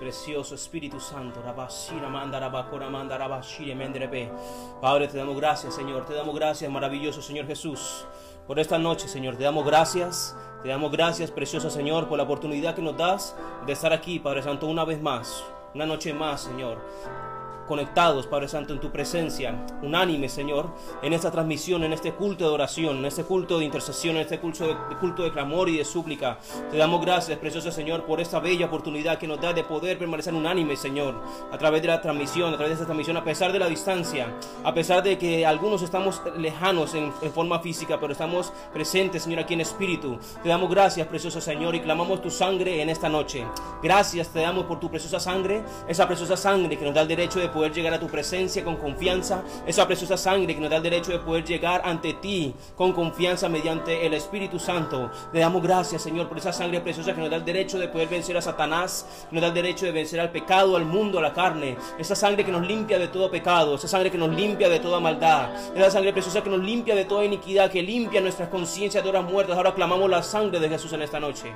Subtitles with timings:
[0.00, 1.42] Precioso Espíritu Santo,
[4.80, 8.06] Padre, te damos gracias, Señor, te damos gracias, maravilloso Señor Jesús,
[8.46, 12.74] por esta noche, Señor, te damos gracias, te damos gracias, precioso Señor, por la oportunidad
[12.74, 16.78] que nos das de estar aquí, Padre Santo, una vez más, una noche más, Señor
[17.70, 20.74] conectados, Padre Santo, en tu presencia, unánime, Señor,
[21.04, 24.40] en esta transmisión, en este culto de oración, en este culto de intercesión, en este
[24.40, 26.38] culto de, culto de clamor y de súplica.
[26.72, 30.34] Te damos gracias, precioso Señor, por esta bella oportunidad que nos da de poder permanecer
[30.34, 31.22] unánime, Señor,
[31.52, 34.34] a través de la transmisión, a través de esta transmisión, a pesar de la distancia,
[34.64, 39.38] a pesar de que algunos estamos lejanos en, en forma física, pero estamos presentes, Señor,
[39.38, 40.18] aquí en espíritu.
[40.42, 43.46] Te damos gracias, precioso Señor, y clamamos tu sangre en esta noche.
[43.80, 47.38] Gracias te damos por tu preciosa sangre, esa preciosa sangre que nos da el derecho
[47.38, 50.78] de poder poder llegar a tu presencia con confianza, esa preciosa sangre que nos da
[50.78, 55.10] el derecho de poder llegar ante ti con confianza mediante el Espíritu Santo.
[55.30, 58.08] Le damos gracias, Señor, por esa sangre preciosa que nos da el derecho de poder
[58.08, 61.34] vencer a Satanás, nos da el derecho de vencer al pecado, al mundo, a la
[61.34, 61.76] carne.
[61.98, 64.98] Esa sangre que nos limpia de todo pecado, esa sangre que nos limpia de toda
[64.98, 69.10] maldad, esa sangre preciosa que nos limpia de toda iniquidad, que limpia nuestras conciencias de
[69.10, 69.54] horas muertas.
[69.54, 71.52] Ahora clamamos la sangre de Jesús en esta noche.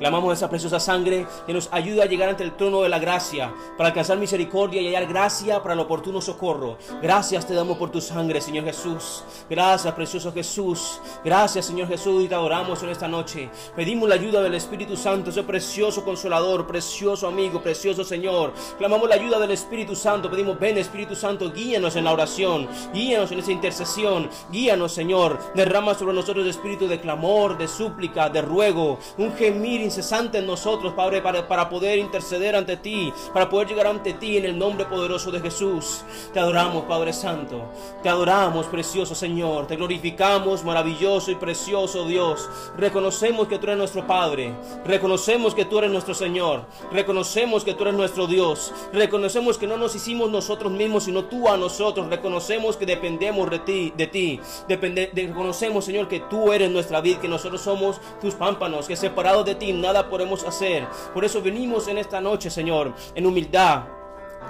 [0.00, 3.52] Clamamos esa preciosa sangre que nos ayuda a llegar ante el trono de la gracia
[3.76, 6.78] para alcanzar misericordia y hallar gracia para el oportuno socorro.
[7.02, 9.22] Gracias te damos por tu sangre, Señor Jesús.
[9.50, 11.02] Gracias, precioso Jesús.
[11.22, 13.50] Gracias, Señor Jesús, y te adoramos en esta noche.
[13.76, 18.54] Pedimos la ayuda del Espíritu Santo, ese precioso consolador, precioso amigo, precioso Señor.
[18.78, 20.30] Clamamos la ayuda del Espíritu Santo.
[20.30, 25.38] Pedimos, ven Espíritu Santo, guíanos en la oración, guíanos en esa intercesión, guíanos, Señor.
[25.54, 30.46] Derrama sobre nosotros el espíritu de clamor, de súplica, de ruego, un gemir incesante en
[30.46, 34.86] nosotros, Padre, para, poder interceder ante ti, para poder llegar ante ti en el nombre
[34.86, 36.02] poderoso de Jesús.
[36.32, 37.64] Te adoramos, Padre Santo.
[38.00, 39.66] Te adoramos, precioso Señor.
[39.66, 42.48] Te glorificamos, maravilloso y precioso Dios.
[42.76, 44.54] Reconocemos que tú eres nuestro Padre.
[44.84, 46.66] Reconocemos que tú eres nuestro Señor.
[46.92, 48.72] Reconocemos que tú eres nuestro Dios.
[48.92, 52.08] Reconocemos que no nos hicimos nosotros mismos, sino tú a nosotros.
[52.08, 53.92] Reconocemos que dependemos de ti.
[53.96, 54.40] De ti.
[54.68, 59.56] Reconocemos, Señor, que tú eres nuestra vida, que nosotros somos tus pámpanos, que separados de
[59.56, 60.86] ti nada podemos hacer.
[61.12, 63.84] Por eso venimos en esta noche, Señor, en humildad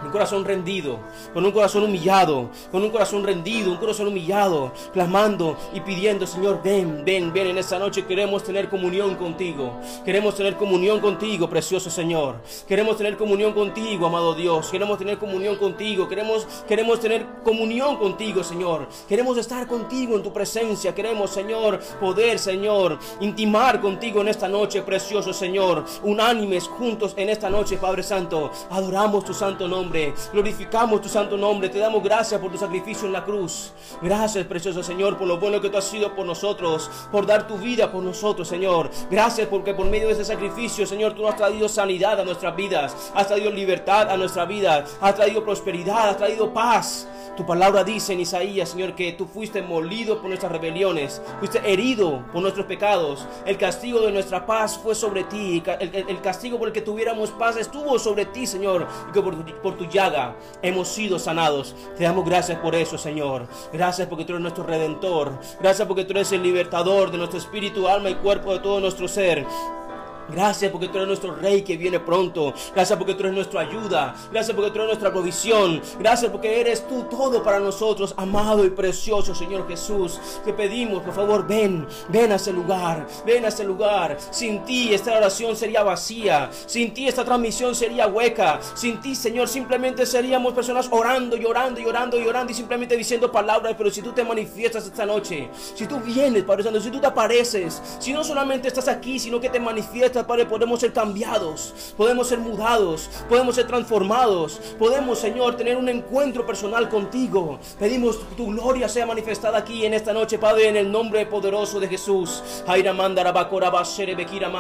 [0.05, 0.99] un corazón rendido,
[1.33, 6.61] con un corazón humillado, con un corazón rendido, un corazón humillado, clamando y pidiendo, Señor,
[6.63, 8.07] ven, ven, ven en esta noche.
[8.07, 9.75] Queremos tener comunión contigo.
[10.05, 12.37] Queremos tener comunión contigo, precioso Señor.
[12.67, 14.69] Queremos tener comunión contigo, amado Dios.
[14.71, 16.09] Queremos tener comunión contigo.
[16.09, 18.89] Queremos, queremos tener comunión contigo, Señor.
[19.09, 20.95] Queremos estar contigo en tu presencia.
[20.95, 25.85] Queremos, Señor, poder, Señor, intimar contigo en esta noche, precioso Señor.
[26.03, 28.51] Unánimes juntos en esta noche, Padre Santo.
[28.71, 29.90] Adoramos tu santo nombre.
[30.33, 31.69] Glorificamos tu santo nombre.
[31.69, 33.73] Te damos gracias por tu sacrificio en la cruz.
[34.01, 37.59] Gracias, precioso Señor, por lo bueno que tú has sido por nosotros, por dar tu
[37.59, 38.91] vida por nosotros, Señor.
[39.11, 43.11] Gracias porque por medio de ese sacrificio, Señor, tú has traído sanidad a nuestras vidas,
[43.15, 47.09] has traído libertad a nuestra vida, has traído prosperidad, has traído paz.
[47.37, 52.23] Tu palabra dice en Isaías, Señor, que tú fuiste molido por nuestras rebeliones, fuiste herido
[52.33, 53.27] por nuestros pecados.
[53.47, 55.63] El castigo de nuestra paz fue sobre ti.
[55.81, 58.87] El, castigo por el que tuviéramos paz estuvo sobre ti, Señor.
[59.09, 61.75] Y que por, por llaga hemos sido sanados.
[61.97, 63.47] Te damos gracias por eso, Señor.
[63.73, 65.39] Gracias porque tú eres nuestro redentor.
[65.61, 69.09] Gracias porque tú eres el libertador de nuestro espíritu, alma y cuerpo, de todo nuestro
[69.09, 69.47] ser.
[70.31, 72.55] Gracias porque tú eres nuestro rey que viene pronto.
[72.75, 74.15] Gracias porque tú eres nuestra ayuda.
[74.33, 75.81] Gracias porque tú eres nuestra provisión.
[75.99, 80.21] Gracias porque eres tú todo para nosotros, amado y precioso Señor Jesús.
[80.45, 84.17] Te pedimos, por favor, ven, ven a ese lugar, ven a ese lugar.
[84.31, 86.51] Sin ti esta oración sería vacía.
[86.67, 88.61] Sin ti esta transmisión sería hueca.
[88.75, 93.75] Sin ti, Señor, simplemente seríamos personas orando, llorando, llorando, llorando y simplemente diciendo palabras.
[93.77, 97.07] Pero si tú te manifiestas esta noche, si tú vienes, Padre Santo, si tú te
[97.07, 102.29] apareces, si no solamente estás aquí, sino que te manifiestas Padre, podemos ser cambiados, podemos
[102.29, 107.59] ser mudados, podemos ser transformados, podemos, Señor, tener un encuentro personal contigo.
[107.79, 111.89] Pedimos tu gloria sea manifestada aquí en esta noche, Padre, en el nombre poderoso de
[111.89, 112.43] Jesús.
[112.67, 112.93] Aira
[114.17, 114.51] bekira.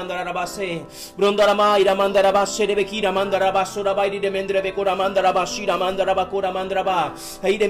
[7.42, 7.68] Aire.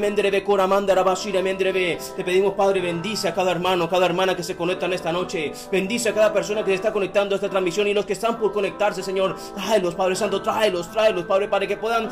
[2.16, 5.52] Te pedimos, Padre, bendice a cada hermano, cada hermana que se conecta en esta noche.
[5.70, 8.38] Bendice a cada persona que se está conectando a esta transmisión y los que están
[8.38, 9.36] por conectarse, Señor.
[9.54, 12.08] Tráelos, Padre Santo, tráelos, tráelos, Padre, para que puedan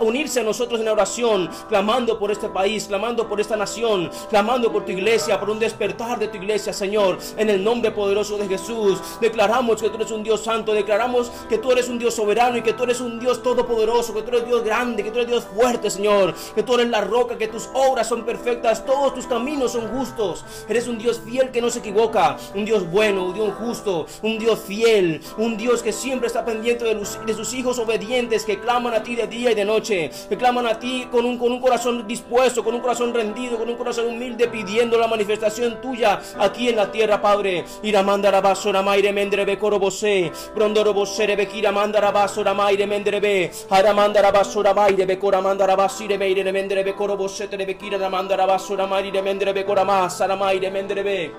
[0.00, 4.84] unirse a nosotros en oración, clamando por este país, clamando por esta nación, clamando por
[4.84, 7.18] tu iglesia, por un despertar de tu iglesia, Señor.
[7.36, 11.58] En el nombre poderoso de Jesús, declaramos que tú eres un Dios santo, declaramos que
[11.58, 14.46] tú eres un Dios soberano y que tú eres un Dios todopoderoso, que tú eres
[14.46, 17.68] Dios grande, que tú eres Dios fuerte, Señor, que tú eres la roca, que tus
[17.74, 20.44] obras son perfectas, todos tus caminos son justos.
[20.68, 24.38] Eres un Dios fiel que no se equivoca, un Dios bueno, un Dios justo, un
[24.38, 28.94] Dios fiel un Dios que siempre está pendiente de, de sus hijos obedientes que claman
[28.94, 31.60] a ti de día y de noche, que claman a ti con un, con un
[31.60, 36.68] corazón dispuesto, con un corazón rendido, con un corazón humilde, pidiendo la manifestación tuya aquí
[36.68, 37.64] en la tierra, Padre.
[37.82, 45.06] Iramandara basora maire mendrebe corobose, brondoro bosere bekira mandara basora maire mendrebe, aramandara basora maire
[45.06, 51.32] bekora mandara basire meire mendrebe corobose te bekira mandara basora maire mendrebe coramas, aramaire mendrebe.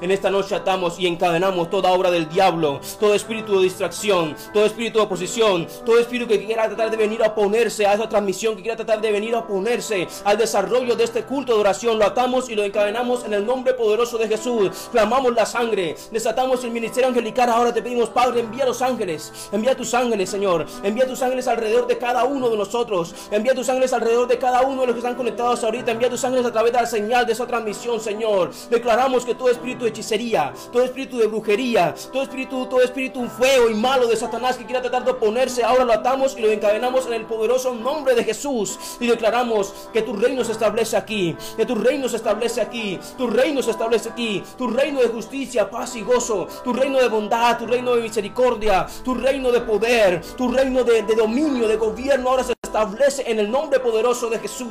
[0.00, 4.66] En esta noche atamos y encadenamos toda obra del diablo, todo espíritu de distracción, todo
[4.66, 8.56] espíritu de oposición, todo espíritu que quiera tratar de venir a oponerse a esa transmisión,
[8.56, 11.98] que quiera tratar de venir a oponerse al desarrollo de este culto de oración.
[11.98, 14.70] Lo atamos y lo encadenamos en el nombre poderoso de Jesús.
[14.92, 17.50] Clamamos la sangre, desatamos el ministerio angelical.
[17.50, 21.86] Ahora te pedimos, Padre, envía los ángeles, envía tus ángeles, Señor, envía tus ángeles alrededor
[21.86, 25.00] de cada uno de nosotros, envía tus ángeles alrededor de cada uno de los que
[25.00, 28.50] están conectados ahorita, envía tus ángeles a través de la señal de esa transmisión, Señor.
[28.70, 33.68] Declaramos que todo espíritu de hechicería, todo espíritu de brujería, todo espíritu, todo espíritu feo
[33.68, 37.06] y malo de Satanás que quiera tratar de oponerse, ahora lo atamos y lo encadenamos
[37.06, 38.78] en el poderoso nombre de Jesús.
[39.00, 43.26] Y declaramos que tu reino se establece aquí, que tu reino se establece aquí, tu
[43.26, 47.58] reino se establece aquí, tu reino de justicia, paz y gozo, tu reino de bondad,
[47.58, 52.44] tu reino de misericordia, tu reino de poder, tu reino de, dominio, de gobierno, ahora
[52.44, 54.66] se establece en el nombre poderoso de Jesús.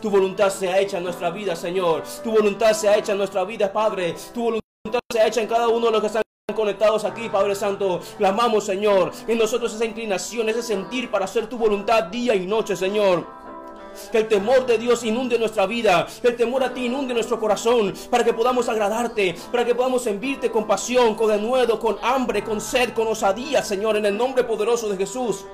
[0.00, 2.02] Tu voluntad sea hecha en nuestra vida, Señor.
[2.22, 4.14] Tu voluntad sea hecha en nuestra vida, Padre.
[4.32, 6.22] Tu voluntad sea hecha en cada uno de los que están
[6.54, 8.00] conectados aquí, Padre Santo.
[8.18, 12.76] Clamamos, Señor, en nosotros esa inclinación, ese sentir para hacer tu voluntad día y noche,
[12.76, 13.41] Señor.
[14.10, 16.06] Que el temor de Dios inunde nuestra vida.
[16.20, 17.94] Que el temor a ti inunde nuestro corazón.
[18.10, 19.34] Para que podamos agradarte.
[19.50, 23.96] Para que podamos enviarte con pasión, con denuedo, con hambre, con sed, con osadía, Señor.
[23.96, 25.44] En el nombre poderoso de Jesús.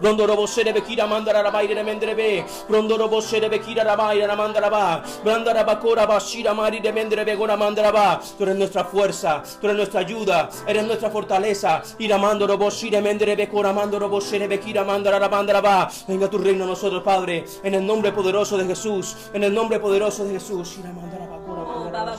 [0.00, 2.44] Rondorobo sere bekira mandara rabaire mendrebe.
[2.68, 5.02] Rondorobo sere bekira rabaire mandaraba.
[5.24, 8.20] Brandaraba cora bashira mari de mendrebe gora mandaraba.
[8.36, 11.82] Tú eres nuestra fuerza, tú eres nuestra ayuda, eres nuestra fortaleza.
[11.98, 15.88] Ira mandorobo shire mendrebe cora mandorobo sere bekira mandara mandaraba.
[16.08, 19.78] Venga tu reino a nosotros, Padre, en el nombre poderoso de Jesús, en el nombre
[19.80, 20.78] poderoso de Jesús.
[20.78, 22.16] Ira mandaraba cora mandaraba.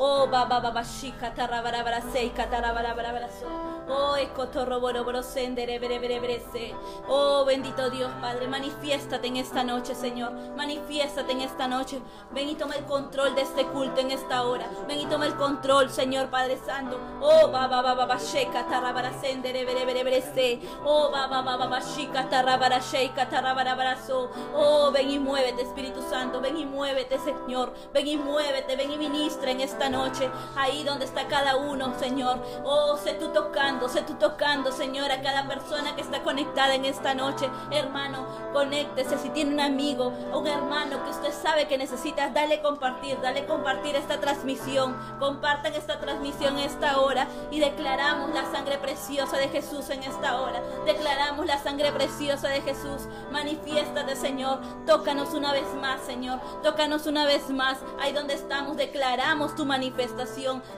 [0.00, 3.28] Oh, baba baba shika tarabara bara sei katarabara bara.
[3.88, 6.72] Oh, ekotorro boro boro sendere bere bere bere se.
[7.08, 10.32] Oh, bendito Dios Padre, manifiéstate en esta noche, Señor.
[10.56, 12.00] Manifiéstate en esta noche.
[12.32, 14.68] Ven y toma el control de este culto en esta hora.
[14.86, 17.00] Ven y toma el control, Señor Padre Santo.
[17.20, 20.60] Oh, baba baba baba shika tarabara sendere bere bere bere se.
[20.84, 23.96] Oh, baba baba baba shika tarabara sheika tarabara.
[24.54, 26.40] Oh, ven y muévete, Espíritu Santo.
[26.40, 27.72] Ven y muévete, Señor.
[27.92, 32.42] Ven y muévete, ven y ministra en esta noche, ahí donde está cada uno, Señor.
[32.64, 36.84] Oh, sé tú tocando, sé tú tocando, Señor, a cada persona que está conectada en
[36.84, 37.48] esta noche.
[37.70, 39.18] Hermano, conéctese.
[39.18, 43.96] Si tiene un amigo, un hermano que usted sabe que necesita, dale compartir, dale compartir
[43.96, 44.96] esta transmisión.
[45.18, 50.62] Compartan esta transmisión esta hora y declaramos la sangre preciosa de Jesús en esta hora.
[50.84, 53.08] Declaramos la sangre preciosa de Jesús.
[53.30, 54.60] Manifiéstate, Señor.
[54.86, 56.40] Tócanos una vez más, Señor.
[56.62, 57.78] Tócanos una vez más.
[58.00, 59.77] Ahí donde estamos, declaramos tu manifestación.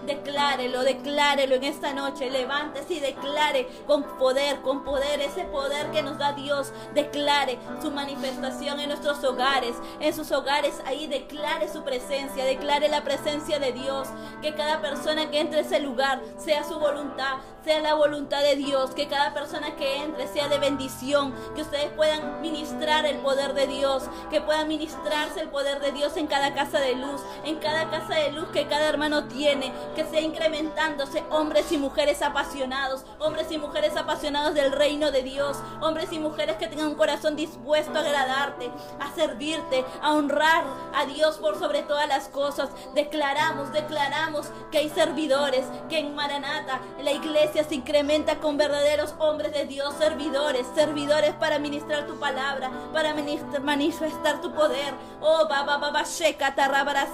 [0.06, 2.30] Declárelo, declárelo en esta noche.
[2.30, 6.72] Levántese y declare con poder, con poder, ese poder que nos da Dios.
[6.94, 10.80] Declare su manifestación en nuestros hogares, en sus hogares.
[10.86, 14.08] Ahí declare su presencia, declare la presencia de Dios.
[14.42, 18.56] Que cada persona que entre a ese lugar sea su voluntad, sea la voluntad de
[18.56, 18.90] Dios.
[18.90, 21.34] Que cada persona que entre sea de bendición.
[21.54, 24.04] Que ustedes puedan ministrar el poder de Dios.
[24.30, 27.20] Que puedan ministrarse el poder de Dios en cada casa de luz.
[27.44, 32.22] En cada casa de luz que cada hermano tiene, que sea incrementándose hombres y mujeres
[32.22, 36.94] apasionados, hombres y mujeres apasionados del reino de Dios, hombres y mujeres que tengan un
[36.94, 42.70] corazón dispuesto a agradarte, a servirte, a honrar a Dios por sobre todas las cosas.
[42.94, 49.52] Declaramos, declaramos que hay servidores, que en Maranata la iglesia se incrementa con verdaderos hombres
[49.52, 53.14] de Dios, servidores, servidores para ministrar tu palabra, para
[53.62, 54.94] manifestar tu poder.
[55.20, 56.54] Oh, baba, baba, sheka,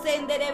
[0.03, 0.53] sendere,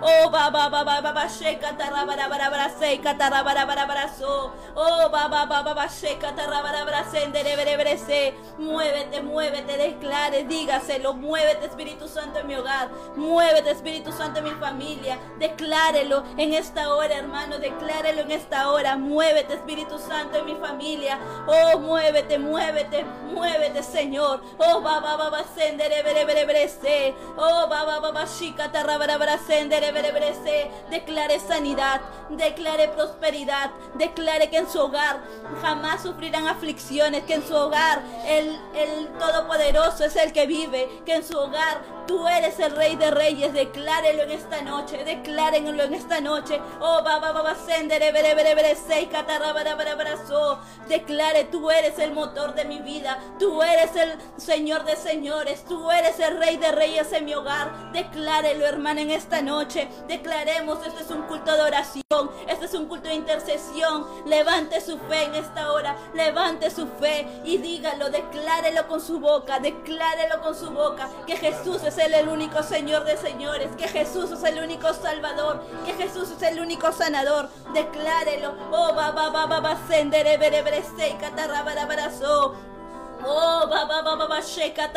[0.00, 4.08] Oh, ba ba ba ba ba ba sheka tarabara bara bara se katarabara bara bara
[4.08, 4.52] so.
[4.76, 8.34] Oh, ba ba ba ba ba sheka tarabara bara sendere bere bere se.
[8.58, 11.14] Muévete, muévete, declare, dígaselo.
[11.14, 12.90] Muévete, Espíritu Santo en mi hogar.
[13.16, 15.18] Muévete, Espíritu Santo en mi familia.
[15.40, 17.58] Declárelo en esta hora, hermano.
[17.58, 18.96] Declárelo en esta hora.
[18.96, 21.18] Muévete, Espíritu Santo en mi familia.
[21.48, 24.42] Oh, muévete, muévete, muévete, Señor.
[24.58, 27.14] Oh, ba ba sendere bere bere bere se.
[27.36, 29.87] Oh, ba ba ba ba shika tarabara bara sendere
[30.90, 35.20] Declare sanidad, declare prosperidad, declare que en su hogar
[35.62, 41.14] jamás sufrirán aflicciones, que en su hogar el, el Todopoderoso es el que vive, que
[41.14, 45.92] en su hogar Tú eres el rey de reyes, declárelo en esta noche, declárenlo en
[45.92, 46.58] esta noche.
[46.80, 49.10] Oh, baba, baba, sendere, bere, bere, bere, sei,
[50.88, 55.90] Declare, tú eres el motor de mi vida, tú eres el Señor de señores, tú
[55.90, 57.92] eres el rey de reyes en mi hogar.
[57.92, 59.86] Declárelo, hermana, en esta noche.
[60.08, 64.06] Declaremos, este es un culto de oración, este es un culto de intercesión.
[64.24, 69.58] Levante su fe en esta hora, levante su fe y dígalo, declárelo con su boca,
[69.58, 74.42] declárelo con su boca, que Jesús es el único Señor de señores, que Jesús es
[74.44, 77.48] el único Salvador, que Jesús es el único sanador.
[77.74, 78.54] Declárelo.
[78.70, 82.54] Oh, ba ba ba ba ba sendere bere bere se catarra bara bara so.
[83.24, 84.88] Oh, baba, baba, baba, sheka.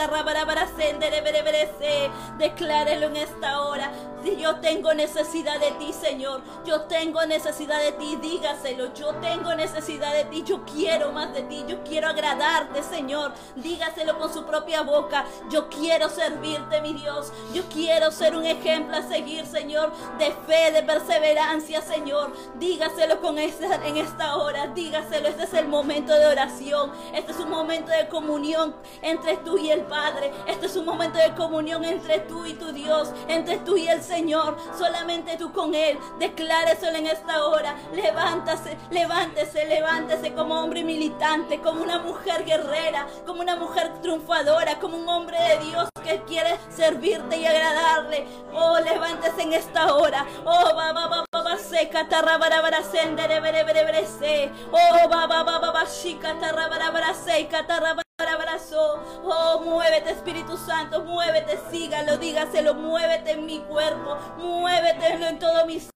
[2.38, 3.92] Declárelo en esta hora.
[4.38, 6.42] Yo tengo necesidad de ti, Señor.
[6.64, 8.18] Yo tengo necesidad de ti.
[8.22, 8.94] Dígaselo.
[8.94, 10.44] Yo tengo necesidad de ti.
[10.46, 11.64] Yo quiero más de ti.
[11.68, 13.34] Yo quiero agradarte, Señor.
[13.56, 15.26] Dígaselo con su propia boca.
[15.50, 17.32] Yo quiero servirte, mi Dios.
[17.54, 19.92] Yo quiero ser un ejemplo a seguir, Señor.
[20.20, 22.32] De fe, de perseverancia, Señor.
[22.60, 24.68] Dígaselo con esta, en esta hora.
[24.68, 25.28] Dígaselo.
[25.28, 26.92] Este es el momento de oración.
[27.14, 30.32] Este es un momento de comunión entre tú y el Padre.
[30.45, 33.12] Este es un momento de comunión entre tú y tu Dios.
[33.28, 35.97] Entre tú y el Señor, solamente tú con Él.
[36.19, 37.76] Decláreselo en esta hora.
[37.93, 44.97] Levántase, levántese, levántese como hombre militante, como una mujer guerrera, como una mujer triunfadora, como
[44.97, 48.28] un hombre de Dios que quiere servirte y agradarle.
[48.54, 50.26] Oh, levántese en esta hora.
[50.44, 54.52] Oh, va, va, va, va, va, se, catarra, bara, bara, sendere, bere, bere, bere, se.
[54.72, 57.96] Oh, va, va, va, va, va, shi, catarra, bara, bara, se, catarra,
[58.34, 59.00] abrazo.
[59.24, 65.80] Oh, muévete Espíritu Santo, muévete, sígalo, dígaselo, muévete en mi cuerpo, muévete en todo mi
[65.80, 65.92] ser.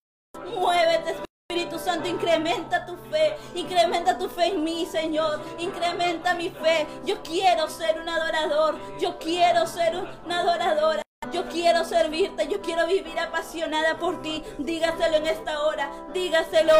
[0.45, 1.15] Muévete
[1.85, 6.87] Santo, incrementa tu fe, incrementa tu fe en mí, Señor, incrementa mi fe.
[7.05, 11.04] Yo quiero ser un adorador, yo quiero ser una adoradora.
[11.31, 14.43] Yo quiero servirte, yo quiero vivir apasionada por ti.
[14.57, 16.73] Dígaselo en esta hora, dígaselo,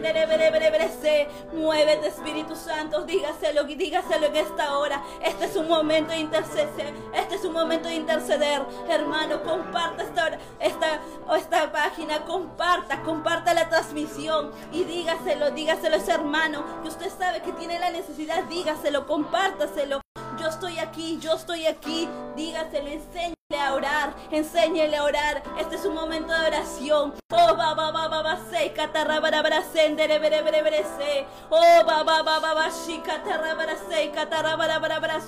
[0.00, 1.28] bere, bere, bere, se.
[1.52, 5.02] Muévete, Espíritu Santo, dígaselo, dígaselo en esta hora.
[5.22, 8.62] Este es un momento de interceder, este es un momento de interceder.
[8.88, 11.00] Hermano, comparta esta, esta,
[11.36, 17.52] esta página, comparta, comparta la transmisión y dígaselo, dígaselo ese hermano que usted sabe que
[17.52, 20.00] tiene la necesidad, dígaselo, compártaselo
[20.38, 22.08] yo estoy aquí, yo estoy aquí.
[22.36, 25.42] Dígaselo, enséñale a orar, enséñale a orar.
[25.58, 27.14] Este es un momento de oración.
[27.30, 31.26] Oh, ba, ba, ba, ba, ba, se, catarra, bara, bara, sendere, bere, bere, bere, se.
[31.50, 35.20] Oh, ba, ba, ba, ba, ba, shi, catarra, bara, se, catarra, bara, bara, bara.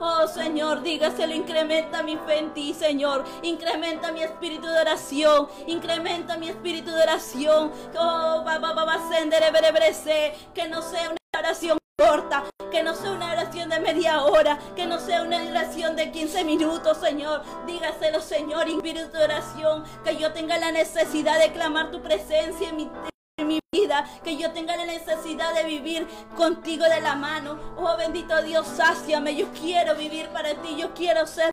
[0.00, 3.24] Oh, Señor, dígaselo, incrementa mi fe en ti, Señor.
[3.42, 5.48] Incrementa mi espíritu de oración.
[5.66, 7.72] Incrementa mi espíritu de oración.
[7.98, 10.34] Oh, ba, ba, ba, ba, sendere, bere, bere, se.
[10.54, 14.86] Que no sea una oración corta, que no sea una oración de media hora, que
[14.86, 17.42] no sea una oración de 15 minutos, Señor.
[17.66, 22.76] Dígaselo, Señor, espíritu de oración, que yo tenga la necesidad de clamar tu presencia en
[22.76, 22.90] mi
[23.38, 27.58] en mi vida, que yo tenga la necesidad de vivir contigo de la mano.
[27.76, 29.36] Oh bendito Dios, sáciame.
[29.36, 31.50] Yo quiero vivir para ti, yo quiero ser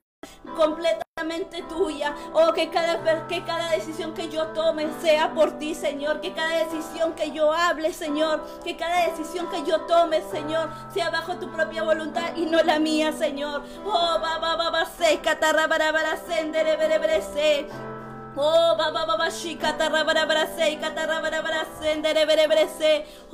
[0.55, 2.15] completamente tuya.
[2.33, 6.21] Oh, que cada, que cada decisión que yo tome sea por ti, Señor.
[6.21, 8.43] Que cada decisión que yo hable, Señor.
[8.63, 12.79] Que cada decisión que yo tome, Señor, sea bajo tu propia voluntad y no la
[12.79, 13.63] mía, Señor.
[13.85, 17.92] Oh, ba, ba, ba, ba, se, catarra, bara, bara, sendere, bere, bere, se.
[18.35, 19.23] Oh, baba baba.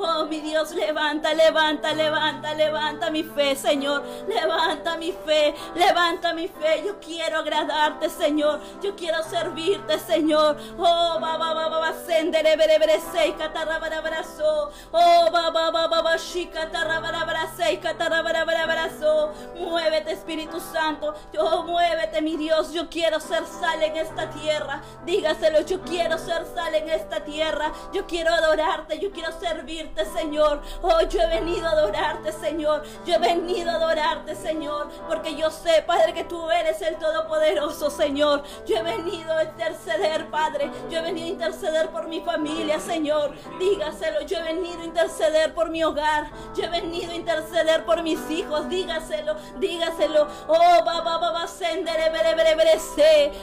[0.02, 4.04] Oh, mi Dios, levanta, levanta, levanta, levanta mi fe, Señor.
[4.28, 6.84] Levanta mi fe, levanta mi fe.
[6.86, 8.60] Yo quiero agradarte, Señor.
[8.82, 10.58] Yo quiero servirte, Señor.
[10.78, 14.72] Oh, baba baba sendere bere brese, kata rabara brazo.
[14.92, 19.32] Oh, baba baba shikata rabara brase, kata rabara brazo.
[19.56, 21.14] Muévete, Espíritu Santo.
[21.38, 22.74] Oh, muévete, mi Dios.
[22.74, 24.82] Yo quiero ser sal en esta tierra.
[25.06, 27.72] Dígaselo, yo quiero ser sal en esta tierra.
[27.94, 30.62] Yo quiero adorarte, yo quiero servirte, Señor.
[30.82, 32.84] Oh, yo he venido a adorarte, Señor.
[33.06, 34.90] Yo he venido a adorarte, Señor.
[35.08, 38.44] Porque yo sé, Padre, que tú eres el Todopoderoso, Señor.
[38.66, 40.70] Yo he venido a interceder, Padre.
[40.90, 43.36] Yo he venido a interceder por mi familia, Señor.
[43.58, 46.30] Dígaselo, yo he venido a interceder por mi hogar.
[46.56, 48.68] Yo he venido a interceder por mis hijos.
[48.70, 50.28] Dígaselo, dígaselo.
[50.48, 52.80] Oh, ba, ba, ba, ba, sendere, bere, bere, bere.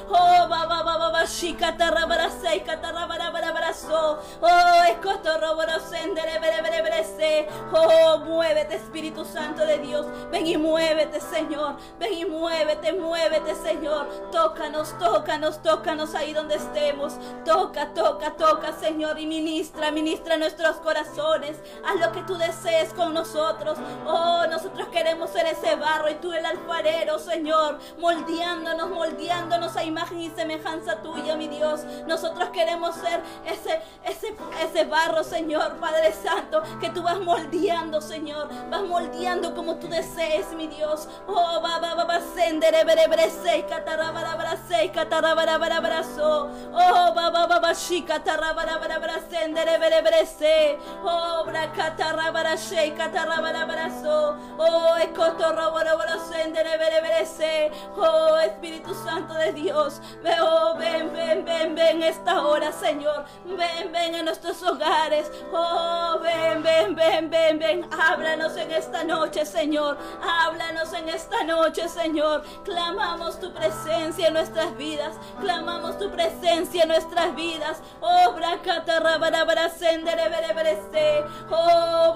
[0.08, 1.26] Oh, ba, ba, ba,
[4.40, 4.82] Oh,
[7.72, 10.06] Oh, muévete, Espíritu Santo de Dios.
[10.30, 11.76] Ven y muévete, Señor.
[11.98, 14.30] Ven y muévete, muévete, Señor.
[14.30, 17.14] Tócanos, tócanos, tócanos ahí donde estemos.
[17.44, 19.18] Toca, toca, toca, Señor.
[19.18, 21.58] Y ministra, ministra nuestros corazones.
[21.84, 23.78] Haz lo que tú desees con nosotros.
[24.06, 27.78] Oh, nosotros queremos ser ese barro y tú el alfarero, Señor.
[27.98, 31.84] Moldeándonos, moldeándonos a imagen y semejanza tuya, mi Dios.
[32.06, 38.48] Nosotros queremos ser ese, ese, ese barro, Señor, Padre Santo, que tú vas moldeando, Señor.
[38.70, 41.08] Vas moldeando como tú desees, mi Dios.
[41.26, 43.26] Oh, va, va, va, va, sendere, bere, bere.
[46.72, 50.78] Oh, va, va, va, va, shi, catarabara, bra, sendere, bere, bere.
[51.02, 54.36] Oh, bra, catarabara, sei, catarabara, brazo.
[54.58, 56.76] Oh, escotorro, bro, bro, sendere.
[57.96, 60.00] Oh, Espíritu Santo de Dios.
[60.40, 63.24] Oh, ven, ven, ven, ven esta hora, Señor.
[63.44, 65.30] Ven, ven a nuestros hogares.
[65.52, 67.88] Oh, ven, ven, ven, ven, ven.
[67.92, 69.98] Háblanos en esta noche, Señor.
[70.22, 72.42] Háblanos en esta noche, Señor.
[72.64, 75.16] Clamamos tu presencia en nuestras vidas.
[75.40, 77.80] Clamamos tu presencia en nuestras vidas.
[78.00, 78.34] Oh.
[81.50, 82.12] Oh,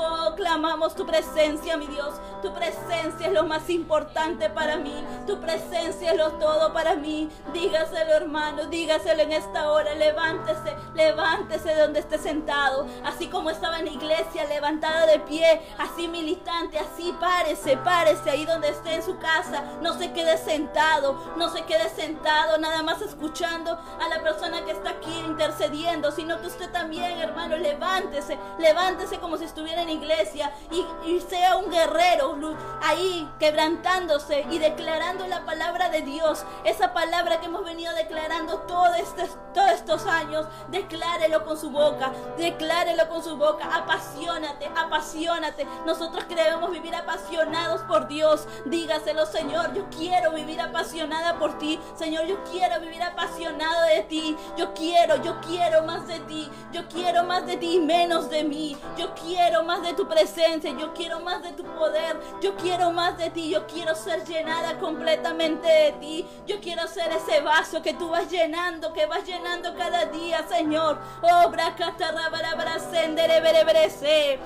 [0.00, 2.14] Oh, clamamos tu presencia, mi Dios.
[2.40, 4.94] Tu presencia es lo más importante para mí.
[5.28, 7.28] Tu presencia es lo todo para mí.
[7.52, 8.64] Dígaselo, hermano.
[8.64, 9.94] Dígaselo en esta hora.
[9.94, 12.86] Levántese, levántese de donde esté sentado.
[13.04, 15.60] Así como estaba en la iglesia, levantada de pie.
[15.76, 19.64] Así militante, así párese, párese ahí donde esté en su casa.
[19.82, 21.34] No se quede sentado.
[21.36, 26.10] No se quede sentado nada más escuchando a la persona que está aquí intercediendo.
[26.10, 28.38] Sino que usted también, hermano, levántese.
[28.58, 32.38] Levántese como si estuviera en iglesia y, y sea un guerrero
[32.80, 38.96] ahí quebrantándose y declarando la palabra de Dios, esa palabra que hemos venido declarando todos
[38.96, 45.66] estos, años, declárelo con su boca, declárelo con su boca, apasionate, apasionate.
[45.84, 48.46] Nosotros queremos vivir apasionados por Dios.
[48.66, 51.80] Dígaselo, Señor, yo quiero vivir apasionada por ti.
[51.96, 54.36] Señor, yo quiero vivir apasionado de ti.
[54.56, 56.50] Yo quiero, yo quiero más de ti.
[56.72, 58.76] Yo quiero más de ti y menos de mí.
[58.96, 60.70] Yo quiero más de tu presencia.
[60.78, 62.20] Yo quiero más de tu poder.
[62.40, 66.26] Yo quiero más de ti, yo quiero ser llenada completamente de ti.
[66.46, 70.98] Yo quiero ser ese vaso que tú vas llenando, que vas llenando cada día, Señor.
[71.22, 74.38] Oh, bracatarrabarabara sendere bere bere se.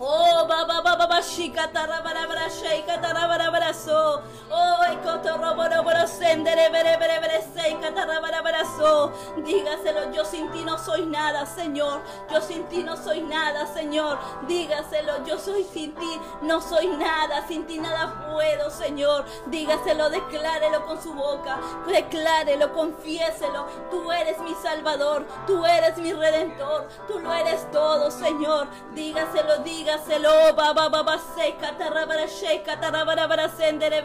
[0.00, 4.20] Oh, baba baba bashika tarabara bara sheika tarabara bara so.
[4.50, 9.12] Oh, ekoto roboro boro sendere bere bere bere seika tarabara bara so.
[9.36, 12.00] Dígaselo, yo sin ti no soy nada, Señor.
[12.28, 14.18] Yo sin ti no soy nada, Señor.
[14.48, 17.46] Dígaselo, yo soy sin ti, no soy nada.
[17.46, 19.24] Sin ti nada puedo, Señor.
[19.46, 21.60] Dígaselo, declárelo con su boca.
[21.86, 23.66] Declárelo, confiéselo.
[23.92, 25.24] Tú eres mi Salvador.
[25.46, 26.88] Tú eres mi Redentor.
[27.06, 28.66] Tú lo eres todo, Señor.
[28.94, 34.02] Dígaselo, dígaselo dígaselo, baba baba seca, tarabara sheka, tarabara bara sendere.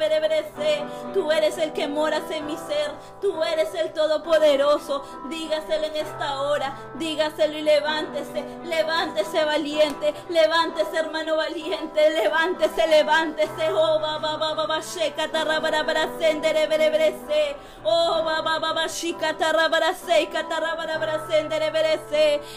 [1.14, 5.04] Tú eres el que moras en mi ser, tú eres el todopoderoso.
[5.30, 14.00] Dígaselo en esta hora, dígaselo y levántese, levántese valiente, levántese hermano valiente, levántese, levántese, oh
[14.00, 17.56] baba baba sheka, tarabara bara sendere bere bere se.
[17.86, 21.72] Oh baba baba shika, tarabara seca, tarabara bara sendere.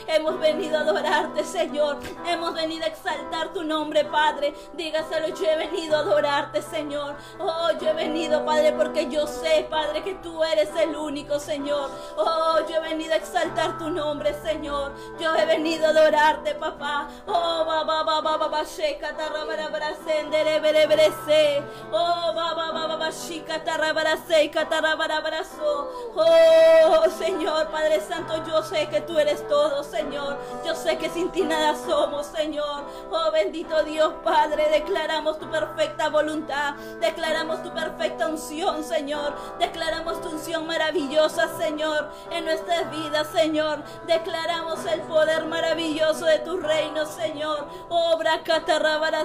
[0.09, 1.99] Hemos venido a adorarte, Señor.
[2.27, 3.12] Hemos venido a exaltar
[3.53, 4.55] tu nombre, Padre.
[4.75, 7.16] Dígaselo, yo he venido a adorarte, Señor.
[7.38, 11.90] Oh, yo he venido, Padre, porque yo sé, Padre, que tú eres el único, Señor.
[12.16, 14.92] Oh, yo he venido a exaltar tu nombre, Señor.
[15.18, 17.09] Yo he venido a adorarte, papá.
[17.27, 21.62] Oh, ba ba ba ba ba ba sheka tarabara bara sendere bere bere se.
[21.90, 26.12] Oh, ba ba ba ba ba shika tarabara se katarabara bara so.
[26.16, 30.38] Oh, Señor, Padre Santo, yo sé que tú eres todo, Señor.
[30.64, 32.85] Yo sé que sin ti nada somos, Señor.
[33.11, 40.31] Oh bendito Dios Padre, declaramos tu perfecta voluntad, declaramos tu perfecta unción, Señor, declaramos tu
[40.31, 47.69] unción maravillosa, Señor, en nuestras vidas, Señor, declaramos el poder maravilloso de tu reino, Señor.
[47.88, 49.23] Obra catarrabara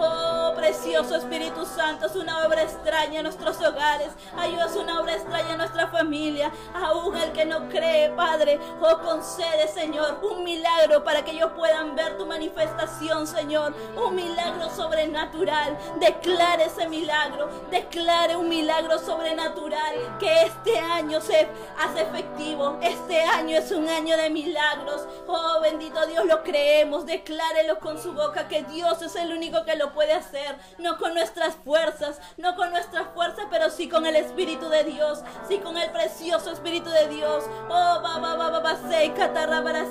[0.00, 4.10] Oh, precioso Espíritu Santo, es una obra extraña en nuestros hogares.
[4.36, 6.50] Ayudas una obra extraña en nuestra familia.
[6.74, 11.96] Aún el que no cree, Padre, oh concede, Señor, un milagro para que ellos puedan
[11.96, 13.74] ver tu manifestación, Señor.
[13.96, 15.76] Un milagro sobrenatural.
[16.00, 17.48] Declare ese milagro.
[17.70, 22.78] Declare un milagro sobrenatural que este año se hace efectivo.
[22.80, 25.06] Este año es un año de milagros.
[25.26, 27.06] Oh, bendito Dios, lo creemos.
[27.06, 30.56] Declárelo con su boca que Dios es el único que lo puede hacer.
[30.78, 35.22] No con nuestras fuerzas, no con nuestras fuerzas, pero sí con el Espíritu de Dios,
[35.48, 37.44] sí, con el precioso Espíritu de Dios.
[37.68, 39.84] Oh, ba, ba, se, catarra, bara,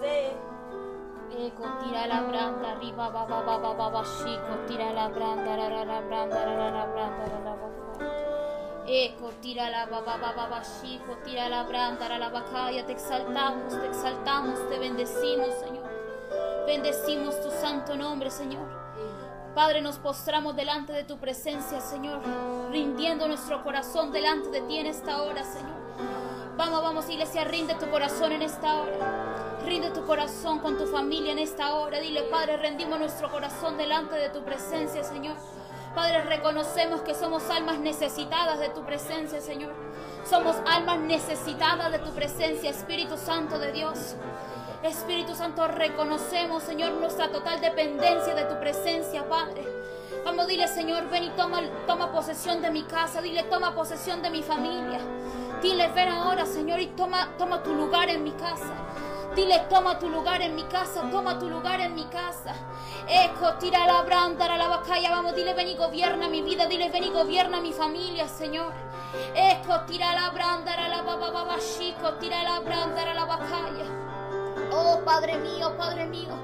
[0.00, 0.32] se.
[1.30, 5.56] Ecco, tira la branda, arriba, ba, ba, ba, ba, ba, ba, chico, tira la branda,
[5.56, 7.68] ra, ra, ra, branda, ra, ra, ra, branda, ra, ra, ba,
[8.86, 12.86] Ecco, tira la ba, ba, ba, ba, ba, chico, tira la branda, ra, la bacaya,
[12.86, 15.88] te exaltamos, te exaltamos, te bendecimos, Señor.
[16.66, 18.66] Bendecimos tu santo nombre, Señor.
[19.54, 22.20] Padre, nos postramos delante de tu presencia, Señor,
[22.70, 25.77] rindiendo nuestro corazón delante de ti en esta hora, Señor.
[26.58, 29.58] Vamos, vamos, iglesia, rinde tu corazón en esta hora.
[29.64, 32.00] Rinde tu corazón con tu familia en esta hora.
[32.00, 35.36] Dile, Padre, rendimos nuestro corazón delante de tu presencia, Señor.
[35.94, 39.72] Padre, reconocemos que somos almas necesitadas de tu presencia, Señor.
[40.28, 44.16] Somos almas necesitadas de tu presencia, Espíritu Santo de Dios.
[44.82, 49.64] Espíritu Santo, reconocemos, Señor, nuestra total dependencia de tu presencia, Padre.
[50.28, 53.22] Vamos, dile, Señor, ven y toma, toma posesión de mi casa.
[53.22, 55.00] Dile, toma posesión de mi familia.
[55.62, 58.74] Dile, ven ahora, Señor, y toma, toma tu lugar en mi casa.
[59.34, 62.54] Dile, toma tu lugar en mi casa, toma tu lugar en mi casa.
[63.08, 65.12] Eco, tira la branda, la bacaya.
[65.12, 66.66] Vamos, dile, ven y gobierna mi vida.
[66.66, 68.74] Dile, ven y gobierna mi familia, Señor.
[69.34, 74.08] Eco, tira la branda, la baba, baba, chico, la branda, la bacaya.
[74.70, 76.34] Oh Padre mío, Padre mío.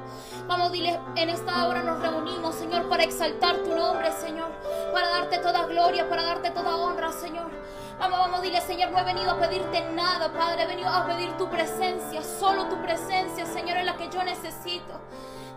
[0.47, 4.51] Vamos, dile, en esta hora nos reunimos, Señor, para exaltar tu nombre, Señor.
[4.93, 7.51] Para darte toda gloria, para darte toda honra, Señor.
[7.99, 10.65] Vamos, vamos, dile, Señor, no he venido a pedirte nada, Padre.
[10.65, 15.01] He venido a pedir tu presencia, solo tu presencia, Señor, es la que yo necesito.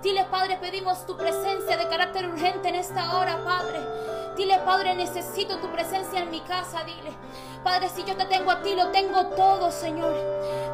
[0.02, 3.80] Dile, Padre, pedimos tu presencia de carácter urgente en esta hora, Padre.
[4.38, 7.12] Dile, Padre, necesito tu presencia en mi casa, dile.
[7.64, 10.16] Padre, si yo te tengo a ti, lo tengo todo, Señor.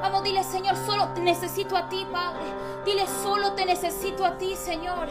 [0.02, 2.44] Vamos, dile, Señor, solo te necesito a ti, Padre.
[2.84, 5.08] Dile, solo te necesito a ti, Señor.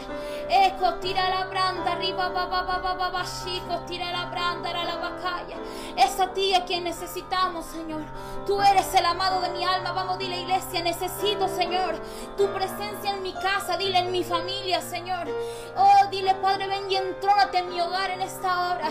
[0.47, 4.69] Eco, tira la branda, arriba, ba, ba, ba, ba, ba, ba, chico, tira la branda,
[4.69, 5.57] era la bacalla.
[5.97, 8.03] Es a ti a quien necesitamos, Señor.
[8.45, 9.91] Tú eres el amado de mi alma.
[9.93, 11.95] Vamos, dile, iglesia, necesito, Señor,
[12.37, 15.27] tu presencia en mi casa, dile, en mi familia, Señor.
[15.75, 18.89] Oh, dile, Padre, ven y entrónate en mi hogar en esta hora.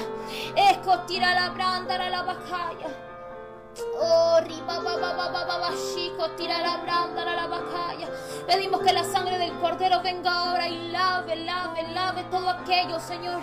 [0.56, 2.88] Eco, tira la branda, la bacalla.
[4.00, 4.40] Oh,
[6.36, 8.08] tira la branda, la bacalla.
[8.46, 13.40] Pedimos que la sangre del cordero venga ahora y lave, lave, lave todo aquello, Señor.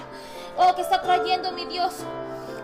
[0.57, 2.03] Oh, que está trayendo mi Dios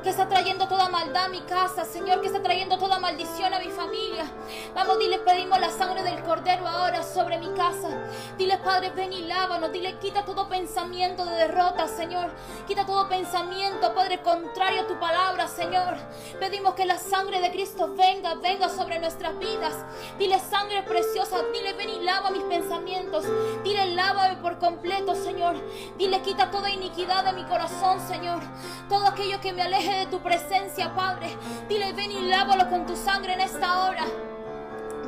[0.05, 3.57] que está trayendo toda maldad a mi casa, Señor, que está trayendo toda maldición a
[3.57, 4.31] mi familia.
[4.75, 7.89] Vamos, dile, pedimos la sangre del cordero ahora sobre mi casa.
[8.37, 9.71] Dile, Padre, ven y lávanos.
[9.71, 12.29] Dile, quita todo pensamiento de derrota, Señor.
[12.67, 15.97] Quita todo pensamiento, Padre, contrario a tu palabra, Señor.
[16.39, 19.73] Pedimos que la sangre de Cristo venga, venga sobre nuestras vidas.
[20.19, 23.25] Dile, sangre preciosa, dile, ven y lava mis pensamientos.
[23.63, 25.55] Dile, lávame por completo, Señor.
[25.97, 28.43] Dile, quita toda iniquidad de mi corazón, Señor.
[28.87, 31.37] Todo aquello que me aleje de tu presencia, Padre.
[31.67, 34.05] Dile, ven y lávalo con tu sangre en esta hora.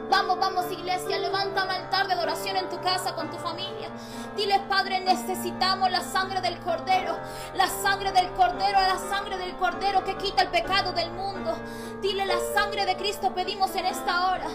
[0.10, 3.90] Vamos, vamos iglesia, levanta un altar de adoración en tu casa con tu familia.
[4.38, 7.18] Dile, Padre, necesitamos la sangre del Cordero,
[7.56, 11.58] la sangre del Cordero, la sangre del Cordero que quita el pecado del mundo.
[12.02, 14.48] Dile, la sangre de Cristo pedimos en esta hora.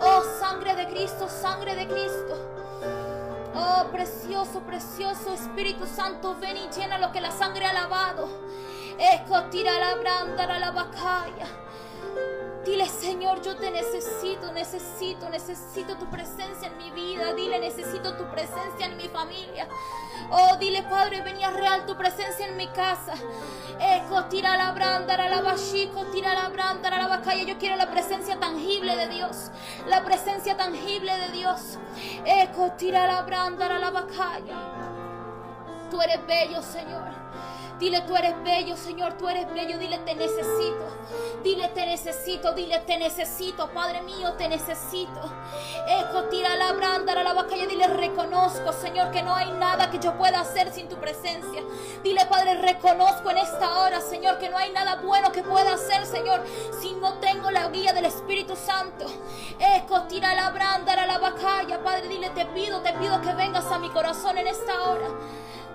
[0.00, 2.50] Oh, sangre de Cristo, sangre de Cristo.
[3.54, 8.28] Oh, precioso, precioso Espíritu Santo, ven y llena lo que la sangre ha lavado.
[9.02, 11.46] Eco, tira la branda, la bacaya.
[12.66, 17.32] Dile, Señor, yo te necesito, necesito, necesito tu presencia en mi vida.
[17.32, 19.66] Dile, necesito tu presencia en mi familia.
[20.30, 23.14] Oh, dile, Padre, venía real tu presencia en mi casa.
[23.80, 27.44] Eco, tira la branda, la bachico, tira la branda, la bacaya.
[27.44, 29.50] Yo quiero la presencia tangible de Dios.
[29.86, 31.78] La presencia tangible de Dios.
[32.26, 34.58] Eco, tira la branda, la bacaya.
[35.90, 37.30] Tú eres bello, Señor.
[37.80, 39.78] Dile, tú eres bello, Señor, tú eres bello.
[39.78, 40.84] Dile, te necesito.
[41.42, 42.52] Dile, te necesito.
[42.52, 43.70] Dile, te necesito.
[43.70, 45.20] Padre mío, te necesito.
[45.88, 47.66] Eco, tira la branda, la bacalla.
[47.66, 51.62] Dile, reconozco, Señor, que no hay nada que yo pueda hacer sin tu presencia.
[52.04, 56.04] Dile, Padre, reconozco en esta hora, Señor, que no hay nada bueno que pueda hacer,
[56.04, 56.44] Señor,
[56.82, 59.06] si no tengo la guía del Espíritu Santo.
[59.58, 61.82] Eco, tira la branda, la bacalla.
[61.82, 65.08] Padre, dile, te pido, te pido que vengas a mi corazón en esta hora.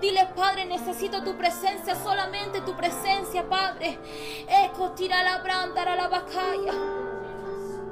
[0.00, 3.98] Dile, Padre, necesito tu presencia, solamente tu presencia, Padre.
[4.46, 6.72] Eco, tira la branda, la bacaya.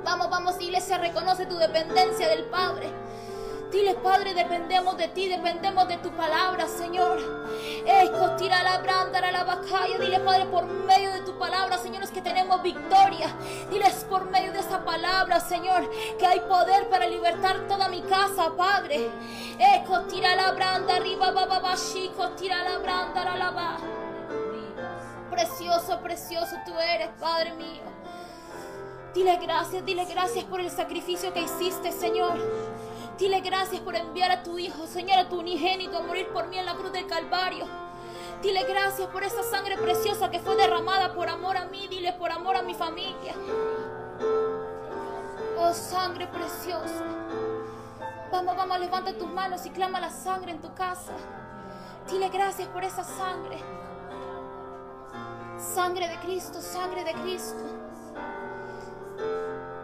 [0.05, 3.04] Vamos, vamos, iglesia, reconoce tu dependencia del Padre.
[3.75, 7.19] Dile, Padre, dependemos de ti, dependemos de tu palabra, Señor.
[7.85, 9.99] Eco, tira la branda, la bacaya.
[9.99, 13.35] Dile, Padre, por medio de tu palabra, Señor, es que tenemos victoria.
[13.73, 18.53] Diles por medio de esa palabra, Señor, que hay poder para libertar toda mi casa,
[18.57, 19.11] Padre.
[19.59, 23.77] Eco, tira la branda, arriba, baba, chico, tira la branda, la lava.
[25.33, 27.83] precioso, precioso tú eres, Padre mío.
[29.13, 32.39] Dile gracias, dile gracias por el sacrificio que hiciste, Señor.
[33.19, 36.59] Dile gracias por enviar a tu Hijo, Señor, a tu unigénito a morir por mí
[36.59, 37.67] en la cruz del Calvario.
[38.43, 41.87] Dile gracias por esa sangre preciosa que fue derramada por amor a mí.
[41.89, 43.35] Dile por amor a mi familia.
[45.57, 47.05] Oh, sangre preciosa.
[48.33, 51.13] Vamos, vamos, levanta tus manos y clama la sangre en tu casa.
[52.11, 53.63] Dile gracias por esa sangre.
[55.57, 57.63] Sangre de Cristo, sangre de Cristo.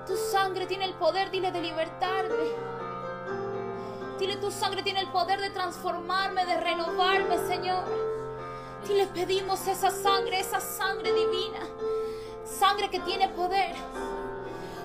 [0.05, 2.80] Tu sangre tiene el poder, dile, de libertarme.
[4.21, 7.85] Dile, tu sangre tiene el poder de transformarme, de renovarme, Señor.
[8.87, 11.61] Dile, pedimos esa sangre, esa sangre divina.
[12.45, 13.75] Sangre que tiene poder.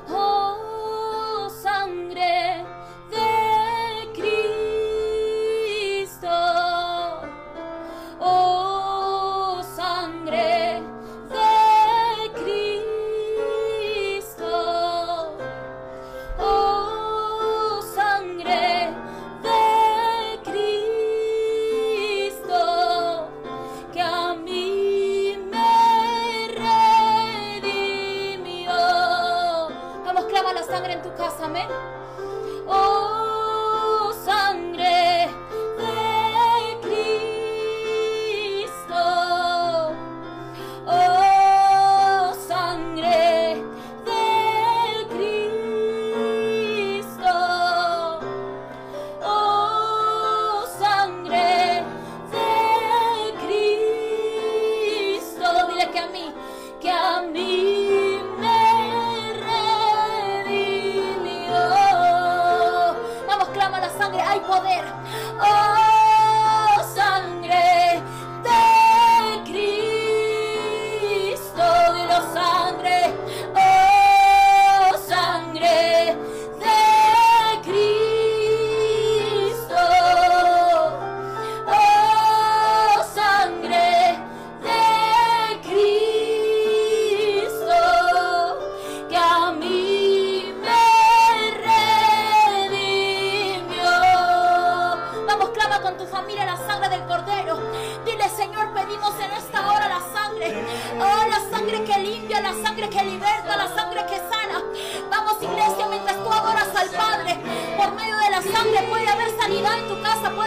[0.09, 2.65] Oh, sangre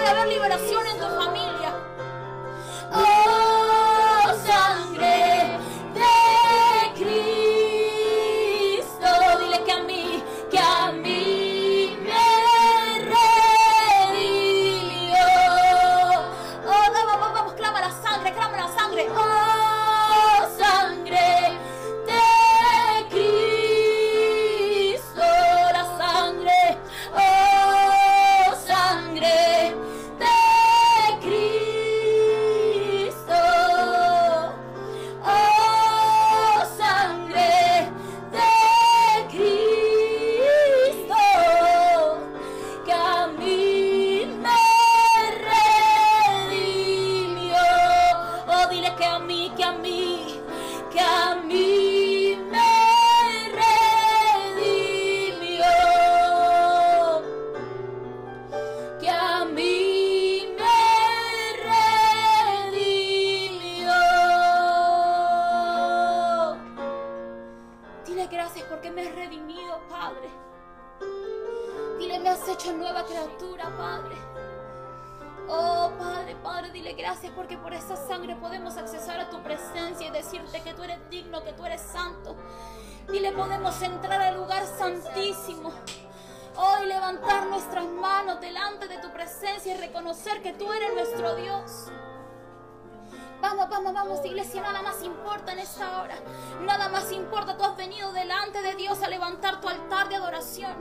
[0.09, 1.28] haber liberación en tu familia.
[94.09, 96.15] Vamos, iglesia, nada más importa en esta hora.
[96.63, 100.73] Nada más importa, tú has venido delante de Dios a levantar tu altar de adoración.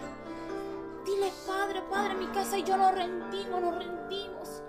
[1.06, 4.62] Dile, Padre, Padre, mi casa y yo nos rendimos, nos rendimos.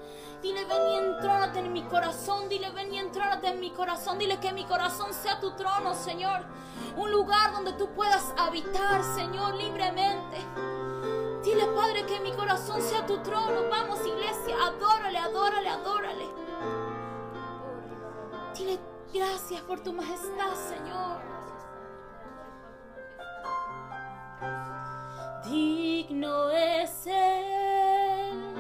[0.43, 2.49] Dile, ven y entrónate en mi corazón.
[2.49, 4.19] Dile, ven y entrónate en mi corazón.
[4.19, 6.45] Dile que mi corazón sea tu trono, Señor.
[6.97, 10.37] Un lugar donde tú puedas habitar, Señor, libremente.
[11.45, 13.69] Dile, Padre, que mi corazón sea tu trono.
[13.71, 16.88] Vamos, iglesia, adórale, adórale, adórale.
[18.59, 18.77] Dile
[19.15, 21.21] gracias por tu majestad, Señor.
[25.45, 28.55] Digno es el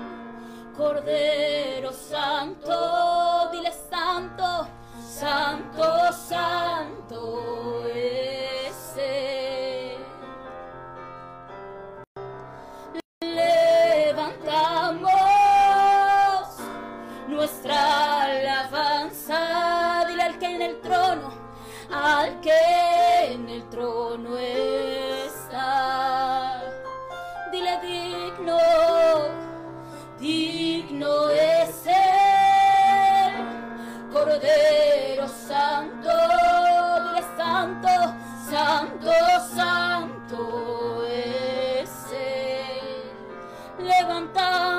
[0.76, 4.68] Cordero Santo, dile Santo,
[5.04, 9.98] Santo, Santo es él.
[13.20, 15.17] Levantamos.
[20.68, 21.32] el trono,
[21.90, 25.40] al que en el trono está.
[27.50, 28.58] Dile digno,
[30.18, 33.32] digno es el
[34.12, 37.88] Cordero Santo, dile santo,
[38.50, 39.12] santo,
[39.54, 43.10] santo es él.
[43.78, 44.77] Levanta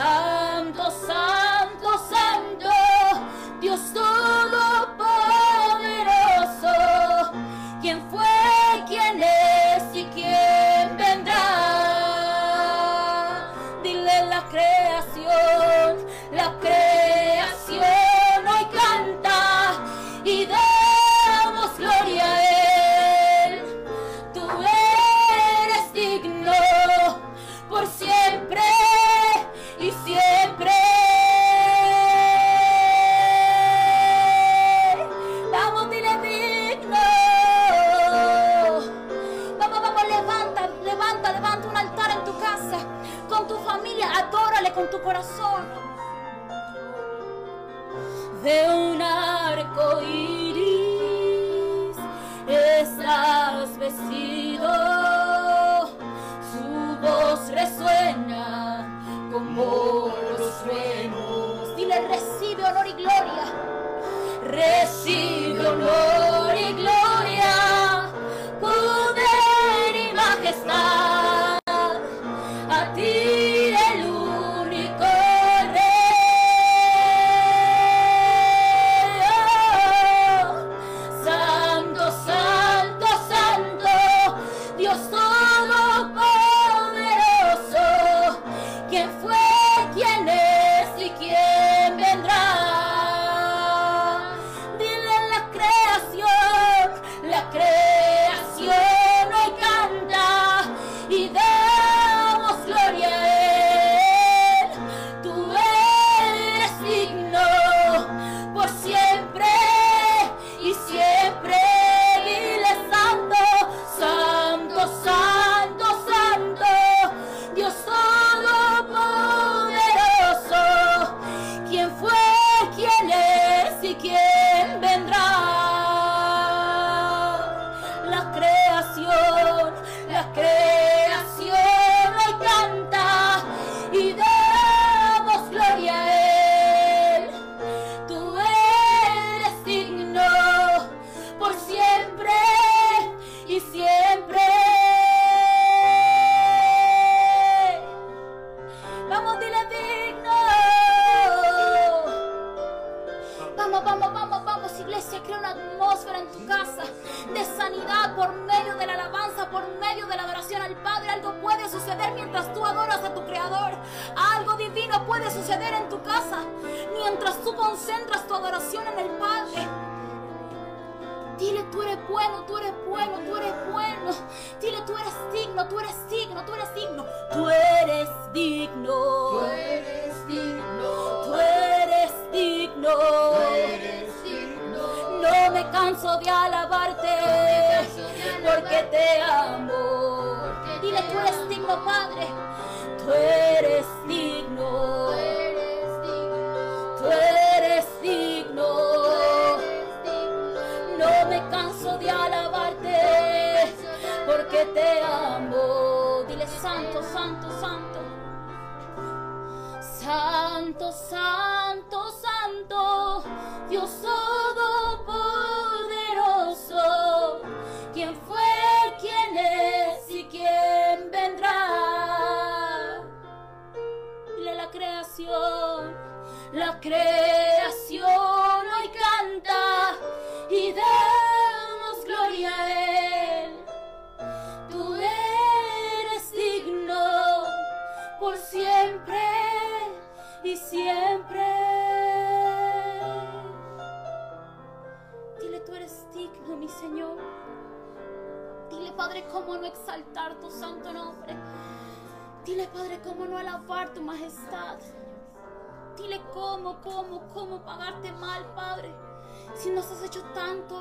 [0.00, 0.39] time.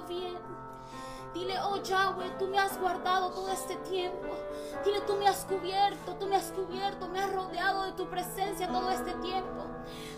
[0.08, 0.38] Bien.
[1.34, 4.28] Dile, oh Yahweh, tú me has guardado todo este tiempo.
[4.84, 8.68] Dile, tú me has cubierto, tú me has cubierto, me has rodeado de tu presencia
[8.68, 9.66] todo este tiempo.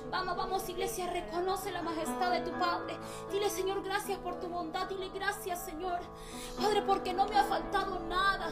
[0.09, 2.97] Vamos, vamos, iglesia, reconoce la majestad de tu Padre.
[3.31, 4.87] Dile, Señor, gracias por tu bondad.
[4.87, 5.99] Dile, gracias, Señor.
[6.57, 8.51] Padre, porque no me ha faltado nada.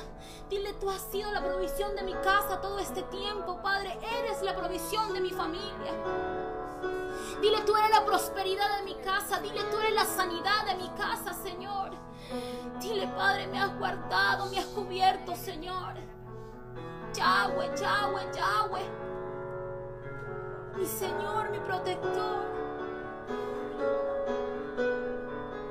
[0.50, 3.98] Dile, tú has sido la provisión de mi casa todo este tiempo, Padre.
[4.20, 5.94] Eres la provisión de mi familia.
[7.42, 9.40] Dile, tú eres la prosperidad de mi casa.
[9.40, 11.92] Dile, tú eres la sanidad de mi casa, Señor.
[12.80, 15.96] Dile, Padre, me has guardado, me has cubierto, Señor.
[17.14, 18.90] Yahweh, Yahweh, Yahweh.
[20.78, 22.46] Mi Señor, mi protector.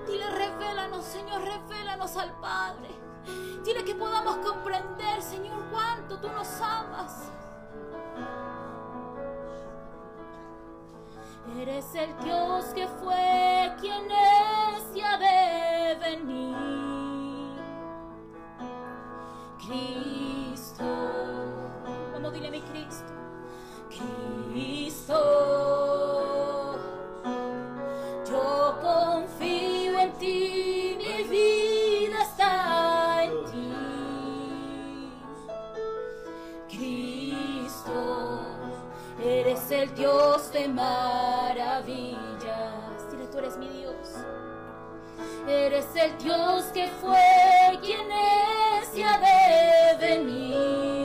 [0.06, 2.88] Dile, revélanos, Señor, revélanos al Padre.
[3.64, 7.30] Dile que podamos comprender, Señor, cuánto tú nos amas.
[11.56, 17.58] Eres el Dios que fue, quien es y ha de venir.
[19.66, 20.84] Cristo.
[22.12, 23.12] Vamos, dile mi Cristo.
[23.88, 25.18] Cristo.
[28.28, 30.57] Yo confío en ti,
[39.48, 41.86] eres el Dios de maravillas.
[43.10, 43.94] Dile, tú eres mi Dios.
[45.48, 50.97] Eres el Dios que fue, quien es y ha de venir.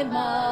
[0.00, 0.49] Dios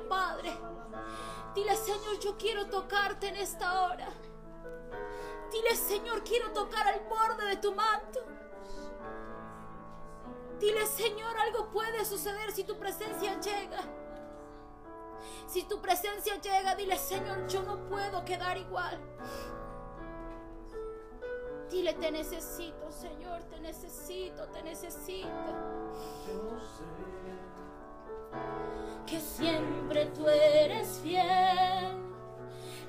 [0.00, 0.56] Padre.
[1.54, 4.08] Dile, Señor, yo quiero tocarte en esta hora.
[5.50, 8.20] Dile, Señor, quiero tocar al borde de tu manto.
[10.60, 13.80] Dile, Señor, algo puede suceder si tu presencia llega.
[15.46, 18.98] Si tu presencia llega, dile, Señor, yo no puedo quedar igual.
[21.70, 25.28] Dile, te necesito, Señor, te necesito, te necesito
[29.06, 31.96] que siempre tú eres fiel.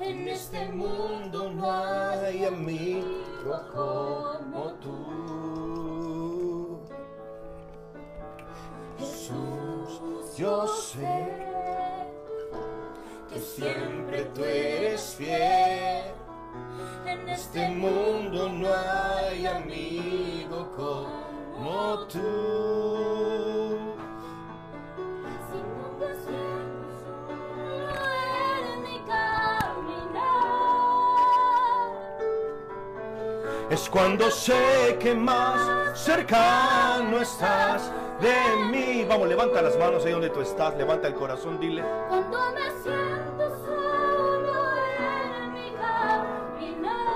[0.01, 6.79] En este, este mundo no hay amigo como tú.
[8.97, 11.49] Jesús, yo sé
[13.29, 16.03] que siempre tú eres fiel.
[17.05, 22.78] En este, este mundo no hay amigo como tú.
[33.79, 38.35] Es cuando sé que más cercano estás de
[38.69, 39.05] mí.
[39.07, 41.81] Vamos, levanta las manos ahí donde tú estás, levanta el corazón, dile.
[42.09, 47.07] Cuando me siento solo en mi caminar.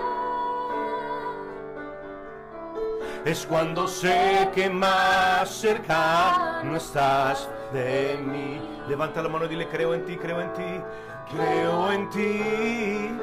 [3.26, 8.62] Es cuando sé que más cercano estás de mí.
[8.88, 10.82] Levanta la mano y dile, creo en ti, creo en ti,
[11.30, 13.20] creo en ti.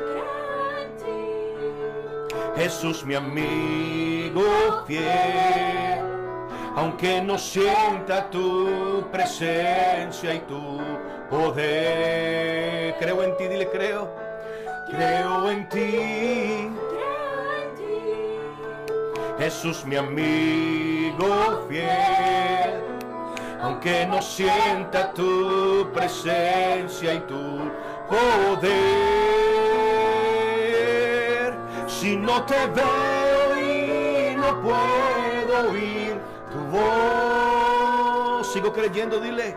[2.60, 4.42] Jesús mi amigo
[4.86, 5.98] fiel,
[6.76, 10.78] aunque no sienta tu presencia y tu
[11.30, 12.96] poder.
[13.00, 14.14] Creo en ti, dile creo.
[14.90, 16.68] Creo en ti.
[19.38, 22.74] Jesús mi amigo fiel,
[23.62, 27.70] aunque no sienta tu presencia y tu
[28.06, 29.99] poder.
[32.00, 36.16] Si no te veo y no puedo oír
[36.50, 39.54] tu voz, sigo creyendo, dile.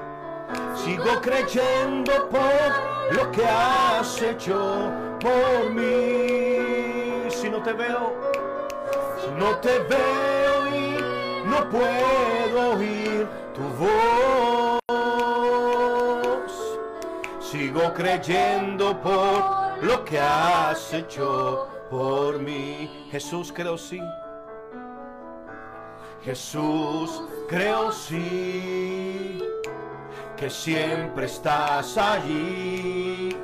[0.75, 4.91] Sigo creyendo por lo que has hecho
[5.21, 7.29] por mí.
[7.29, 8.13] Si no te veo,
[9.23, 10.97] si no te veo y
[11.47, 14.81] no puedo oír tu voz,
[17.39, 22.89] sigo creyendo por lo que has hecho por mí.
[23.11, 24.01] Jesús, creo sí.
[26.23, 29.43] Jesús, creo sí.
[30.35, 33.37] Que siempre estás allí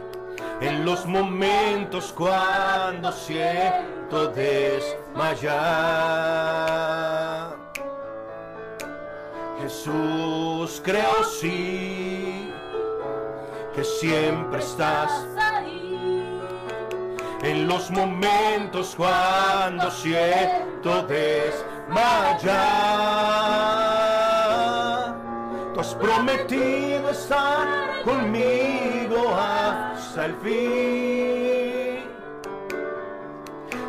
[0.61, 5.59] en los momentos cuando siento desmayar.
[9.61, 12.51] Jesús, creo sí
[13.75, 15.58] que siempre estás ahí.
[17.41, 21.29] En los momentos cuando siento desmayar.
[25.73, 32.03] Tú has prometido estar conmigo hasta el fin.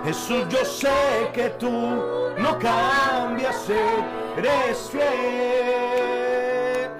[0.04, 1.70] Jesús, yo sé que tú
[2.38, 3.68] no cambias,
[4.36, 6.90] eres fiel.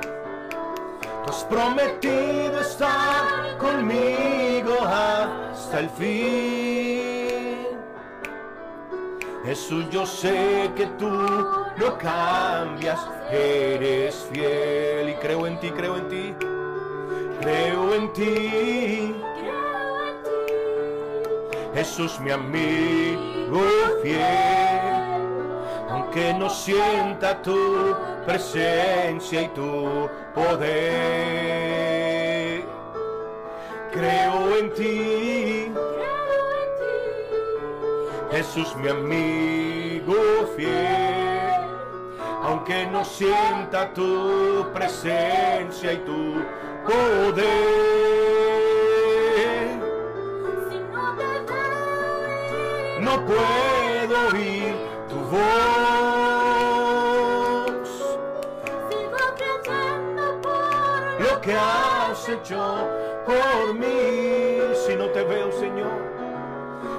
[1.25, 4.30] Tú has prometido estar conmigo
[5.71, 7.11] hasta el fin.
[9.45, 12.99] Jesús, yo sé que tú no cambias,
[13.31, 15.11] eres fiel.
[15.11, 16.35] Y creo en ti, creo en ti,
[17.41, 19.14] creo en ti.
[21.75, 23.62] Jesús, mi amigo
[24.03, 25.23] fiel,
[25.89, 27.95] aunque no sienta tu
[28.27, 32.20] presencia y tu poder.
[33.93, 38.36] Creo en ti, Creo en ti.
[38.36, 40.14] Jesús, mi amigo
[40.57, 41.66] fiel,
[42.45, 46.34] aunque no sienta tu presencia y tu
[46.86, 47.41] poder.
[50.70, 51.24] Si no te
[53.01, 54.74] no puedo oír
[55.09, 55.41] tu voz.
[58.88, 63.00] sigo creyendo por Lo que has hecho
[63.31, 65.99] por mí, si no te veo, Señor,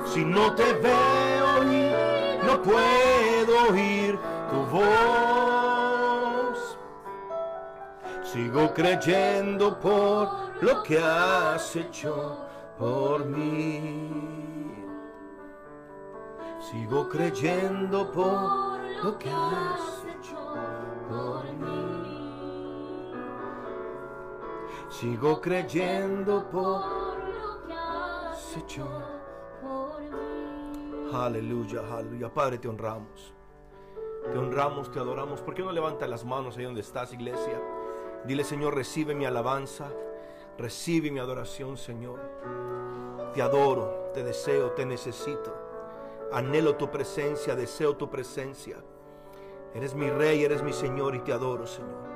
[0.06, 1.32] si no te veo
[2.52, 4.20] no puedo oír
[4.50, 6.78] tu voz.
[8.24, 10.30] Sigo creyendo por
[10.62, 12.38] lo que has hecho
[12.78, 14.10] por mí.
[16.60, 20.38] Sigo creyendo por lo que has hecho
[21.10, 21.81] por mí.
[25.02, 26.84] Sigo creyendo por
[27.24, 28.88] lo que has hecho.
[29.60, 31.10] por mí.
[31.12, 32.32] Aleluya, aleluya.
[32.32, 33.34] Padre, te honramos.
[34.32, 35.42] Te honramos, te adoramos.
[35.42, 37.60] ¿Por qué no levantas las manos ahí donde estás, iglesia?
[38.26, 39.92] Dile, Señor, recibe mi alabanza.
[40.60, 42.20] Recibe mi adoración, Señor.
[43.34, 45.52] Te adoro, te deseo, te necesito.
[46.32, 48.78] Anhelo tu presencia, deseo tu presencia.
[49.74, 52.11] Eres mi rey, eres mi Señor y te adoro, Señor.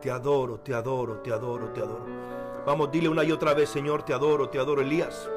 [0.00, 2.06] Te adoro, te adoro, te adoro, te adoro.
[2.64, 5.28] Vamos, dile una y otra vez, Señor, te adoro, te adoro, Elías.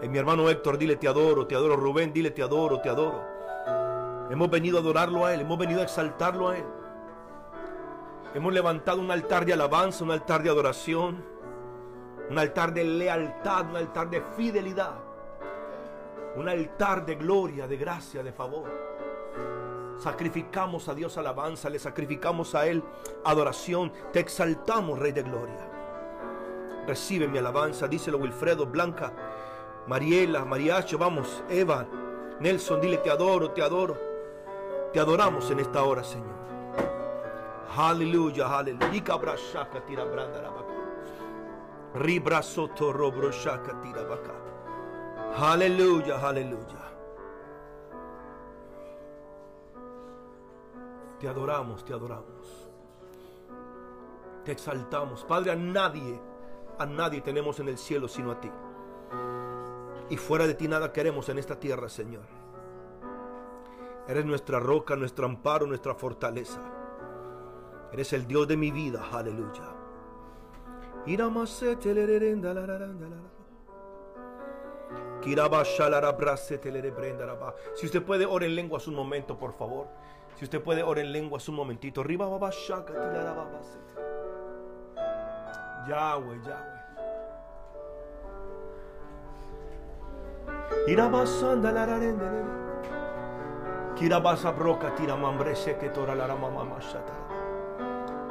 [0.00, 1.76] Eh, mi hermano Héctor, dile te adoro, te adoro.
[1.76, 3.20] Rubén, dile te adoro, te adoro.
[4.30, 6.64] Hemos venido a adorarlo a Él, hemos venido a exaltarlo a Él.
[8.34, 11.22] Hemos levantado un altar de alabanza, un altar de adoración,
[12.30, 14.94] un altar de lealtad, un altar de fidelidad.
[16.36, 18.70] Un altar de gloria, de gracia, de favor.
[20.02, 22.82] Sacrificamos a Dios alabanza, le sacrificamos a Él
[23.24, 23.92] adoración.
[24.12, 25.70] Te exaltamos, Rey de Gloria.
[26.88, 29.12] Recibe mi alabanza, díselo Wilfredo, Blanca,
[29.86, 31.86] Mariela, Mariacho, vamos, Eva,
[32.40, 33.96] Nelson, dile te adoro, te adoro.
[34.92, 36.34] Te adoramos en esta hora, Señor.
[37.76, 38.92] Aleluya, aleluya.
[38.92, 39.80] Ikabra shaka
[51.22, 52.68] Te adoramos, te adoramos.
[54.44, 55.22] Te exaltamos.
[55.22, 56.20] Padre, a nadie,
[56.80, 58.50] a nadie tenemos en el cielo sino a ti.
[60.10, 62.24] Y fuera de ti nada queremos en esta tierra, Señor.
[64.08, 66.60] Eres nuestra roca, nuestro amparo, nuestra fortaleza.
[67.92, 69.76] Eres el Dios de mi vida, aleluya.
[77.76, 79.86] Si usted puede, ore en lenguas un momento, por favor.
[80.42, 82.02] Si usted puede, ore en lenguas un momentito.
[85.88, 86.80] Yahweh, Yahweh.
[90.88, 92.42] Irabasanda la rarendele.
[93.94, 97.12] Kirabasa broca tira mambrese que tora la mama mashata.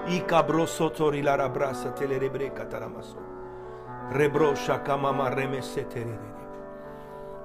[0.09, 3.19] Y cabroso tori la rabrasa telerebreca taramaso.
[4.09, 6.29] Rebro shaka mama remese terere.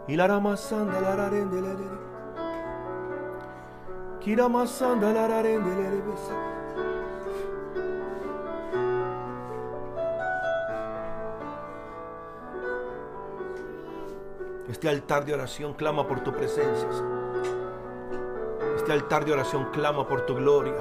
[0.09, 2.16] Y la ramasanda la rarendele.
[14.69, 16.89] Este altar de oración clama por tu presencia.
[18.75, 20.75] Este altar de oración clama por tu gloria.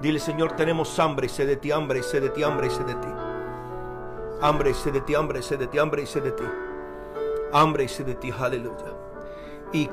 [0.00, 2.70] Dile, Señor, tenemos hambre y sed de ti, hambre y sed de ti, hambre y
[2.70, 3.08] sed de ti.
[4.40, 6.44] Hambre y sed de ti, hambre y sed de ti, hambre y sed de ti.
[7.52, 9.03] Hambre y sed de ti, aleluya.
[9.74, 9.90] Y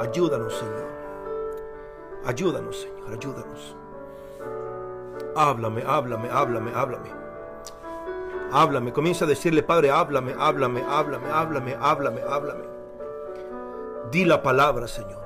[0.00, 0.88] Ayúdanos, Señor.
[2.24, 3.76] Ayúdanos, Señor, ayúdanos.
[5.36, 7.10] Háblame, háblame, háblame, háblame.
[8.50, 12.64] Háblame, comienza a decirle, Padre, háblame, háblame, háblame, háblame, háblame, háblame.
[14.10, 15.20] Di la palabra, Señor.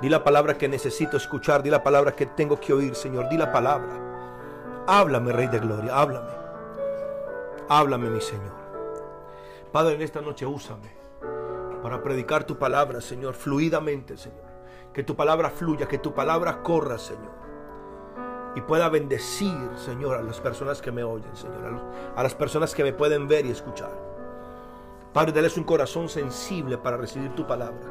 [0.00, 3.28] Di la palabra que necesito escuchar, di la palabra que tengo que oír, Señor.
[3.28, 3.92] Di la palabra.
[4.86, 6.30] Háblame, Rey de Gloria, háblame.
[7.68, 8.65] Háblame, mi Señor.
[9.76, 10.88] Padre, en esta noche úsame
[11.82, 14.46] para predicar tu palabra, Señor, fluidamente, Señor.
[14.94, 17.34] Que tu palabra fluya, que tu palabra corra, Señor
[18.54, 21.78] y pueda bendecir, Señor, a las personas que me oyen, Señor,
[22.16, 23.90] a, las personas que me pueden ver y escuchar.
[25.12, 27.84] Padre, dales un corazón sensible para recibir tu palabra.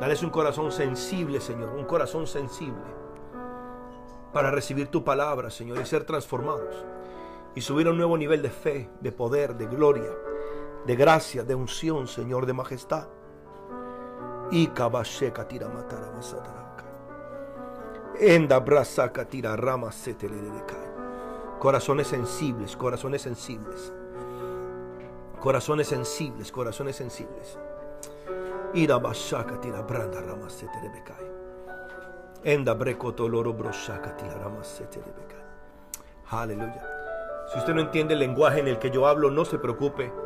[0.00, 2.82] Dales un corazón sensible, Señor, un corazón sensible
[4.32, 6.84] para recibir tu palabra, Señor, y ser transformados
[7.54, 10.10] y subir a un nuevo nivel de fe, de poder, de gloria,
[10.86, 13.08] de gracia, de unción, Señor, de majestad.
[14.50, 16.12] Y kabasheka tira matara.
[18.18, 19.90] Enda brasaka tira rama.
[21.58, 23.92] Corazones sensibles, corazones sensibles.
[25.40, 27.58] Corazones sensibles, corazones sensibles.
[28.74, 30.46] Ira bashaka tira branda rama.
[32.44, 33.56] Enda brekoto loro
[34.16, 34.62] tira rama.
[36.28, 36.92] Aleluya.
[37.52, 40.25] Si usted no entiende el lenguaje en el que yo hablo, no se preocupe.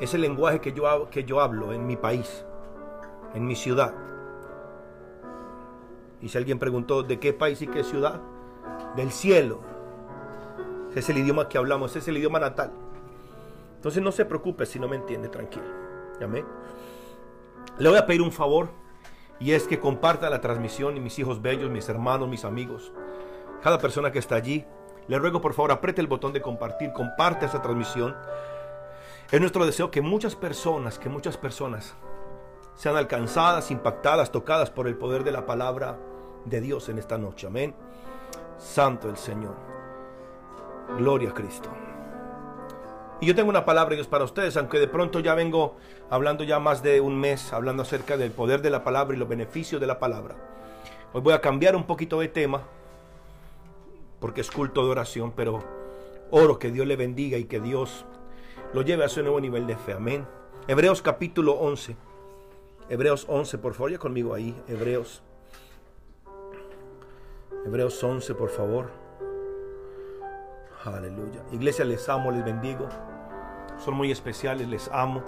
[0.00, 2.44] Es el lenguaje que yo, que yo hablo en mi país,
[3.34, 3.94] en mi ciudad.
[6.20, 8.20] Y si alguien preguntó de qué país y qué ciudad,
[8.96, 9.60] del cielo.
[10.94, 12.72] Es el idioma que hablamos, es el idioma natal.
[13.76, 15.66] Entonces no se preocupe si no me entiende, tranquilo.
[16.22, 16.46] Amén.
[17.78, 18.70] Le voy a pedir un favor
[19.40, 22.92] y es que comparta la transmisión y mis hijos bellos, mis hermanos, mis amigos,
[23.62, 24.64] cada persona que está allí.
[25.08, 28.16] Le ruego por favor apriete el botón de compartir, comparte esa transmisión.
[29.34, 31.96] Es nuestro deseo que muchas personas, que muchas personas
[32.76, 35.98] sean alcanzadas, impactadas, tocadas por el poder de la palabra
[36.44, 37.48] de Dios en esta noche.
[37.48, 37.74] Amén.
[38.58, 39.56] Santo el Señor.
[40.98, 41.68] Gloria a Cristo.
[43.20, 45.74] Y yo tengo una palabra Dios para ustedes, aunque de pronto ya vengo
[46.10, 49.28] hablando ya más de un mes, hablando acerca del poder de la palabra y los
[49.28, 50.36] beneficios de la palabra.
[51.12, 52.62] Hoy voy a cambiar un poquito de tema,
[54.20, 55.58] porque es culto de oración, pero
[56.30, 58.06] oro que Dios le bendiga y que Dios
[58.74, 59.92] lo lleve a su nuevo nivel de fe.
[59.92, 60.26] Amén.
[60.66, 61.96] Hebreos capítulo 11.
[62.88, 64.60] Hebreos 11, por favor, ya conmigo ahí.
[64.66, 65.22] Hebreos.
[67.64, 68.90] Hebreos 11, por favor.
[70.84, 71.44] Aleluya.
[71.52, 72.88] Iglesia, les amo, les bendigo.
[73.78, 75.22] Son muy especiales, les amo.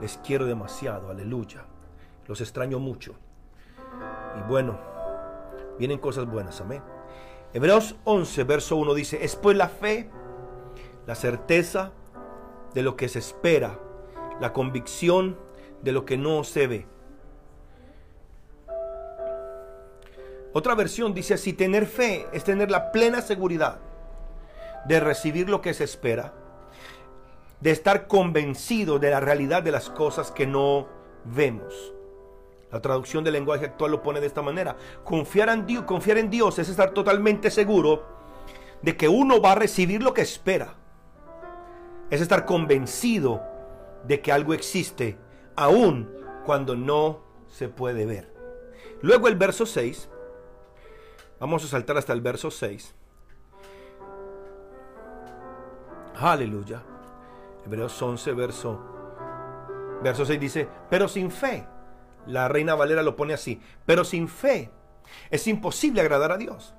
[0.00, 1.10] Les quiero demasiado.
[1.10, 1.66] Aleluya.
[2.26, 3.14] Los extraño mucho.
[4.38, 4.78] Y bueno,
[5.78, 6.62] vienen cosas buenas.
[6.62, 6.82] Amén.
[7.52, 10.08] Hebreos 11, verso 1 dice, es pues la fe,
[11.06, 11.92] La certeza
[12.74, 13.78] de lo que se espera,
[14.40, 15.38] la convicción
[15.82, 16.86] de lo que no se ve.
[20.52, 23.80] Otra versión dice así, tener fe es tener la plena seguridad
[24.86, 26.32] de recibir lo que se espera,
[27.60, 30.86] de estar convencido de la realidad de las cosas que no
[31.24, 31.92] vemos.
[32.70, 34.76] La traducción del lenguaje actual lo pone de esta manera.
[35.04, 38.04] Confiar en Dios, confiar en Dios es estar totalmente seguro
[38.82, 40.74] de que uno va a recibir lo que espera.
[42.14, 43.42] Es estar convencido
[44.04, 45.18] de que algo existe,
[45.56, 46.10] aun
[46.44, 48.32] cuando no se puede ver.
[49.02, 50.08] Luego el verso 6
[51.44, 52.94] Vamos a saltar hasta el verso 6.
[56.16, 56.82] Aleluya.
[57.66, 58.80] Hebreos 11, verso,
[60.02, 61.66] verso 6 dice, pero sin fe.
[62.26, 64.70] La reina Valera lo pone así, pero sin fe
[65.28, 66.74] es imposible agradar a Dios.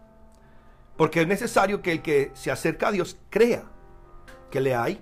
[0.98, 3.66] Porque es necesario que el que se acerca a Dios crea
[4.50, 5.00] que le hay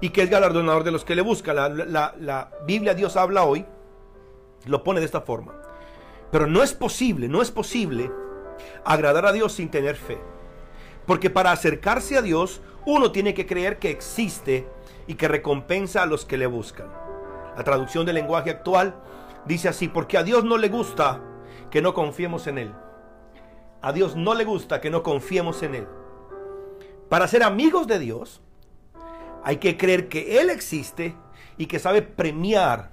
[0.00, 1.56] y que es galardonador de los que le buscan.
[1.56, 3.66] La, la, la Biblia Dios habla hoy,
[4.66, 5.54] lo pone de esta forma.
[6.30, 8.10] Pero no es posible, no es posible
[8.84, 10.18] agradar a Dios sin tener fe.
[11.06, 14.66] Porque para acercarse a Dios, uno tiene que creer que existe
[15.06, 16.86] y que recompensa a los que le buscan.
[17.56, 18.94] La traducción del lenguaje actual
[19.44, 21.20] dice así, porque a Dios no le gusta
[21.70, 22.72] que no confiemos en Él.
[23.82, 25.88] A Dios no le gusta que no confiemos en Él.
[27.08, 28.40] Para ser amigos de Dios,
[29.44, 31.14] hay que creer que Él existe
[31.56, 32.90] y que sabe premiar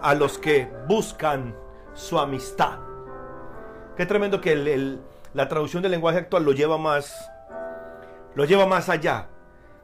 [0.00, 1.56] a los que buscan
[1.94, 2.78] su amistad.
[3.96, 4.98] Qué tremendo que
[5.32, 7.30] la traducción del lenguaje actual lo lleva más,
[8.34, 9.28] lo lleva más allá.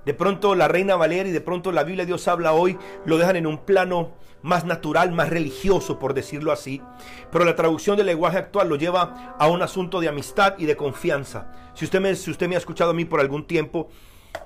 [0.05, 2.77] De pronto la Reina Valeria y de pronto la Biblia Dios habla hoy
[3.07, 4.13] lo dejan en un plano
[4.43, 6.83] más natural, más religioso, por decirlo así.
[7.31, 10.77] Pero la traducción del lenguaje actual lo lleva a un asunto de amistad y de
[10.77, 11.53] confianza.
[11.75, 13.89] Si usted me, si usted me ha escuchado a mí por algún tiempo,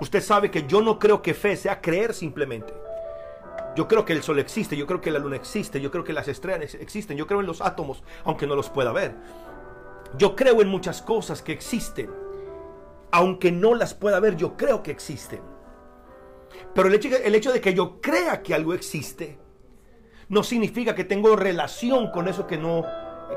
[0.00, 2.74] usted sabe que yo no creo que fe sea creer simplemente.
[3.76, 6.14] Yo creo que el sol existe, yo creo que la luna existe, yo creo que
[6.14, 9.14] las estrellas existen, yo creo en los átomos, aunque no los pueda ver.
[10.16, 12.10] Yo creo en muchas cosas que existen,
[13.10, 15.40] aunque no las pueda ver, yo creo que existen.
[16.74, 19.38] Pero el hecho, de que yo crea que algo existe,
[20.28, 22.84] no significa que tengo relación con eso que no,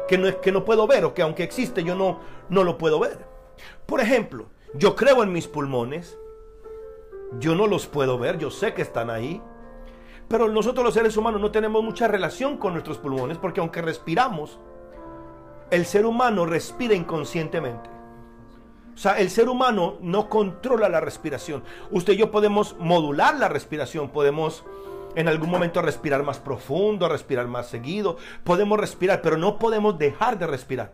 [0.08, 2.20] que no, que no puedo ver o que aunque existe yo no,
[2.50, 3.26] no lo puedo ver.
[3.86, 6.18] Por ejemplo, yo creo en mis pulmones,
[7.38, 9.42] yo no los puedo ver, yo sé que están ahí,
[10.28, 14.60] pero nosotros los seres humanos no tenemos mucha relación con nuestros pulmones porque aunque respiramos,
[15.72, 17.90] el ser humano respira inconscientemente.
[18.94, 21.64] O sea, el ser humano no controla la respiración.
[21.90, 24.66] Usted y yo podemos modular la respiración, podemos
[25.16, 30.38] en algún momento respirar más profundo, respirar más seguido, podemos respirar, pero no podemos dejar
[30.38, 30.94] de respirar.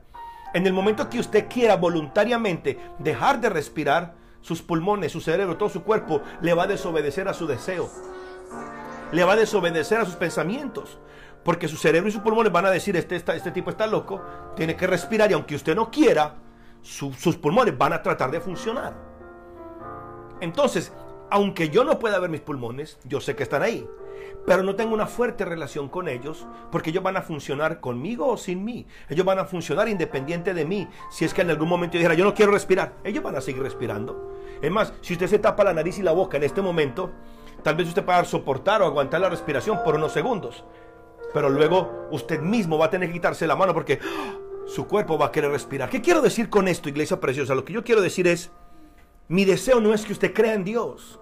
[0.53, 4.13] En el momento que usted quiera voluntariamente dejar de respirar,
[4.45, 7.89] sus pulmones, su cerebro, todo su cuerpo le va a desobedecer a su deseo
[9.11, 10.99] le va a desobedecer a sus pensamientos.
[11.43, 14.21] Porque su cerebro y sus pulmones van a decir, este, este tipo está loco,
[14.55, 16.35] tiene que respirar y aunque usted no quiera,
[16.81, 18.95] sus pulmones van a tratar de funcionar.
[20.41, 20.91] Entonces,
[21.29, 23.87] aunque yo no pueda ver mis pulmones, yo sé que están ahí.
[24.45, 28.37] Pero no tengo una fuerte relación con ellos porque ellos van a funcionar conmigo o
[28.37, 28.85] sin mí.
[29.09, 30.87] Ellos van a funcionar independiente de mí.
[31.09, 33.41] Si es que en algún momento yo dijera, yo no quiero respirar, ellos van a
[33.41, 34.39] seguir respirando.
[34.61, 37.11] Es más, si usted se tapa la nariz y la boca en este momento,
[37.65, 40.63] Tal vez usted pueda soportar o aguantar la respiración por unos segundos.
[41.33, 44.35] Pero luego usted mismo va a tener que quitarse la mano porque ¡ah!
[44.67, 45.89] su cuerpo va a querer respirar.
[45.89, 47.55] ¿Qué quiero decir con esto, iglesia preciosa?
[47.55, 48.51] Lo que yo quiero decir es,
[49.29, 51.19] mi deseo no es que usted crea en Dios.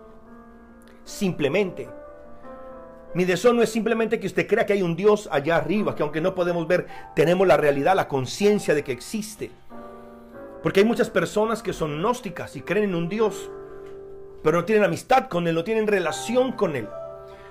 [1.06, 1.90] Simplemente.
[3.14, 6.04] Mi deseo no es simplemente que usted crea que hay un Dios allá arriba, que
[6.04, 9.52] aunque no podemos ver, tenemos la realidad, la conciencia de que existe.
[10.62, 13.52] Porque hay muchas personas que son gnósticas y creen en un Dios
[14.44, 16.88] pero no tienen amistad con Él, no tienen relación con Él,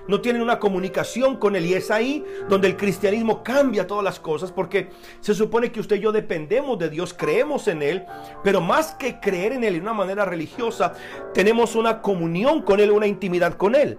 [0.07, 1.65] no tienen una comunicación con Él.
[1.65, 5.97] Y es ahí donde el cristianismo cambia todas las cosas, porque se supone que usted
[5.97, 8.05] y yo dependemos de Dios, creemos en Él,
[8.43, 10.93] pero más que creer en Él de una manera religiosa,
[11.33, 13.97] tenemos una comunión con Él, una intimidad con Él.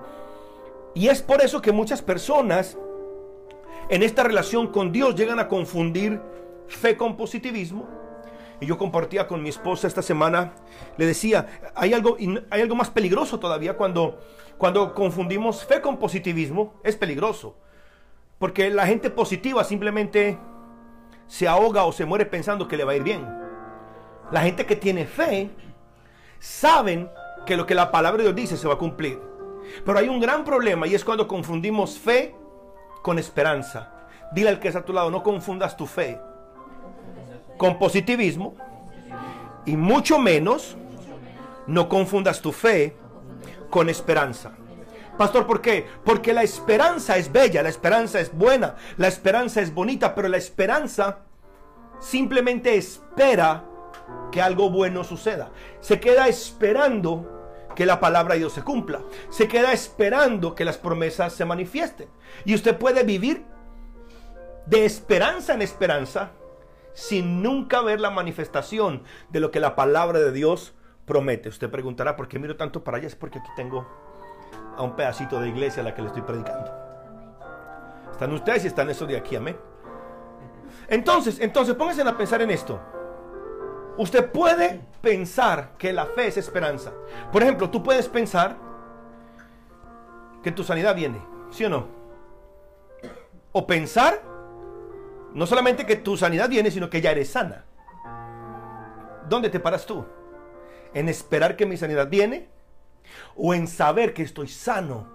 [0.94, 2.78] Y es por eso que muchas personas
[3.88, 6.20] en esta relación con Dios llegan a confundir
[6.68, 7.86] fe con positivismo
[8.60, 10.54] y yo compartía con mi esposa esta semana,
[10.96, 12.16] le decía, hay algo,
[12.50, 14.18] hay algo más peligroso todavía cuando,
[14.56, 17.56] cuando confundimos fe con positivismo, es peligroso.
[18.38, 20.38] Porque la gente positiva simplemente
[21.26, 23.26] se ahoga o se muere pensando que le va a ir bien.
[24.30, 25.50] La gente que tiene fe
[26.38, 27.10] saben
[27.46, 29.33] que lo que la palabra de Dios dice se va a cumplir.
[29.84, 32.34] Pero hay un gran problema y es cuando confundimos fe
[33.02, 33.92] con esperanza.
[34.32, 36.20] Dile al que está a tu lado, no confundas tu fe
[37.56, 38.54] con positivismo
[39.64, 40.76] y mucho menos
[41.66, 42.94] No confundas tu fe
[43.70, 44.52] con esperanza.
[45.16, 45.86] Pastor, ¿por qué?
[46.04, 50.36] Porque la esperanza es bella, la esperanza es buena, la esperanza es bonita, pero la
[50.36, 51.20] esperanza
[52.00, 53.64] simplemente espera
[54.30, 55.52] que algo bueno suceda.
[55.80, 57.33] Se queda esperando
[57.74, 59.00] que la palabra de Dios se cumpla.
[59.30, 62.08] Se queda esperando que las promesas se manifiesten.
[62.44, 63.44] Y usted puede vivir
[64.66, 66.30] de esperanza en esperanza
[66.94, 70.74] sin nunca ver la manifestación de lo que la palabra de Dios
[71.06, 71.48] promete.
[71.48, 73.08] Usted preguntará, ¿por qué miro tanto para allá?
[73.08, 73.86] Es porque aquí tengo
[74.76, 76.72] a un pedacito de iglesia a la que le estoy predicando.
[78.12, 79.56] Están ustedes y están esos de aquí, amén.
[80.88, 82.80] Entonces, entonces, pónganse a pensar en esto.
[83.96, 86.92] Usted puede pensar que la fe es esperanza.
[87.30, 88.56] Por ejemplo, tú puedes pensar
[90.42, 91.86] que tu sanidad viene, ¿sí o no?
[93.52, 94.20] O pensar
[95.32, 97.64] no solamente que tu sanidad viene, sino que ya eres sana.
[99.28, 100.04] ¿Dónde te paras tú?
[100.92, 102.48] ¿En esperar que mi sanidad viene?
[103.36, 105.06] ¿O en saber que estoy sano?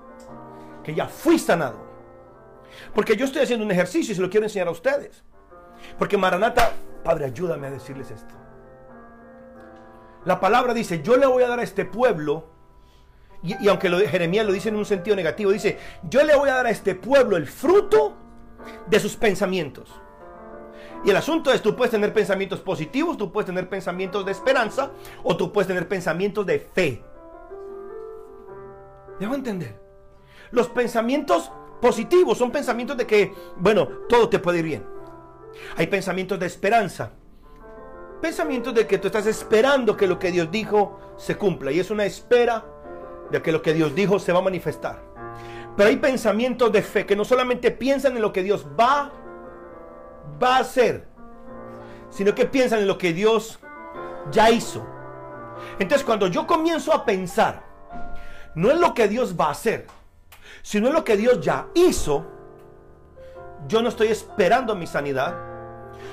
[0.84, 1.88] Que ya fui sanado.
[2.94, 5.24] Porque yo estoy haciendo un ejercicio y se lo quiero enseñar a ustedes.
[5.98, 6.74] Porque Maranata,
[7.04, 8.39] Padre, ayúdame a decirles esto.
[10.26, 12.46] La palabra dice, yo le voy a dar a este pueblo,
[13.42, 16.56] y, aunque lo, Jeremías lo dice en un sentido negativo, dice, yo le voy a
[16.56, 18.16] dar a este pueblo el fruto
[18.88, 19.90] de sus pensamientos.
[21.06, 24.92] Y el asunto es, tú puedes tener pensamientos positivos, tú puedes tener pensamientos de esperanza,
[25.24, 27.04] o tú puedes tener pensamientos de fe.
[29.20, 29.80] Debo entender.
[30.52, 31.52] Los pensamientos
[31.82, 34.86] positivos son pensamientos de que, bueno, todo te puede ir bien.
[35.78, 37.14] Hay pensamientos de esperanza.
[38.22, 41.72] Pensamientos de que tú estás esperando que lo que Dios dijo se cumpla.
[41.72, 42.66] Y es una espera
[43.32, 45.02] de que lo que Dios dijo se va a manifestar.
[45.78, 49.12] Pero hay pensamientos de fe que no solamente piensan en lo que Dios va,
[50.42, 51.08] va a hacer,
[52.10, 53.60] sino que piensan en lo que Dios
[54.32, 54.86] ya hizo.
[55.80, 57.64] Entonces cuando yo comienzo a pensar,
[58.56, 59.88] no en lo que Dios va a hacer,
[60.62, 62.26] sino en lo que Dios ya hizo,
[63.68, 65.49] yo no estoy esperando mi sanidad,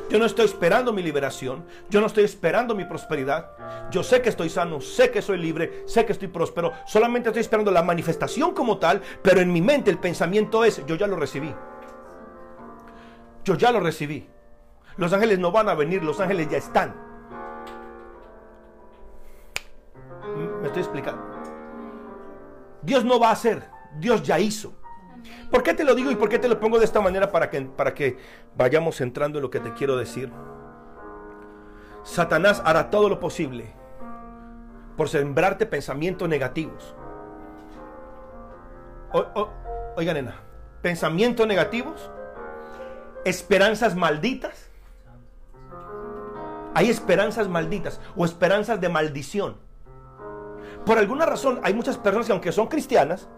[0.09, 1.65] yo no estoy esperando mi liberación.
[1.91, 3.51] Yo no estoy esperando mi prosperidad.
[3.91, 6.73] Yo sé que estoy sano, sé que soy libre, sé que estoy próspero.
[6.87, 10.95] Solamente estoy esperando la manifestación como tal, pero en mi mente el pensamiento es, yo
[10.95, 11.53] ya lo recibí.
[13.45, 14.29] Yo ya lo recibí.
[14.97, 16.95] Los ángeles no van a venir, los ángeles ya están.
[20.61, 21.23] Me estoy explicando.
[22.83, 23.69] Dios no va a hacer,
[23.99, 24.76] Dios ya hizo.
[25.51, 27.51] ¿Por qué te lo digo y por qué te lo pongo de esta manera para
[27.51, 28.19] que, para que
[28.57, 30.33] vayamos entrando en lo que te quiero decir?
[32.03, 33.73] Satanás hará todo lo posible
[34.97, 36.95] por sembrarte pensamientos negativos.
[39.97, 40.37] oiga, nena,
[40.83, 42.11] pensamientos negativos,
[43.25, 44.71] esperanzas malditas.
[46.75, 49.57] Hay esperanzas malditas o esperanzas de maldición.
[50.85, 53.29] Por alguna razón hay muchas personas que aunque son cristianas,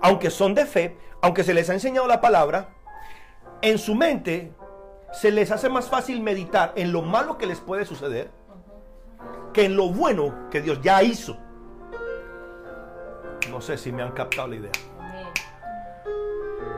[0.00, 2.70] aunque son de fe, aunque se les ha enseñado la palabra,
[3.60, 4.52] en su mente
[5.12, 8.30] se les hace más fácil meditar en lo malo que les puede suceder
[9.52, 11.36] que en lo bueno que Dios ya hizo.
[13.50, 14.72] No sé si me han captado la idea.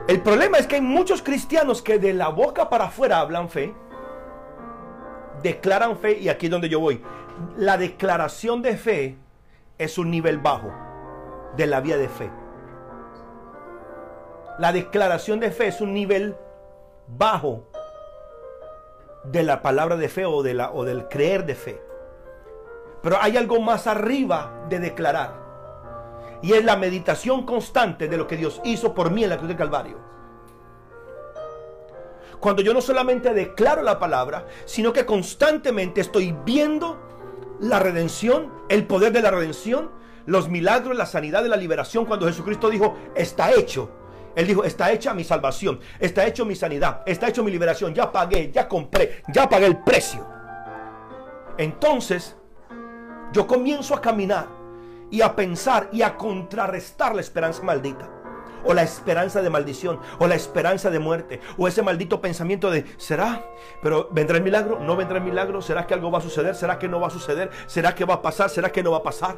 [0.08, 3.74] El problema es que hay muchos cristianos que de la boca para afuera hablan fe,
[5.42, 7.02] declaran fe y aquí es donde yo voy.
[7.56, 9.16] La declaración de fe
[9.78, 10.72] es un nivel bajo
[11.56, 12.30] de la vida de fe.
[14.58, 16.36] La declaración de fe es un nivel
[17.08, 17.68] bajo
[19.24, 21.82] de la palabra de fe o, de la, o del creer de fe.
[23.02, 25.42] Pero hay algo más arriba de declarar.
[26.40, 29.48] Y es la meditación constante de lo que Dios hizo por mí en la cruz
[29.48, 29.98] del Calvario.
[32.38, 37.00] Cuando yo no solamente declaro la palabra, sino que constantemente estoy viendo
[37.58, 39.90] la redención, el poder de la redención,
[40.26, 44.03] los milagros, la sanidad de la liberación, cuando Jesucristo dijo, está hecho
[44.36, 48.10] él dijo, está hecha mi salvación, está hecho mi sanidad, está hecho mi liberación, ya
[48.10, 50.26] pagué, ya compré, ya pagué el precio.
[51.56, 52.36] Entonces,
[53.32, 54.46] yo comienzo a caminar
[55.10, 58.10] y a pensar y a contrarrestar la esperanza maldita.
[58.66, 62.86] O la esperanza de maldición, o la esperanza de muerte, o ese maldito pensamiento de,
[62.96, 63.44] ¿será?
[63.82, 64.80] Pero ¿vendrá el milagro?
[64.80, 65.60] ¿No vendrá el milagro?
[65.60, 66.54] ¿Será que algo va a suceder?
[66.54, 67.50] ¿Será que no va a suceder?
[67.66, 68.48] ¿Será que va a pasar?
[68.48, 69.36] ¿Será que no va a pasar?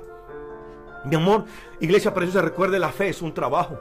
[1.05, 1.45] Mi amor,
[1.81, 3.77] iglesia preciosa, recuerde la fe es un trabajo.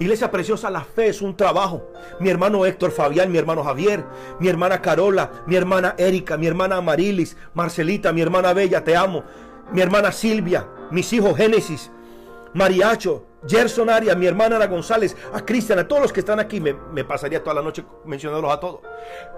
[0.00, 1.92] Iglesia preciosa, la fe es un trabajo.
[2.20, 4.02] Mi hermano Héctor Fabián, mi hermano Javier,
[4.38, 9.24] mi hermana Carola, mi hermana Erika, mi hermana Amarilis, Marcelita, mi hermana Bella, te amo.
[9.70, 11.90] Mi hermana Silvia, mis hijos Génesis,
[12.54, 16.62] Mariacho, Gerson Arias, mi hermana Ana González, a Cristian, a todos los que están aquí,
[16.62, 18.80] me, me, pasaría toda la noche mencionándolos a todos.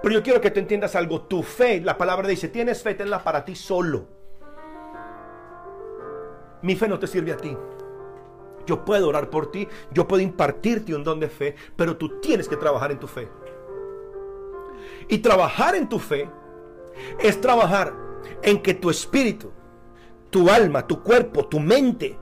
[0.01, 1.22] Pero yo quiero que tú entiendas algo.
[1.22, 4.06] Tu fe, la palabra dice, tienes fe, tenla para ti solo.
[6.62, 7.56] Mi fe no te sirve a ti.
[8.66, 12.48] Yo puedo orar por ti, yo puedo impartirte un don de fe, pero tú tienes
[12.48, 13.28] que trabajar en tu fe.
[15.09, 16.28] Y trabajar en tu fe
[17.18, 17.94] es trabajar
[18.43, 19.51] en que tu espíritu,
[20.30, 22.18] tu alma, tu cuerpo, tu mente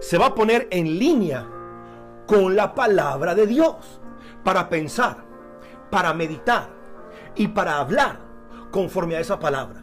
[0.00, 1.46] se va a poner en línea
[2.26, 4.00] con la palabra de Dios
[4.42, 5.24] para pensar,
[5.90, 6.68] para meditar
[7.34, 8.18] y para hablar
[8.70, 9.82] conforme a esa palabra.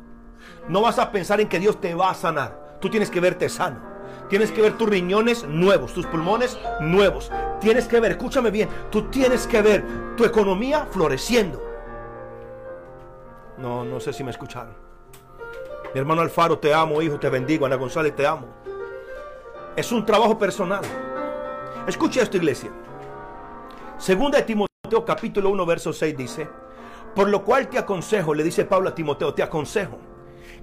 [0.68, 2.78] No vas a pensar en que Dios te va a sanar.
[2.80, 3.91] Tú tienes que verte sano.
[4.32, 7.30] Tienes que ver tus riñones nuevos, tus pulmones nuevos.
[7.60, 9.84] Tienes que ver, escúchame bien, tú tienes que ver
[10.16, 11.62] tu economía floreciendo.
[13.58, 14.74] No, no sé si me escucharon.
[15.94, 17.66] Mi hermano Alfaro, te amo, hijo, te bendigo.
[17.66, 18.48] Ana González, te amo.
[19.76, 20.86] Es un trabajo personal.
[21.86, 22.72] Escucha esto, iglesia.
[23.98, 26.48] Segunda de Timoteo capítulo 1, verso 6 dice,
[27.14, 30.00] por lo cual te aconsejo, le dice Pablo a Timoteo, te aconsejo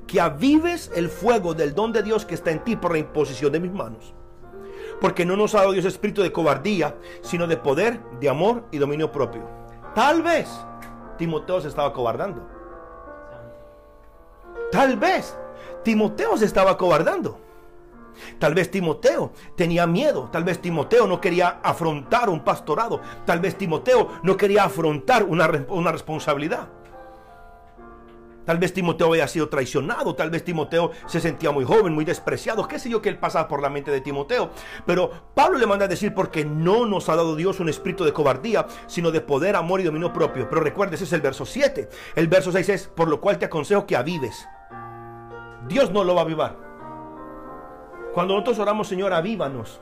[0.08, 3.52] que avives el fuego del don de Dios que está en ti por la imposición
[3.52, 4.14] de mis manos.
[5.00, 8.78] Porque no nos ha dado Dios espíritu de cobardía, sino de poder, de amor y
[8.78, 9.42] dominio propio.
[9.94, 10.48] Tal vez
[11.18, 12.48] Timoteo se estaba cobardando.
[14.72, 15.38] Tal vez
[15.84, 17.38] Timoteo se estaba cobardando.
[18.38, 23.56] Tal vez Timoteo tenía miedo, tal vez Timoteo no quería afrontar un pastorado, tal vez
[23.56, 26.68] Timoteo no quería afrontar una, una responsabilidad.
[28.48, 32.66] Tal vez Timoteo había sido traicionado, tal vez Timoteo se sentía muy joven, muy despreciado,
[32.66, 34.52] qué sé yo que él pasaba por la mente de Timoteo.
[34.86, 38.14] Pero Pablo le manda a decir porque no nos ha dado Dios un espíritu de
[38.14, 40.48] cobardía, sino de poder, amor y dominio propio.
[40.48, 41.90] Pero recuerda, ese es el verso 7.
[42.14, 44.48] El verso 6 es, por lo cual te aconsejo que avives.
[45.68, 46.56] Dios no lo va a avivar.
[48.14, 49.78] Cuando nosotros oramos, Señor, avívanos.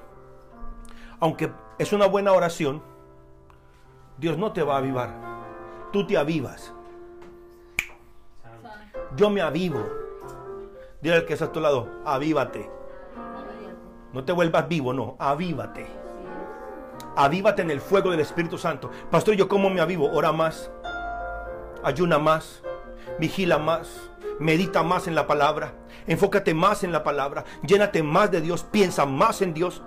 [1.21, 2.83] Aunque es una buena oración,
[4.19, 5.15] Dios no te va a avivar.
[5.93, 6.75] Tú te avivas.
[9.15, 9.83] Yo me avivo.
[11.01, 12.71] Dile al que está a tu lado, avívate.
[14.13, 15.87] No te vuelvas vivo, no, avívate.
[17.17, 18.91] Avívate en el fuego del Espíritu Santo.
[19.11, 20.11] Pastor, ¿yo cómo me avivo?
[20.11, 20.71] Ora más,
[21.83, 22.63] ayuna más,
[23.19, 25.75] vigila más, medita más en la palabra,
[26.07, 29.83] enfócate más en la palabra, llénate más de Dios, piensa más en Dios.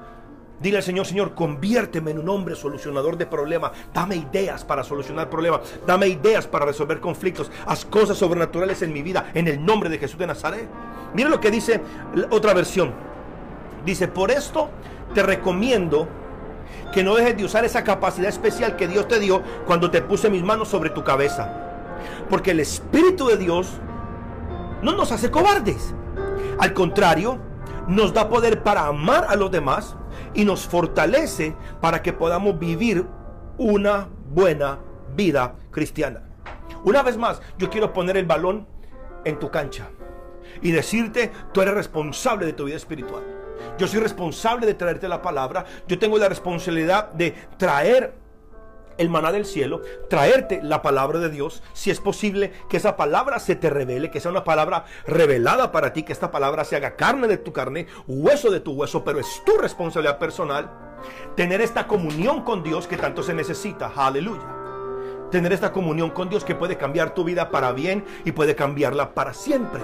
[0.60, 3.72] Dile al Señor, Señor, conviérteme en un hombre solucionador de problemas.
[3.94, 5.62] Dame ideas para solucionar problemas.
[5.88, 7.50] Dame ideas para resolver conflictos.
[7.66, 10.68] Haz cosas sobrenaturales en mi vida en el nombre de Jesús de Nazaret.
[11.14, 11.82] Mira lo que dice
[12.30, 12.94] otra versión.
[13.86, 14.70] Dice, por esto
[15.14, 16.08] te recomiendo
[16.92, 20.30] que no dejes de usar esa capacidad especial que Dios te dio cuando te puse
[20.30, 21.54] mis manos sobre tu cabeza.
[22.30, 23.70] Porque el Espíritu de Dios
[24.82, 25.94] no nos hace cobardes.
[26.60, 27.40] Al contrario,
[27.88, 29.96] nos da poder para amar a los demás
[30.34, 33.06] y nos fortalece para que podamos vivir
[33.58, 34.80] una buena
[35.16, 36.24] vida cristiana.
[36.84, 38.68] Una vez más, yo quiero poner el balón
[39.26, 39.90] en tu cancha
[40.62, 43.24] y decirte, tú eres responsable de tu vida espiritual.
[43.78, 45.66] Yo soy responsable de traerte la palabra.
[45.88, 48.14] Yo tengo la responsabilidad de traer
[49.00, 53.40] el maná del cielo, traerte la palabra de Dios, si es posible que esa palabra
[53.40, 56.96] se te revele, que sea una palabra revelada para ti, que esta palabra se haga
[56.96, 60.70] carne de tu carne, hueso de tu hueso, pero es tu responsabilidad personal
[61.36, 63.92] tener esta comunión con Dios que tanto se necesita.
[63.96, 64.58] Aleluya.
[65.32, 69.14] Tener esta comunión con Dios que puede cambiar tu vida para bien y puede cambiarla
[69.14, 69.82] para siempre.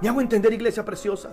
[0.00, 1.30] ¿Me hago entender, iglesia preciosa?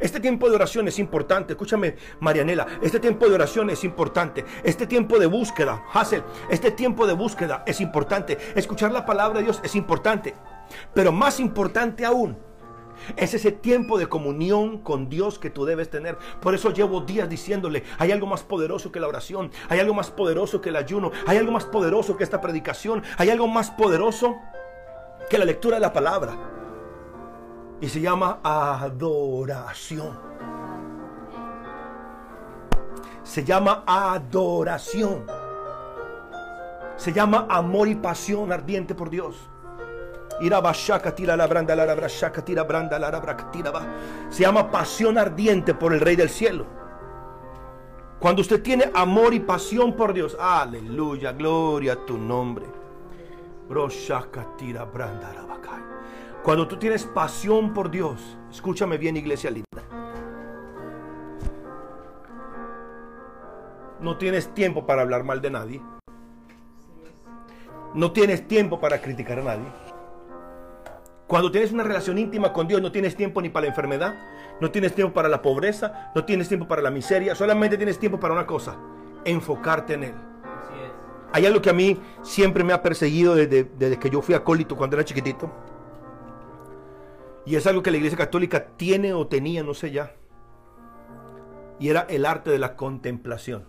[0.00, 1.52] Este tiempo de oración es importante.
[1.52, 2.66] Escúchame, Marianela.
[2.82, 4.44] Este tiempo de oración es importante.
[4.62, 6.22] Este tiempo de búsqueda, Hazel.
[6.50, 8.38] Este tiempo de búsqueda es importante.
[8.54, 10.34] Escuchar la palabra de Dios es importante.
[10.94, 12.36] Pero más importante aún
[13.16, 16.18] es ese tiempo de comunión con Dios que tú debes tener.
[16.40, 20.10] Por eso llevo días diciéndole, hay algo más poderoso que la oración, hay algo más
[20.10, 24.36] poderoso que el ayuno, hay algo más poderoso que esta predicación, hay algo más poderoso
[25.30, 26.57] que la lectura de la palabra.
[27.80, 30.18] Y se llama adoración.
[33.22, 35.24] Se llama adoración.
[36.96, 39.36] Se llama amor y pasión ardiente por Dios.
[44.30, 46.66] Se llama pasión ardiente por el Rey del Cielo.
[48.18, 52.66] Cuando usted tiene amor y pasión por Dios, aleluya, gloria a tu nombre.
[54.56, 55.48] tira branda la
[56.48, 59.66] cuando tú tienes pasión por Dios, escúchame bien iglesia linda.
[64.00, 65.82] No tienes tiempo para hablar mal de nadie.
[67.92, 69.66] No tienes tiempo para criticar a nadie.
[71.26, 74.14] Cuando tienes una relación íntima con Dios, no tienes tiempo ni para la enfermedad,
[74.58, 78.18] no tienes tiempo para la pobreza, no tienes tiempo para la miseria, solamente tienes tiempo
[78.18, 78.74] para una cosa,
[79.22, 80.14] enfocarte en Él.
[81.30, 84.78] Hay algo que a mí siempre me ha perseguido desde, desde que yo fui acólito
[84.78, 85.52] cuando era chiquitito.
[87.46, 90.14] Y es algo que la Iglesia Católica tiene o tenía, no sé ya.
[91.78, 93.64] Y era el arte de la contemplación.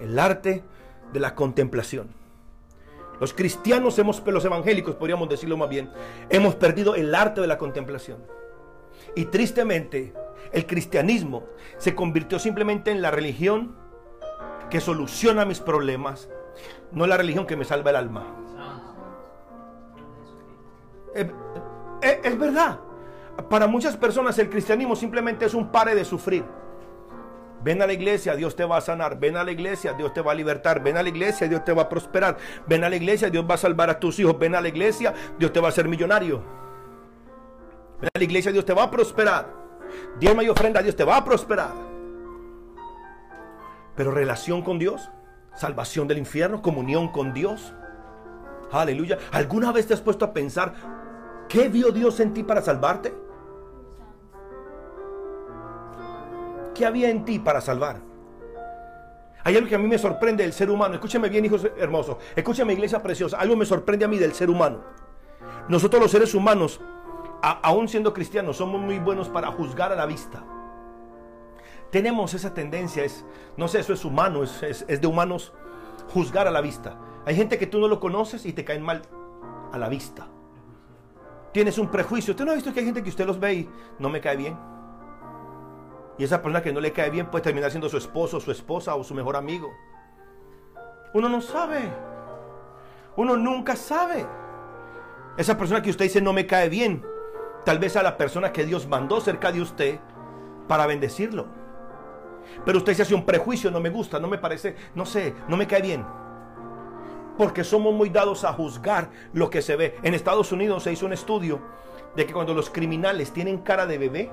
[0.00, 0.64] El arte
[1.12, 2.08] de la contemplación.
[3.20, 5.90] Los cristianos hemos, los evangélicos podríamos decirlo más bien,
[6.28, 8.18] hemos perdido el arte de la contemplación.
[9.14, 10.12] Y tristemente,
[10.52, 11.44] el cristianismo
[11.78, 13.74] se convirtió simplemente en la religión
[14.70, 16.28] que soluciona mis problemas,
[16.92, 18.26] no la religión que me salva el alma.
[22.00, 22.80] Es- es verdad.
[23.50, 26.44] Para muchas personas el cristianismo simplemente es un pare de sufrir.
[27.62, 29.18] Ven a la iglesia, Dios te va a sanar.
[29.18, 30.82] Ven a la iglesia, Dios te va a libertar.
[30.82, 32.36] Ven a la iglesia, Dios te va a prosperar.
[32.66, 34.38] Ven a la iglesia, Dios va a salvar a tus hijos.
[34.38, 36.42] Ven a la iglesia, Dios te va a hacer millonario.
[38.00, 39.48] Ven a la iglesia, Dios te va a prosperar.
[40.20, 41.70] Diezma y ofrenda, Dios te va a prosperar.
[43.96, 45.10] Pero relación con Dios,
[45.54, 47.74] salvación del infierno, comunión con Dios.
[48.70, 49.18] Aleluya.
[49.32, 50.74] ¿Alguna vez te has puesto a pensar
[51.48, 53.14] qué vio Dios en ti para salvarte?
[56.74, 58.00] ¿Qué había en ti para salvar?
[59.44, 60.94] Hay algo que a mí me sorprende del ser humano.
[60.94, 62.16] Escúcheme bien, hijos hermosos.
[62.34, 63.38] Escúcheme, iglesia preciosa.
[63.38, 64.80] Algo me sorprende a mí del ser humano.
[65.68, 66.80] Nosotros los seres humanos,
[67.42, 70.42] aún siendo cristianos, somos muy buenos para juzgar a la vista.
[71.90, 73.04] Tenemos esa tendencia,
[73.56, 75.52] no sé, eso es humano, es- es de humanos
[76.12, 76.98] juzgar a la vista.
[77.24, 79.02] Hay gente que tú no lo conoces y te caen mal
[79.72, 80.26] a la vista.
[81.56, 82.32] Tienes un prejuicio.
[82.32, 84.36] ¿Usted no ha visto que hay gente que usted los ve y no me cae
[84.36, 84.58] bien?
[86.18, 88.94] Y esa persona que no le cae bien puede terminar siendo su esposo, su esposa
[88.94, 89.72] o su mejor amigo.
[91.14, 91.90] Uno no sabe.
[93.16, 94.26] Uno nunca sabe.
[95.38, 97.02] Esa persona que usted dice no me cae bien,
[97.64, 99.98] tal vez a la persona que Dios mandó cerca de usted
[100.68, 101.46] para bendecirlo.
[102.66, 105.56] Pero usted se hace un prejuicio, no me gusta, no me parece, no sé, no
[105.56, 106.04] me cae bien.
[107.36, 109.96] Porque somos muy dados a juzgar lo que se ve.
[110.02, 111.60] En Estados Unidos se hizo un estudio
[112.14, 114.30] de que cuando los criminales tienen cara de bebé,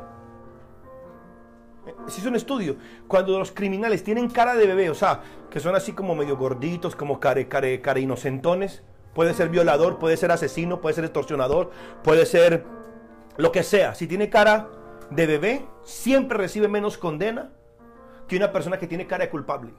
[2.08, 2.78] se hizo un estudio.
[3.08, 6.96] Cuando los criminales tienen cara de bebé, o sea, que son así como medio gorditos,
[6.96, 11.72] como care, care, care inocentones, puede ser violador, puede ser asesino, puede ser extorsionador,
[12.04, 12.66] puede ser
[13.38, 13.96] lo que sea.
[13.96, 14.70] Si tiene cara
[15.10, 17.52] de bebé, siempre recibe menos condena
[18.28, 19.74] que una persona que tiene cara de culpable.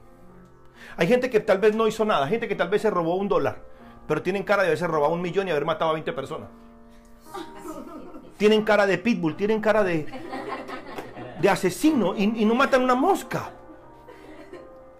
[0.97, 3.27] Hay gente que tal vez no hizo nada, gente que tal vez se robó un
[3.27, 3.57] dólar,
[4.07, 6.49] pero tienen cara de haberse robado un millón y haber matado a 20 personas.
[8.37, 10.07] Tienen cara de pitbull, tienen cara de,
[11.41, 13.51] de asesino y, y no matan una mosca.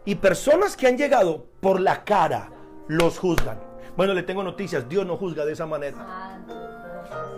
[0.04, 2.50] Y personas que han llegado por la cara
[2.88, 3.60] los juzgan.
[3.98, 6.42] Bueno, le tengo noticias, Dios no juzga de esa manera.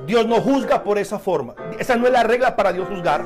[0.05, 1.53] Dios no juzga por esa forma.
[1.79, 3.23] Esa no es la regla para Dios juzgar.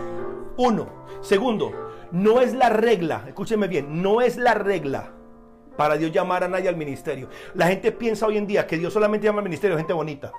[0.58, 1.02] Uno.
[1.22, 1.72] Segundo,
[2.12, 5.12] no es la regla, escúcheme bien, no es la regla
[5.82, 7.28] para Dios llamar a nadie al ministerio.
[7.56, 10.32] La gente piensa hoy en día que Dios solamente llama al ministerio gente bonita.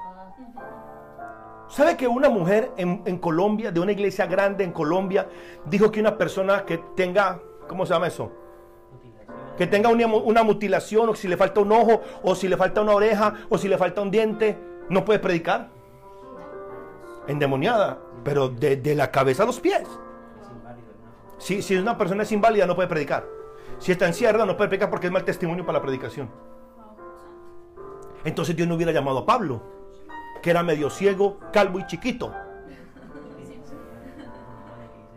[1.66, 5.26] ¿Sabe que una mujer en, Colombia, de una iglesia grande en Colombia,
[5.66, 8.30] dijo que una persona que tenga, ¿cómo se llama eso?
[9.58, 12.92] Que tenga una, mutilación, o si le falta un ojo, o si le falta una
[12.92, 14.56] oreja, o si le falta un diente,
[14.90, 15.70] no puede predicar.
[17.26, 19.88] Endemoniada, pero de, de la cabeza a los pies.
[21.38, 23.41] Si, si una persona es inválida, no puede predicar.
[23.82, 26.30] Si está en no puede predicar porque es mal testimonio para la predicación.
[28.24, 29.60] Entonces Dios no hubiera llamado a Pablo,
[30.40, 32.32] que era medio ciego, calvo y chiquito.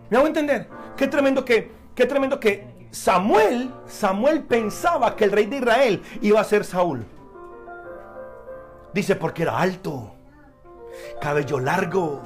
[0.09, 0.67] ¿Me hago entender?
[0.97, 6.41] Qué tremendo que, qué tremendo que Samuel, Samuel pensaba que el rey de Israel iba
[6.41, 7.05] a ser Saúl.
[8.95, 10.11] Dice porque era alto,
[11.21, 12.19] cabello largo,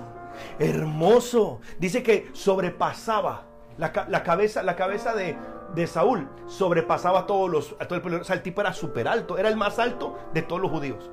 [0.57, 1.59] hermoso.
[1.79, 3.43] Dice que sobrepasaba
[3.77, 5.35] la, la cabeza, la cabeza de,
[5.75, 8.21] de Saúl, sobrepasaba a todos los, a el.
[8.21, 11.09] O sea, el tipo era súper alto, era el más alto de todos los judíos.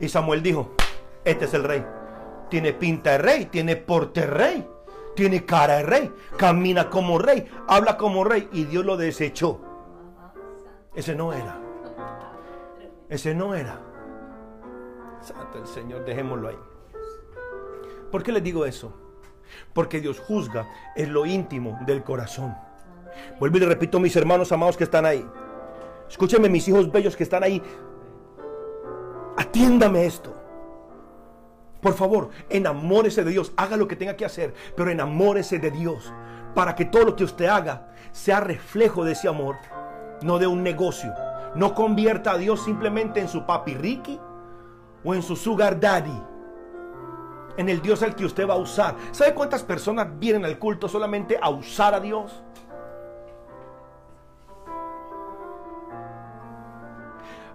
[0.00, 0.70] Y Samuel dijo,
[1.24, 1.84] este es el rey.
[2.48, 4.68] Tiene pinta de rey, tiene porte de rey,
[5.14, 8.48] tiene cara de rey, camina como rey, habla como rey.
[8.52, 9.60] Y Dios lo desechó.
[10.94, 11.58] Ese no era.
[13.08, 13.80] Ese no era.
[15.20, 16.58] Santo el Señor, dejémoslo ahí.
[18.10, 18.92] ¿Por qué les digo eso?
[19.72, 22.56] Porque Dios juzga en lo íntimo del corazón.
[23.38, 25.26] Vuelvo y le repito mis hermanos amados que están ahí.
[26.08, 27.62] Escúchenme mis hijos bellos que están ahí.
[29.36, 30.34] Atiéndame esto.
[31.80, 33.52] Por favor, enamórese de Dios.
[33.56, 36.12] Haga lo que tenga que hacer, pero enamórese de Dios.
[36.54, 39.56] Para que todo lo que usted haga sea reflejo de ese amor,
[40.22, 41.12] no de un negocio.
[41.54, 44.18] No convierta a Dios simplemente en su papi Ricky
[45.04, 46.22] o en su sugar daddy.
[47.58, 48.96] En el Dios al que usted va a usar.
[49.12, 52.42] ¿Sabe cuántas personas vienen al culto solamente a usar a Dios?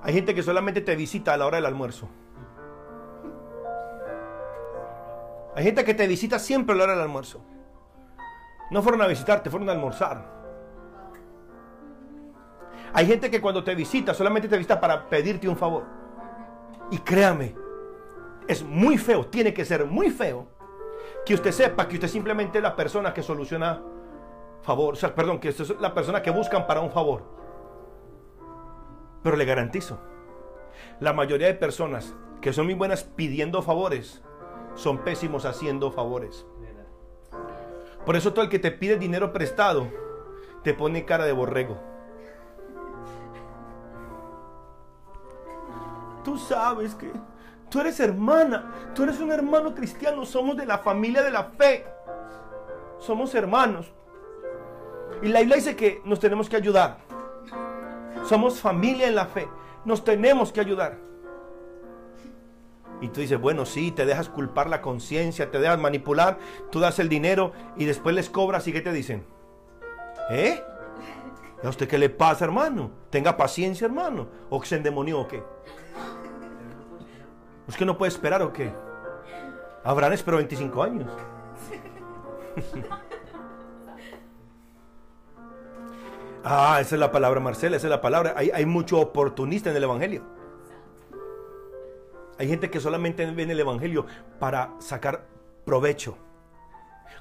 [0.03, 2.09] Hay gente que solamente te visita a la hora del almuerzo.
[5.55, 7.41] Hay gente que te visita siempre a la hora del almuerzo.
[8.71, 10.25] No fueron a visitarte, fueron a almorzar.
[12.93, 15.85] Hay gente que cuando te visita solamente te visita para pedirte un favor.
[16.89, 17.55] Y créame,
[18.47, 20.47] es muy feo, tiene que ser muy feo
[21.25, 23.81] que usted sepa que usted simplemente es la persona que soluciona
[24.61, 27.40] favor, o sea, perdón, que es la persona que buscan para un favor.
[29.23, 29.99] Pero le garantizo,
[30.99, 34.21] la mayoría de personas que son muy buenas pidiendo favores
[34.75, 36.45] son pésimos haciendo favores.
[38.05, 39.87] Por eso todo el que te pide dinero prestado
[40.63, 41.77] te pone cara de borrego.
[46.23, 47.11] Tú sabes que
[47.69, 51.85] tú eres hermana, tú eres un hermano cristiano, somos de la familia de la fe.
[52.99, 53.91] Somos hermanos.
[55.23, 56.97] Y la Biblia dice que nos tenemos que ayudar.
[58.23, 59.47] Somos familia en la fe.
[59.85, 60.97] Nos tenemos que ayudar.
[63.01, 66.37] Y tú dices, bueno, sí, te dejas culpar la conciencia, te dejas manipular,
[66.71, 69.25] tú das el dinero y después les cobras y ¿qué te dicen?
[70.29, 70.63] ¿Eh?
[71.63, 72.91] ¿A usted qué le pasa, hermano?
[73.09, 74.27] Tenga paciencia, hermano.
[74.49, 75.43] ¿O que se endemonió o qué?
[77.67, 78.71] ¿Es que no puede esperar o qué?
[79.83, 81.11] Abraham esperó 25 años.
[86.43, 88.33] ah, esa es la palabra, Marcela, esa es la palabra.
[88.35, 90.23] Hay, hay mucho oportunista en el Evangelio.
[92.37, 94.05] Hay gente que solamente ve en el Evangelio
[94.39, 95.25] para sacar
[95.63, 96.17] provecho.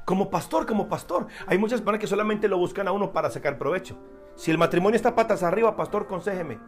[0.05, 1.27] Como pastor, como pastor.
[1.47, 3.97] Hay muchas personas que solamente lo buscan a uno para sacar provecho.
[4.35, 6.59] Si el matrimonio está patas arriba, pastor, consejeme.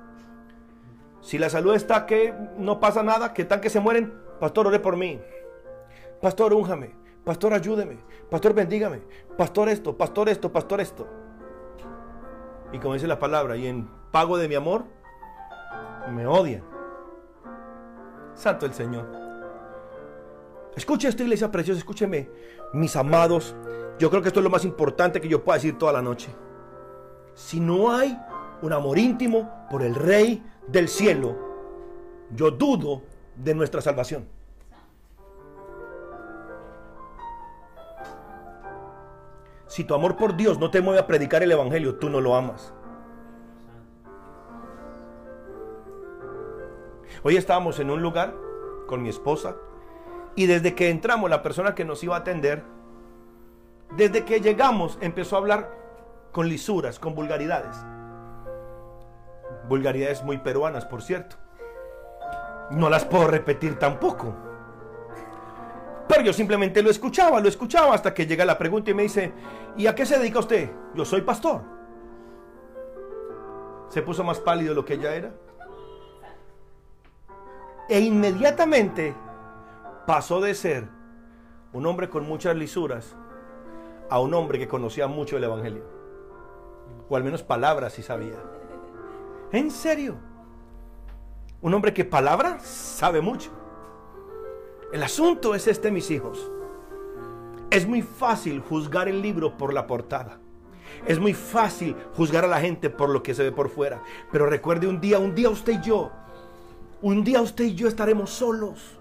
[1.22, 4.80] Si la salud está que no pasa nada, que están que se mueren, pastor, ore
[4.80, 5.20] por mí.
[6.20, 6.94] Pastor, únjame.
[7.24, 7.98] Pastor, ayúdeme.
[8.30, 9.00] Pastor, bendígame.
[9.38, 11.21] Pastor, esto, pastor, esto, pastor, esto.
[12.72, 14.84] Y como dice la palabra, y en pago de mi amor,
[16.10, 16.62] me odian.
[18.34, 19.06] Santo el Señor.
[20.74, 22.30] Escuche esta iglesia preciosa, escúcheme,
[22.72, 23.54] mis amados.
[23.98, 26.34] Yo creo que esto es lo más importante que yo pueda decir toda la noche.
[27.34, 28.18] Si no hay
[28.62, 31.36] un amor íntimo por el Rey del cielo,
[32.34, 33.02] yo dudo
[33.36, 34.26] de nuestra salvación.
[39.72, 42.36] Si tu amor por Dios no te mueve a predicar el Evangelio, tú no lo
[42.36, 42.74] amas.
[47.22, 48.34] Hoy estábamos en un lugar
[48.86, 49.56] con mi esposa
[50.34, 52.62] y desde que entramos la persona que nos iba a atender,
[53.96, 55.74] desde que llegamos empezó a hablar
[56.32, 57.74] con lisuras, con vulgaridades.
[59.70, 61.36] Vulgaridades muy peruanas, por cierto.
[62.72, 64.34] No las puedo repetir tampoco.
[66.08, 69.32] Pero yo simplemente lo escuchaba, lo escuchaba hasta que llega la pregunta y me dice,
[69.76, 70.70] ¿y a qué se dedica usted?
[70.94, 71.62] Yo soy pastor.
[73.88, 75.34] Se puso más pálido lo que ella era.
[77.88, 79.14] E inmediatamente
[80.06, 80.88] pasó de ser
[81.72, 83.16] un hombre con muchas lisuras
[84.10, 85.84] a un hombre que conocía mucho el Evangelio.
[87.08, 88.36] O al menos palabras sí sabía.
[89.52, 90.16] ¿En serio?
[91.60, 93.50] Un hombre que palabra sabe mucho.
[94.92, 96.50] El asunto es este, mis hijos.
[97.70, 100.38] Es muy fácil juzgar el libro por la portada.
[101.06, 104.02] Es muy fácil juzgar a la gente por lo que se ve por fuera.
[104.30, 106.10] Pero recuerde un día, un día usted y yo,
[107.00, 108.98] un día usted y yo estaremos solos.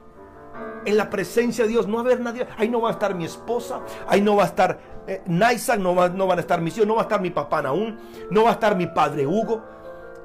[0.86, 2.48] En la presencia de Dios no va a haber nadie.
[2.58, 3.82] Ahí no va a estar mi esposa.
[4.08, 5.76] Ahí no va a estar eh, Naisa.
[5.76, 6.88] No, va, van a estar mis hijos.
[6.88, 8.00] No va a estar mi papá aún.
[8.30, 9.62] No va a estar mi padre Hugo.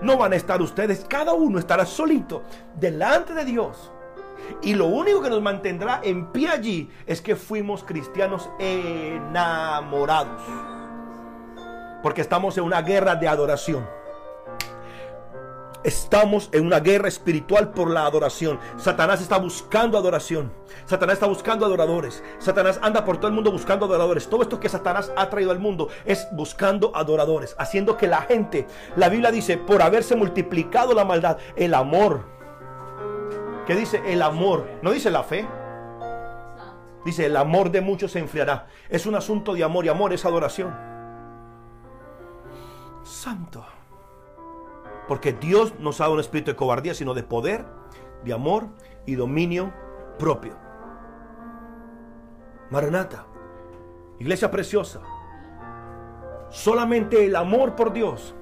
[0.01, 1.05] No van a estar ustedes.
[1.09, 2.44] Cada uno estará solito
[2.78, 3.90] delante de Dios.
[4.63, 10.43] Y lo único que nos mantendrá en pie allí es que fuimos cristianos enamorados.
[12.03, 13.87] Porque estamos en una guerra de adoración.
[15.87, 18.59] Estamos en una guerra espiritual por la adoración.
[18.77, 20.53] Satanás está buscando adoración.
[20.85, 22.25] Satanás está buscando adoradores.
[22.41, 24.29] Satanás anda por todo el mundo buscando adoradores.
[24.29, 28.67] Todo esto que Satanás ha traído al mundo es buscando adoradores, haciendo que la gente,
[28.97, 32.36] la Biblia dice, por haberse multiplicado la maldad, el amor.
[33.66, 34.02] ¿Qué dice?
[34.06, 34.68] El amor.
[34.82, 35.47] No dice la fe.
[37.05, 38.66] Dice, el amor de muchos se enfriará.
[38.88, 40.74] Es un asunto de amor y amor es adoración.
[43.02, 43.64] Santo.
[45.06, 47.64] Porque Dios nos ha dado un espíritu de cobardía, sino de poder,
[48.24, 48.66] de amor
[49.05, 49.72] y dominio
[50.18, 50.56] propio.
[52.70, 53.26] Maranata,
[54.18, 55.01] iglesia preciosa,
[56.51, 58.34] solamente el amor por Dios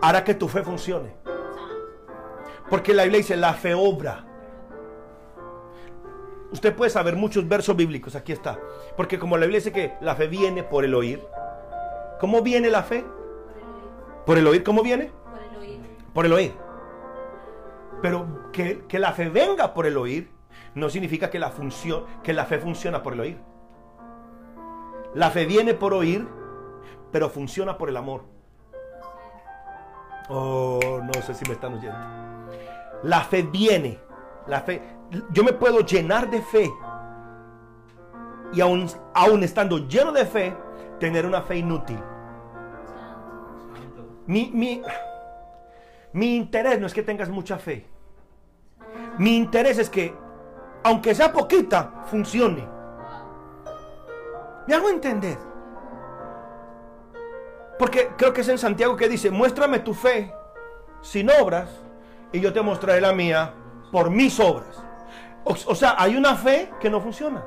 [0.00, 1.16] hará que tu fe funcione.
[2.68, 4.24] Porque la Biblia dice, la fe obra.
[6.52, 8.58] Usted puede saber muchos versos bíblicos, aquí está.
[8.96, 11.22] Porque como la Biblia dice que la fe viene por el oír.
[12.20, 13.04] ¿Cómo viene la fe?
[14.24, 15.12] ¿Por el oír cómo viene?
[16.16, 16.54] por el oír.
[18.00, 20.30] Pero que, que, la fe venga por el oír
[20.74, 23.38] no significa que la, función, que la fe funciona por el oír.
[25.12, 26.26] La fe viene por oír,
[27.12, 28.24] pero funciona por el amor.
[30.30, 32.35] Oh, no sé si me están oyendo.
[33.02, 33.98] La fe viene.
[34.46, 34.82] La fe.
[35.30, 36.70] Yo me puedo llenar de fe.
[38.52, 40.56] Y aún, aún estando lleno de fe,
[40.98, 41.98] tener una fe inútil.
[44.26, 44.82] Mi, mi,
[46.12, 47.86] mi interés no es que tengas mucha fe.
[49.18, 50.14] Mi interés es que,
[50.82, 52.66] aunque sea poquita, funcione.
[54.66, 55.38] ¿Me hago entender?
[57.78, 60.32] Porque creo que es en Santiago que dice, muéstrame tu fe
[61.02, 61.68] sin obras
[62.36, 63.54] y yo te mostraré la mía
[63.90, 64.84] por mis obras.
[65.44, 67.42] O, sea, hay una fe que no funciona.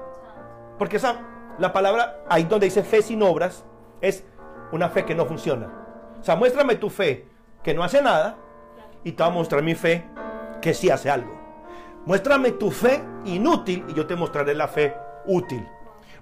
[0.79, 1.19] Porque esa,
[1.59, 3.65] la palabra ahí donde dice fe sin obras
[4.01, 4.23] es
[4.71, 5.69] una fe que no funciona.
[6.19, 7.27] O sea, muéstrame tu fe
[7.61, 8.37] que no hace nada
[9.03, 10.05] y te voy a mostrar mi fe
[10.61, 11.37] que sí hace algo.
[12.05, 14.95] Muéstrame tu fe inútil y yo te mostraré la fe
[15.25, 15.67] útil.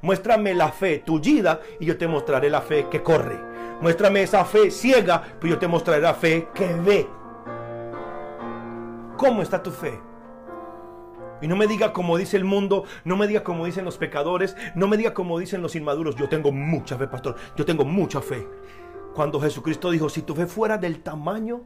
[0.01, 3.39] Muéstrame la fe tullida y yo te mostraré la fe que corre.
[3.79, 7.07] Muéstrame esa fe ciega, pues yo te mostraré la fe que ve.
[9.17, 9.99] ¿Cómo está tu fe?
[11.41, 14.55] Y no me diga como dice el mundo, no me diga como dicen los pecadores,
[14.75, 16.15] no me diga como dicen los inmaduros.
[16.15, 17.35] Yo tengo mucha fe, pastor.
[17.55, 18.47] Yo tengo mucha fe.
[19.13, 21.63] Cuando Jesucristo dijo, si tu fe fuera del tamaño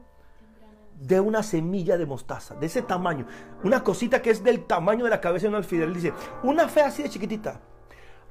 [0.96, 3.26] de una semilla de mostaza, de ese tamaño,
[3.64, 6.14] una cosita que es del tamaño de la cabeza de un alfidel, dice,
[6.44, 7.60] una fe así de chiquitita,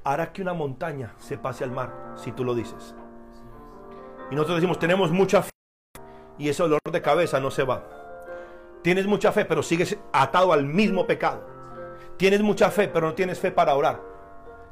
[0.03, 2.95] hará que una montaña se pase al mar, si tú lo dices.
[4.31, 5.51] Y nosotros decimos, tenemos mucha fe
[6.37, 8.00] y ese dolor de cabeza no se va.
[8.81, 11.47] Tienes mucha fe, pero sigues atado al mismo pecado.
[12.17, 14.01] Tienes mucha fe, pero no tienes fe para orar.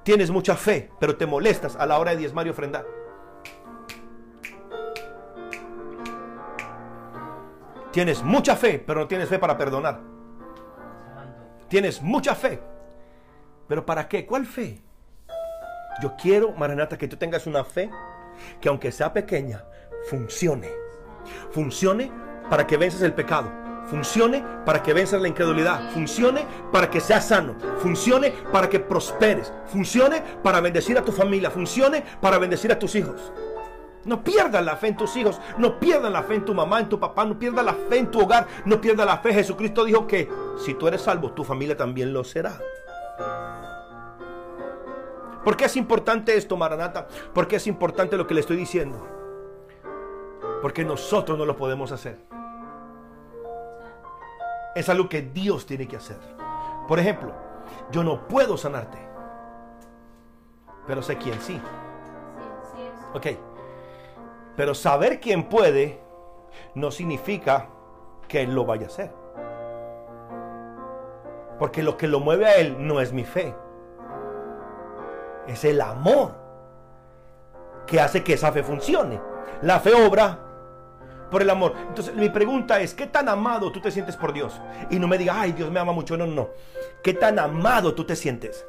[0.03, 2.85] Tienes mucha fe, pero te molestas a la hora de diezmar y ofrendar.
[7.91, 9.99] Tienes mucha fe, pero no tienes fe para perdonar.
[11.67, 12.59] Tienes mucha fe.
[13.67, 14.25] ¿Pero para qué?
[14.25, 14.81] ¿Cuál fe?
[16.01, 17.89] Yo quiero, Maranata, que tú tengas una fe
[18.61, 19.63] que aunque sea pequeña,
[20.09, 20.69] funcione.
[21.51, 22.11] Funcione
[22.49, 23.68] para que vences el pecado.
[23.89, 25.91] Funcione para que venzas la incredulidad.
[25.91, 27.55] Funcione para que seas sano.
[27.79, 29.51] Funcione para que prosperes.
[29.67, 31.49] Funcione para bendecir a tu familia.
[31.49, 33.31] Funcione para bendecir a tus hijos.
[34.05, 36.87] No pierdas la fe en tus hijos, no pierdas la fe en tu mamá, en
[36.87, 39.33] tu papá, no pierdas la fe en tu hogar, no pierdas la fe.
[39.33, 42.57] Jesucristo dijo que si tú eres salvo, tu familia también lo será.
[45.43, 47.07] ¿Por qué es importante esto, Maranata?
[47.33, 49.05] ¿Por qué es importante lo que le estoy diciendo?
[50.61, 52.19] Porque nosotros no lo podemos hacer.
[54.79, 56.15] Es algo que Dios tiene que hacer.
[56.87, 57.33] Por ejemplo,
[57.91, 58.97] yo no puedo sanarte,
[60.87, 61.61] pero sé quién sí.
[63.13, 63.27] Ok.
[64.55, 65.99] Pero saber quién puede
[66.75, 67.67] no significa
[68.29, 69.13] que Él lo vaya a hacer.
[71.59, 73.53] Porque lo que lo mueve a Él no es mi fe.
[75.45, 76.35] Es el amor
[77.85, 79.19] que hace que esa fe funcione.
[79.61, 80.39] La fe obra
[81.29, 81.73] por el amor.
[81.87, 84.59] Entonces mi pregunta es, ¿qué tan amado tú te sientes por Dios?
[84.89, 86.17] Y no me digas, ay, Dios me ama mucho.
[86.17, 86.49] No, no, no.
[87.03, 88.65] ¿Qué tan amado tú te sientes?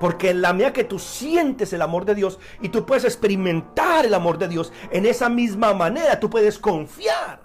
[0.00, 4.04] Porque en la medida que tú sientes el amor de Dios y tú puedes experimentar
[4.04, 7.44] el amor de Dios, en esa misma manera tú puedes confiar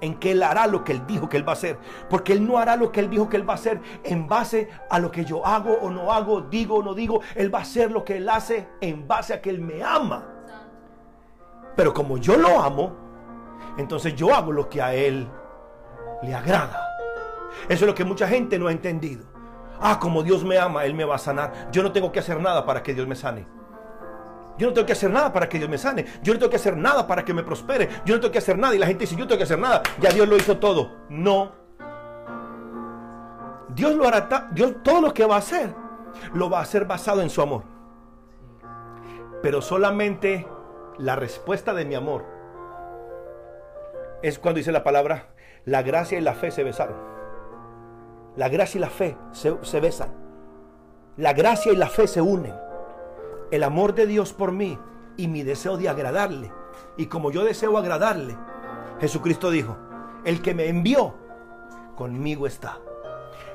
[0.00, 1.78] en que Él hará lo que Él dijo que Él va a hacer.
[2.10, 4.68] Porque Él no hará lo que Él dijo que Él va a hacer en base
[4.90, 7.20] a lo que yo hago o no hago, digo o no digo.
[7.34, 10.37] Él va a hacer lo que Él hace en base a que Él me ama.
[11.78, 12.92] Pero como yo lo amo,
[13.76, 15.28] entonces yo hago lo que a Él
[16.24, 16.84] le agrada.
[17.68, 19.24] Eso es lo que mucha gente no ha entendido.
[19.80, 21.68] Ah, como Dios me ama, Él me va a sanar.
[21.70, 23.46] Yo no tengo que hacer nada para que Dios me sane.
[24.58, 26.04] Yo no tengo que hacer nada para que Dios me sane.
[26.20, 27.88] Yo no tengo que hacer nada para que me prospere.
[28.04, 28.74] Yo no tengo que hacer nada.
[28.74, 29.80] Y la gente dice, yo tengo que hacer nada.
[30.00, 30.96] Ya Dios lo hizo todo.
[31.08, 31.52] No.
[33.68, 34.48] Dios lo hará.
[34.50, 35.72] Dios todo lo que va a hacer,
[36.34, 37.62] lo va a hacer basado en su amor.
[39.40, 40.44] Pero solamente
[40.98, 42.24] la respuesta de mi amor
[44.22, 45.28] es cuando dice la palabra,
[45.64, 46.96] la gracia y la fe se besaron.
[48.36, 50.10] La gracia y la fe se, se besan.
[51.16, 52.54] La gracia y la fe se unen.
[53.50, 54.78] El amor de Dios por mí
[55.16, 56.52] y mi deseo de agradarle.
[56.96, 58.36] Y como yo deseo agradarle,
[59.00, 59.76] Jesucristo dijo,
[60.24, 61.14] el que me envió,
[61.96, 62.78] conmigo está.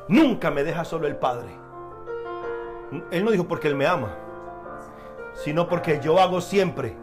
[0.08, 1.52] Nunca me deja solo el Padre.
[3.12, 4.16] Él no dijo porque Él me ama,
[5.34, 7.03] sino porque yo hago siempre.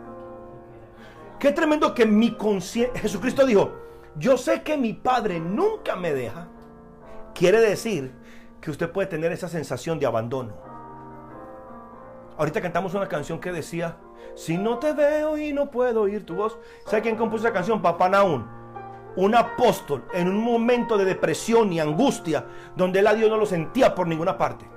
[1.41, 3.01] Qué tremendo que mi conciencia...
[3.01, 3.73] Jesucristo dijo,
[4.17, 6.49] yo sé que mi Padre nunca me deja.
[7.35, 8.13] Quiere decir
[8.61, 10.53] que usted puede tener esa sensación de abandono.
[12.37, 13.97] Ahorita cantamos una canción que decía,
[14.35, 16.59] si no te veo y no puedo oír tu voz.
[16.85, 17.81] ¿Sabe quién compuso esa canción?
[17.81, 18.47] Papá Naún.
[19.17, 22.47] Un apóstol en un momento de depresión y angustia
[22.77, 24.69] donde él a Dios no lo sentía por ninguna parte.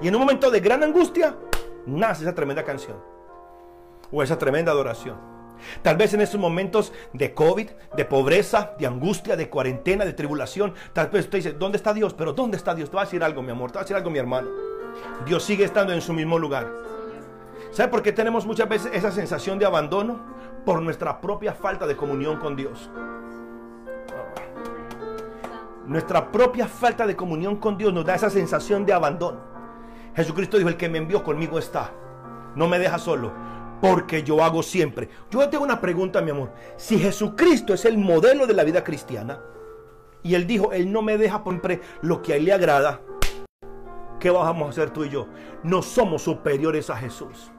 [0.00, 1.36] Y en un momento de gran angustia,
[1.84, 3.17] nace esa tremenda canción.
[4.10, 5.16] O esa tremenda adoración.
[5.82, 10.74] Tal vez en esos momentos de COVID, de pobreza, de angustia, de cuarentena, de tribulación,
[10.92, 12.14] tal vez usted dice, ¿dónde está Dios?
[12.14, 12.90] Pero ¿dónde está Dios?
[12.90, 14.48] Te va a decir algo, mi amor, te va a decir algo, mi hermano.
[15.26, 16.70] Dios sigue estando en su mismo lugar.
[17.70, 20.20] ¿Sabe por qué tenemos muchas veces esa sensación de abandono?
[20.64, 22.90] Por nuestra propia falta de comunión con Dios.
[25.86, 29.40] Nuestra propia falta de comunión con Dios nos da esa sensación de abandono.
[30.14, 31.92] Jesucristo dijo, el que me envió conmigo está.
[32.54, 33.32] No me deja solo,
[33.80, 35.08] porque yo hago siempre.
[35.30, 36.52] Yo tengo una pregunta, mi amor.
[36.76, 39.40] Si Jesucristo es el modelo de la vida cristiana,
[40.22, 43.00] y Él dijo, Él no me deja siempre lo que a Él le agrada,
[44.18, 45.28] ¿qué vamos a hacer tú y yo?
[45.62, 47.50] No somos superiores a Jesús.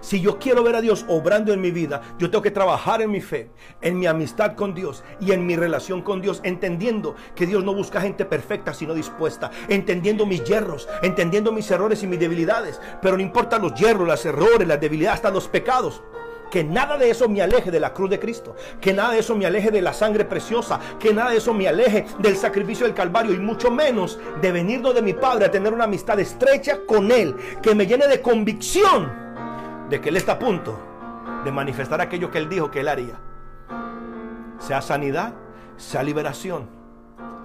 [0.00, 3.10] Si yo quiero ver a Dios obrando en mi vida, yo tengo que trabajar en
[3.10, 3.50] mi fe,
[3.80, 7.74] en mi amistad con Dios y en mi relación con Dios, entendiendo que Dios no
[7.74, 12.80] busca gente perfecta, sino dispuesta, entendiendo mis yerros, entendiendo mis errores y mis debilidades.
[13.02, 16.02] Pero no importa los yerros, los errores, las debilidades, hasta los pecados.
[16.50, 18.56] Que nada de eso me aleje de la cruz de Cristo.
[18.80, 20.80] Que nada de eso me aleje de la sangre preciosa.
[20.98, 23.34] Que nada de eso me aleje del sacrificio del Calvario.
[23.34, 27.36] Y mucho menos de venirnos de mi Padre a tener una amistad estrecha con Él.
[27.62, 29.27] Que me llene de convicción
[29.88, 30.78] de que Él está a punto
[31.44, 33.20] de manifestar aquello que Él dijo que Él haría.
[34.58, 35.34] Sea sanidad,
[35.76, 36.68] sea liberación,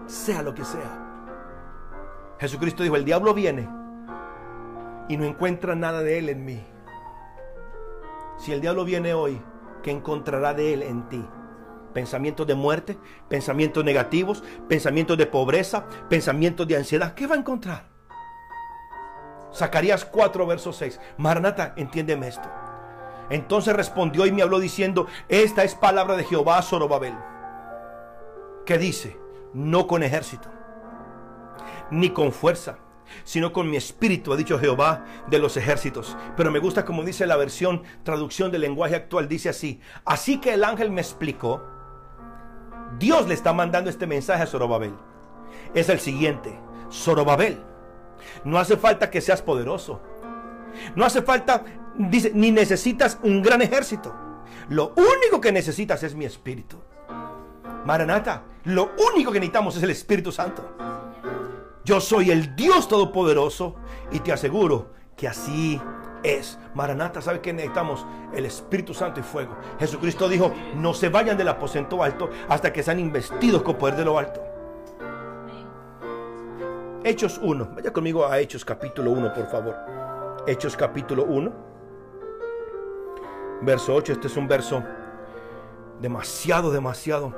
[0.08, 1.00] sea lo que sea.
[2.40, 3.70] Jesucristo dijo, el diablo viene
[5.08, 6.64] y no encuentra nada de Él en mí.
[8.38, 9.42] Si el diablo viene hoy,
[9.82, 11.26] ¿qué encontrará de Él en ti?
[11.94, 12.98] Pensamientos de muerte,
[13.30, 17.14] pensamientos negativos, pensamientos de pobreza, pensamientos de ansiedad.
[17.14, 17.93] ¿Qué va a encontrar?
[19.54, 21.00] Zacarías 4, verso 6.
[21.18, 22.50] Maranata, entiéndeme esto.
[23.30, 27.16] Entonces respondió y me habló diciendo, esta es palabra de Jehová Zorobabel,
[28.66, 29.18] que dice,
[29.54, 30.50] no con ejército,
[31.90, 32.78] ni con fuerza,
[33.24, 36.18] sino con mi espíritu, ha dicho Jehová de los ejércitos.
[36.36, 40.54] Pero me gusta como dice la versión, traducción del lenguaje actual, dice así, así que
[40.54, 41.64] el ángel me explicó,
[43.00, 44.94] Dios le está mandando este mensaje a Zorobabel.
[45.74, 46.60] Es el siguiente,
[46.92, 47.73] Zorobabel
[48.44, 50.02] no hace falta que seas poderoso.
[50.96, 51.64] No hace falta,
[51.98, 54.14] dice, ni necesitas un gran ejército.
[54.70, 56.78] Lo único que necesitas es mi espíritu.
[57.86, 60.78] Maranata, lo único que necesitamos es el Espíritu Santo.
[61.84, 63.76] Yo soy el Dios Todopoderoso
[64.12, 65.82] y te aseguro que así
[66.24, 66.58] es.
[66.74, 68.06] Maranata, ¿sabe que necesitamos?
[68.34, 69.58] El Espíritu Santo y fuego.
[69.80, 74.06] Jesucristo dijo, no se vayan del aposento alto hasta que sean investidos con poder de
[74.06, 74.42] lo alto.
[77.06, 77.72] Hechos 1.
[77.76, 79.76] Vaya conmigo a Hechos capítulo 1, por favor.
[80.48, 81.52] Hechos capítulo 1.
[83.62, 84.14] Verso 8.
[84.14, 84.82] Este es un verso
[86.00, 87.36] demasiado, demasiado,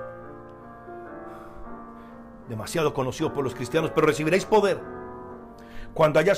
[2.47, 3.89] demasiado conocido por los cristianos.
[3.89, 4.79] Pero recibiréis poder
[5.95, 6.33] cuando haya,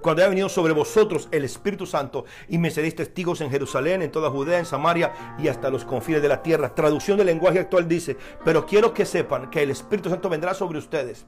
[0.00, 4.10] cuando haya venido sobre vosotros el Espíritu Santo y me seréis testigos en Jerusalén, en
[4.10, 6.74] toda Judea, en Samaria y hasta los confines de la tierra.
[6.74, 10.78] Traducción del lenguaje actual dice, pero quiero que sepan que el Espíritu Santo vendrá sobre
[10.78, 11.26] ustedes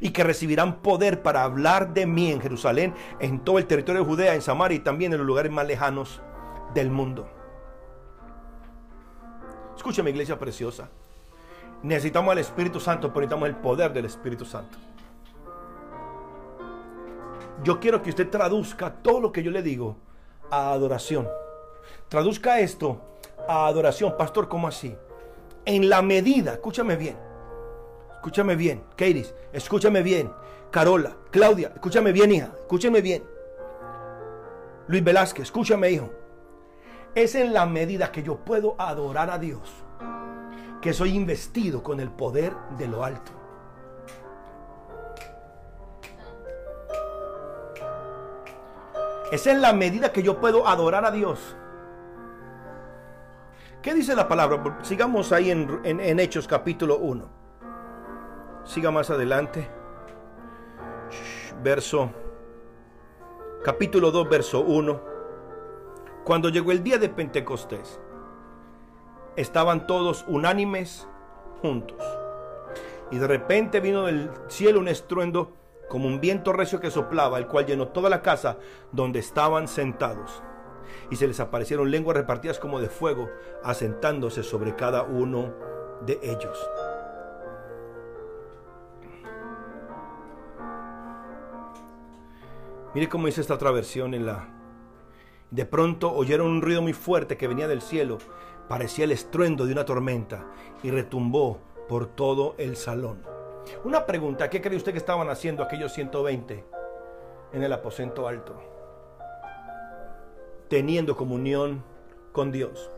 [0.00, 4.06] y que recibirán poder para hablar de mí en Jerusalén, en todo el territorio de
[4.06, 6.20] Judea, en Samaria y también en los lugares más lejanos
[6.74, 7.28] del mundo.
[9.76, 10.88] Escúchame, iglesia preciosa.
[11.82, 14.78] Necesitamos al Espíritu Santo, pero necesitamos el poder del Espíritu Santo.
[17.62, 19.96] Yo quiero que usted traduzca todo lo que yo le digo
[20.50, 21.28] a adoración.
[22.08, 23.00] Traduzca esto
[23.48, 24.96] a adoración, pastor, ¿cómo así?
[25.64, 27.16] En la medida, escúchame bien,
[28.24, 30.32] escúchame bien, Keiris, escúchame bien,
[30.70, 33.22] Carola, Claudia, escúchame bien, hija, escúchame bien.
[34.88, 36.10] Luis Velázquez, escúchame, hijo.
[37.14, 39.70] Es en la medida que yo puedo adorar a Dios
[40.80, 43.32] que soy investido con el poder de lo alto.
[49.30, 51.56] Es en la medida que yo puedo adorar a Dios.
[53.82, 54.78] ¿Qué dice la palabra?
[54.80, 57.43] Sigamos ahí en, en Hechos capítulo 1.
[58.64, 59.68] Siga más adelante.
[61.62, 62.10] Verso,
[63.62, 65.00] capítulo 2, verso 1.
[66.24, 68.00] Cuando llegó el día de Pentecostés,
[69.36, 71.06] estaban todos unánimes
[71.60, 72.02] juntos.
[73.10, 75.52] Y de repente vino del cielo un estruendo
[75.90, 78.56] como un viento recio que soplaba, el cual llenó toda la casa
[78.92, 80.42] donde estaban sentados.
[81.10, 83.28] Y se les aparecieron lenguas repartidas como de fuego,
[83.62, 85.52] asentándose sobre cada uno
[86.06, 86.58] de ellos.
[92.94, 94.48] Mire cómo dice esta otra versión en la...
[95.50, 98.18] De pronto oyeron un ruido muy fuerte que venía del cielo.
[98.68, 100.46] Parecía el estruendo de una tormenta
[100.82, 103.22] y retumbó por todo el salón.
[103.84, 106.64] Una pregunta, ¿qué cree usted que estaban haciendo aquellos 120
[107.54, 108.60] en el aposento alto,
[110.68, 111.84] teniendo comunión
[112.32, 112.90] con Dios.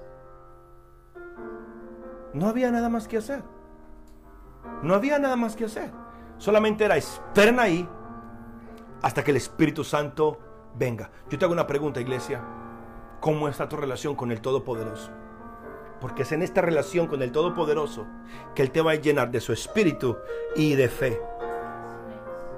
[2.33, 3.43] No había nada más que hacer.
[4.83, 5.91] No había nada más que hacer.
[6.39, 7.87] Solamente era esperen ahí
[9.03, 10.39] hasta que el Espíritu Santo
[10.75, 11.11] venga.
[11.29, 12.43] Yo te hago una pregunta, iglesia.
[13.21, 15.11] ¿Cómo está tu relación con el Todopoderoso?
[16.01, 18.07] Porque es en esta relación con el Todopoderoso
[18.55, 20.17] que Él te va a llenar de su espíritu
[20.55, 21.21] y de fe.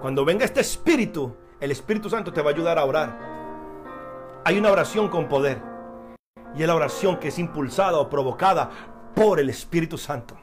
[0.00, 3.18] Cuando venga este espíritu, el Espíritu Santo te va a ayudar a orar.
[4.44, 5.60] Hay una oración con poder.
[6.56, 8.70] Y es la oración que es impulsada o provocada
[9.14, 10.36] por el Espíritu Santo.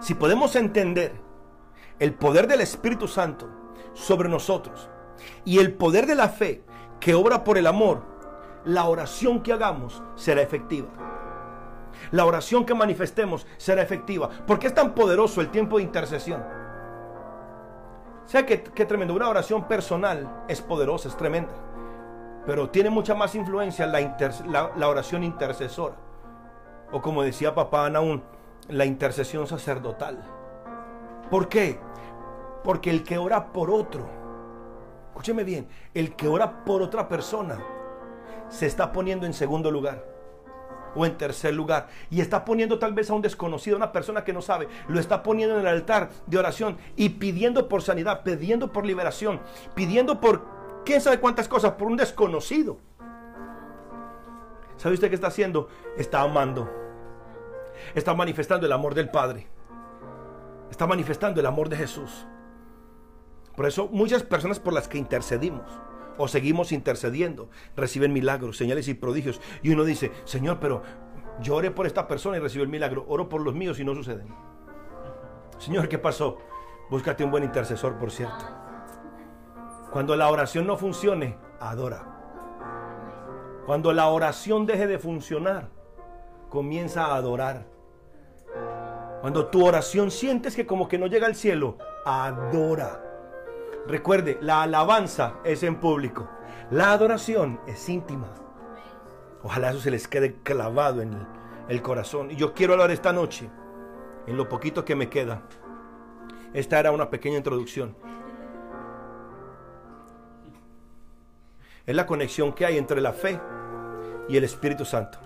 [0.00, 1.12] Si podemos entender
[1.98, 3.59] el poder del Espíritu Santo
[3.94, 4.88] sobre nosotros
[5.44, 6.62] y el poder de la fe
[6.98, 8.02] que obra por el amor,
[8.64, 10.88] la oración que hagamos será efectiva.
[12.10, 14.28] La oración que manifestemos será efectiva.
[14.46, 16.42] Porque es tan poderoso el tiempo de intercesión.
[18.26, 19.14] Sea que, qué tremendo.
[19.14, 21.52] Una oración personal es poderosa, es tremenda.
[22.46, 25.96] Pero tiene mucha más influencia la, la oración intercesora.
[26.92, 28.22] O como decía papá Anaún,
[28.68, 30.22] la intercesión sacerdotal.
[31.30, 31.78] ¿Por qué?
[32.62, 34.06] Porque el que ora por otro,
[35.08, 37.58] escúcheme bien, el que ora por otra persona
[38.48, 40.04] se está poniendo en segundo lugar
[40.94, 44.32] o en tercer lugar y está poniendo tal vez a un desconocido, una persona que
[44.32, 48.72] no sabe, lo está poniendo en el altar de oración y pidiendo por sanidad, pidiendo
[48.72, 49.40] por liberación,
[49.74, 50.44] pidiendo por
[50.84, 52.78] quién sabe cuántas cosas, por un desconocido.
[54.76, 55.68] ¿Sabe usted qué está haciendo?
[55.96, 56.68] Está amando.
[57.94, 59.46] Está manifestando el amor del Padre.
[60.70, 62.26] Está manifestando el amor de Jesús.
[63.60, 65.70] Por eso muchas personas por las que intercedimos
[66.16, 69.38] o seguimos intercediendo reciben milagros, señales y prodigios.
[69.62, 70.82] Y uno dice, Señor, pero
[71.42, 73.04] yo oré por esta persona y recibió el milagro.
[73.06, 74.28] Oro por los míos y no suceden.
[75.58, 76.38] Señor, ¿qué pasó?
[76.88, 78.46] Búscate un buen intercesor, por cierto.
[79.92, 82.06] Cuando la oración no funcione, adora.
[83.66, 85.68] Cuando la oración deje de funcionar,
[86.48, 87.66] comienza a adorar.
[89.20, 91.76] Cuando tu oración sientes que como que no llega al cielo,
[92.06, 93.09] adora.
[93.86, 96.28] Recuerde, la alabanza es en público.
[96.70, 98.28] La adoración es íntima.
[99.42, 101.26] Ojalá eso se les quede clavado en
[101.68, 102.30] el, corazón.
[102.30, 103.48] Y yo quiero hablar esta noche,
[104.26, 105.42] en lo poquito que me queda.
[106.52, 107.96] Esta era una pequeña introducción.
[111.86, 113.40] Es la conexión que hay entre la fe
[114.28, 115.18] y el Espíritu Santo.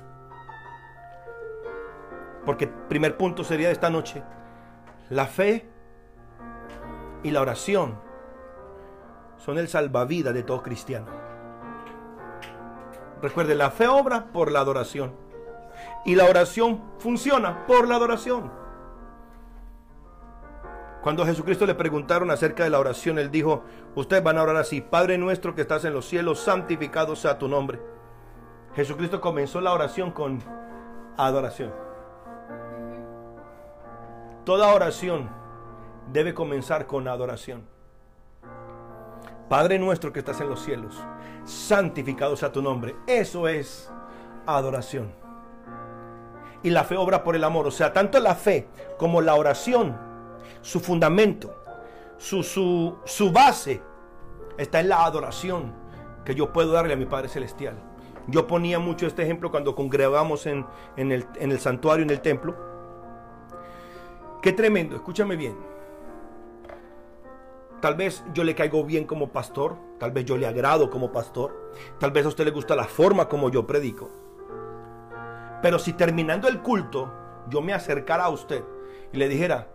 [2.46, 4.22] Porque el primer punto sería esta noche,
[5.10, 5.66] la fe
[7.22, 8.03] y la oración
[9.44, 11.06] son el salvavidas de todo cristiano.
[13.20, 15.14] Recuerde, la fe obra por la adoración.
[16.06, 18.50] Y la oración funciona por la adoración.
[21.02, 23.62] Cuando a Jesucristo le preguntaron acerca de la oración, él dijo,
[23.94, 27.46] ustedes van a orar así, Padre nuestro que estás en los cielos, santificado sea tu
[27.46, 27.78] nombre.
[28.74, 30.38] Jesucristo comenzó la oración con
[31.18, 31.70] adoración.
[34.44, 35.28] Toda oración
[36.10, 37.73] debe comenzar con adoración.
[39.48, 41.02] Padre nuestro que estás en los cielos,
[41.44, 42.96] santificado sea tu nombre.
[43.06, 43.90] Eso es
[44.46, 45.12] adoración.
[46.62, 47.66] Y la fe obra por el amor.
[47.66, 48.68] O sea, tanto la fe
[48.98, 49.96] como la oración,
[50.62, 51.54] su fundamento,
[52.16, 53.82] su, su, base,
[54.56, 55.72] está en la adoración
[56.24, 57.76] que yo puedo darle a mi Padre Celestial.
[58.26, 60.64] Yo ponía mucho este ejemplo cuando congregamos en,
[60.96, 62.74] el, en el santuario, en el templo
[64.44, 65.56] Qué tremendo, escúchame bien.
[67.80, 71.70] Tal vez yo le caigo bien como pastor, tal vez yo le agrado como pastor,
[71.98, 74.08] tal vez a usted le gusta la forma como yo predico.
[75.62, 77.12] Pero si terminando el culto
[77.48, 78.64] yo me acercara a usted
[79.12, 79.68] y le dijera,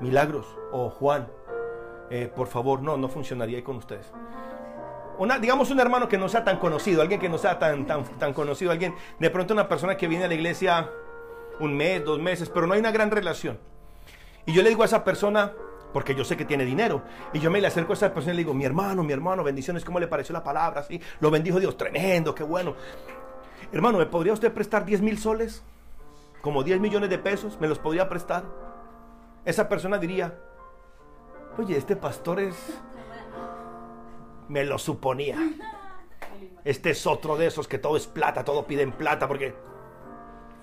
[0.00, 1.28] Milagros o Juan,
[2.10, 4.12] eh, por favor, no, no funcionaría con ustedes.
[5.40, 8.32] Digamos un hermano que no sea tan conocido, alguien que no sea tan, tan, tan
[8.32, 10.90] conocido, alguien, de pronto una persona que viene a la iglesia
[11.60, 13.58] un mes, dos meses, pero no hay una gran relación.
[14.46, 15.52] Y yo le digo a esa persona,
[15.92, 17.02] porque yo sé que tiene dinero,
[17.32, 19.44] y yo me le acerco a esa persona y le digo, mi hermano, mi hermano,
[19.44, 20.80] bendiciones, ¿cómo le pareció la palabra?
[20.80, 22.74] Así, lo bendijo Dios, tremendo, qué bueno.
[23.72, 25.62] Hermano, ¿me podría usted prestar 10 mil soles?
[26.42, 28.44] Como 10 millones de pesos, ¿me los podría prestar?
[29.44, 30.38] Esa persona diría,
[31.58, 32.80] oye, este pastor es...
[34.48, 35.38] Me lo suponía.
[36.64, 39.54] Este es otro de esos que todo es plata, todo piden plata, porque...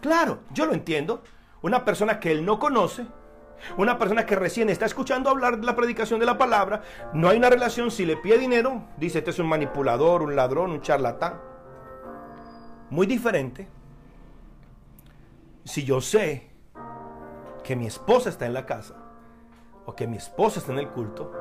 [0.01, 1.23] Claro, yo lo entiendo.
[1.61, 3.05] Una persona que él no conoce,
[3.77, 6.81] una persona que recién está escuchando hablar de la predicación de la palabra,
[7.13, 10.71] no hay una relación, si le pide dinero, dice, este es un manipulador, un ladrón,
[10.71, 11.39] un charlatán.
[12.89, 13.67] Muy diferente.
[15.63, 16.49] Si yo sé
[17.63, 18.95] que mi esposa está en la casa,
[19.85, 21.31] o que mi esposa está en el culto,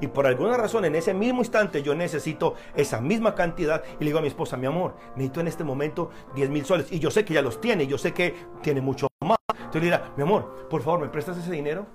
[0.00, 4.06] Y por alguna razón en ese mismo instante yo necesito esa misma cantidad y le
[4.06, 6.92] digo a mi esposa, mi amor, necesito en este momento 10 mil soles.
[6.92, 9.38] Y yo sé que ya los tiene, yo sé que tiene mucho más.
[9.50, 11.86] Entonces le dirá, mi amor, por favor, ¿me prestas ese dinero?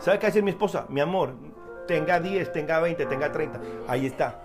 [0.00, 0.86] ¿Sabe qué hace mi esposa?
[0.88, 1.34] Mi amor,
[1.86, 3.60] tenga 10, tenga 20, tenga 30.
[3.86, 4.40] Ahí está.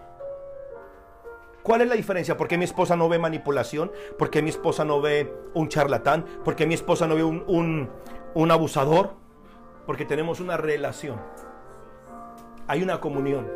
[1.63, 2.37] ¿Cuál es la diferencia?
[2.37, 3.91] ¿Por qué mi esposa no ve manipulación?
[4.17, 6.23] ¿Por qué mi esposa no ve un charlatán?
[6.45, 7.89] ¿Por qué mi esposa no ve un, un,
[8.35, 9.15] un abusador?
[9.85, 11.19] Porque tenemos una relación.
[12.67, 13.51] Hay una comunión.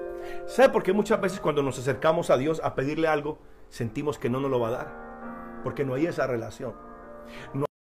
[0.46, 3.40] ¿Sabe por qué muchas veces cuando nos acercamos a Dios a pedirle algo,
[3.70, 5.62] sentimos que no nos lo va a dar?
[5.64, 6.74] Porque no hay esa relación.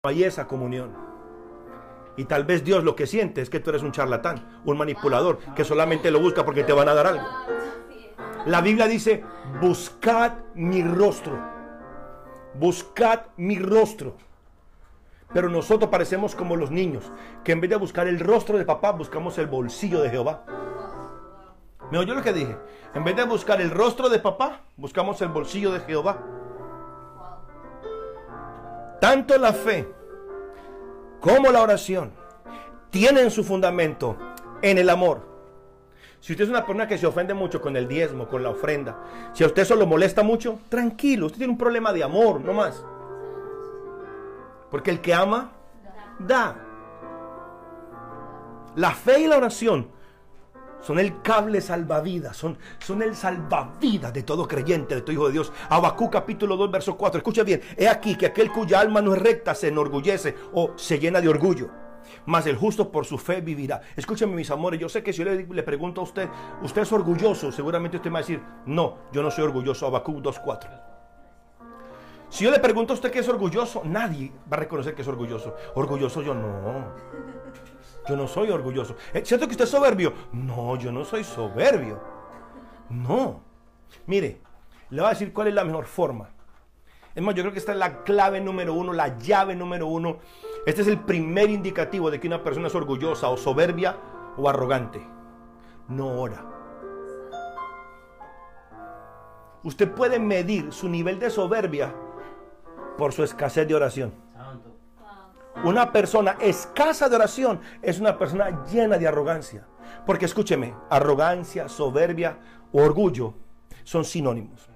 [0.02, 0.96] Hay esa comunión.
[2.16, 5.40] Y tal vez Dios lo que siente es que tú eres un charlatán, un manipulador,
[5.54, 7.28] que solamente lo busca porque te van a dar algo.
[8.46, 9.22] La Biblia dice,
[9.60, 11.38] buscad mi rostro.
[12.54, 14.16] Buscad mi rostro.
[15.34, 17.04] Pero nosotros parecemos como los niños,
[17.44, 20.46] que en vez de buscar el rostro de papá, buscamos el bolsillo de Jehová.
[21.90, 22.56] ¿Me oyó lo que dije?
[22.94, 26.24] En vez de buscar el rostro de papá, buscamos el bolsillo de Jehová.
[29.00, 29.88] Tanto la fe
[31.20, 32.12] como la oración
[32.90, 34.16] tienen su fundamento
[34.62, 35.28] en el amor.
[36.20, 38.98] Si usted es una persona que se ofende mucho con el diezmo, con la ofrenda,
[39.32, 42.52] si a usted eso lo molesta mucho, tranquilo, usted tiene un problema de amor, no
[42.52, 42.84] más.
[44.70, 45.52] Porque el que ama,
[46.18, 46.56] da.
[48.76, 49.88] La fe y la oración
[50.80, 55.32] son el cable salvavidas, son, son el salvavidas de todo creyente, de todo hijo de
[55.32, 55.52] Dios.
[55.68, 57.18] Abacú capítulo 2, verso 4.
[57.18, 60.98] Escucha bien, he aquí que aquel cuya alma no es recta se enorgullece o se
[60.98, 61.70] llena de orgullo.
[62.26, 63.80] Mas el justo por su fe vivirá.
[63.96, 66.28] Escúcheme mis amores, yo sé que si yo le, pregunto a usted,
[66.62, 67.52] ¿usted es orgulloso?
[67.52, 69.86] Seguramente usted me va a decir, no, yo no soy orgulloso.
[69.86, 70.70] Abacú 2, 4.
[72.28, 75.08] Si yo le pregunto a usted qué es orgulloso, nadie va a reconocer que es
[75.08, 75.56] orgulloso.
[75.74, 76.94] Orgulloso yo no.
[78.08, 78.96] Yo no soy orgulloso.
[79.12, 80.12] ¿Es cierto que usted es soberbio?
[80.32, 82.00] No, yo no soy soberbio.
[82.88, 83.42] No.
[84.06, 84.40] Mire,
[84.90, 86.30] le voy a decir cuál es la mejor forma.
[87.14, 90.18] Es más, yo creo que esta es la clave número uno, la llave número uno.
[90.66, 93.96] Este es el primer indicativo de que una persona es orgullosa o soberbia
[94.36, 95.04] o arrogante.
[95.88, 96.44] No ora.
[99.62, 101.94] Usted puede medir su nivel de soberbia
[102.96, 104.12] por su escasez de oración.
[105.64, 109.66] Una persona escasa de oración es una persona llena de arrogancia.
[110.06, 112.38] Porque escúcheme, arrogancia, soberbia
[112.72, 113.34] orgullo
[113.84, 114.68] son sinónimos.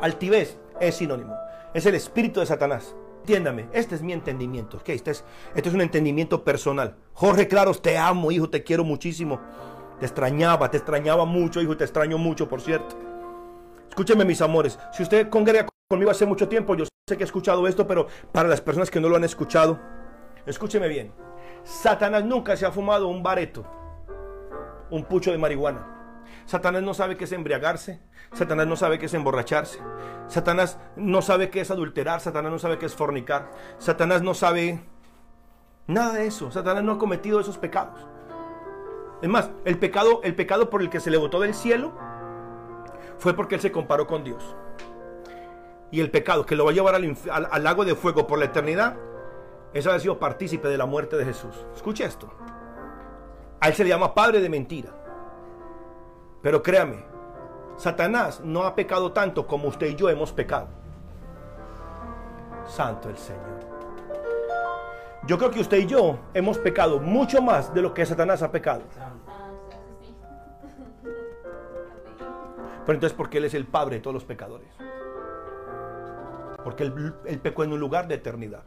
[0.00, 1.36] Altivez es sinónimo.
[1.74, 2.96] Es el espíritu de Satanás.
[3.20, 4.78] Entiéndame, este es mi entendimiento.
[4.78, 4.88] ¿ok?
[4.88, 5.24] Este, es,
[5.54, 6.96] este es un entendimiento personal.
[7.12, 9.40] Jorge Claros, te amo, hijo, te quiero muchísimo.
[10.00, 12.96] Te extrañaba, te extrañaba mucho, hijo, te extraño mucho, por cierto.
[13.88, 14.78] Escúcheme, mis amores.
[14.92, 18.46] Si usted congrega conmigo hace mucho tiempo, yo sé que he escuchado esto, pero para
[18.46, 19.80] las personas que no lo han escuchado,
[20.44, 21.14] escúcheme bien.
[21.64, 23.64] Satanás nunca se ha fumado un bareto,
[24.90, 26.26] un pucho de marihuana.
[26.44, 28.02] Satanás no sabe qué es embriagarse.
[28.34, 29.78] Satanás no sabe qué es emborracharse.
[30.26, 32.20] Satanás no sabe qué es adulterar.
[32.20, 33.50] Satanás no sabe qué es fornicar.
[33.78, 34.80] Satanás no sabe
[35.86, 36.50] nada de eso.
[36.50, 38.06] Satanás no ha cometido esos pecados.
[39.22, 41.92] Es más, el pecado, el pecado por el que se le botó del cielo
[43.16, 44.54] fue porque él se comparó con Dios.
[45.90, 48.38] Y el pecado que lo va a llevar al, al, al lago de fuego por
[48.38, 48.96] la eternidad,
[49.72, 51.66] ese ha sido partícipe de la muerte de Jesús.
[51.74, 52.30] Escuche esto.
[53.60, 54.90] A él se le llama padre de mentira.
[56.42, 57.04] Pero créame,
[57.76, 60.68] Satanás no ha pecado tanto como usted y yo hemos pecado.
[62.66, 63.58] Santo el Señor.
[65.26, 68.50] Yo creo que usted y yo hemos pecado mucho más de lo que Satanás ha
[68.50, 68.82] pecado.
[72.86, 74.68] Pero entonces, ¿por qué Él es el Padre de todos los pecadores?
[76.68, 78.62] Porque él, pecó en un lugar de eternidad.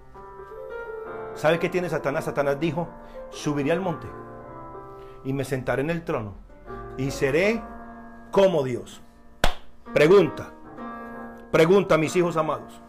[1.35, 2.25] ¿Sabe qué tiene Satanás?
[2.25, 2.89] Satanás dijo,
[3.29, 4.07] subiré al monte
[5.23, 6.33] y me sentaré en el trono
[6.97, 7.61] y seré
[8.31, 9.03] como Dios.
[9.93, 10.51] Pregunta,
[11.51, 12.81] pregunta, mis hijos amados,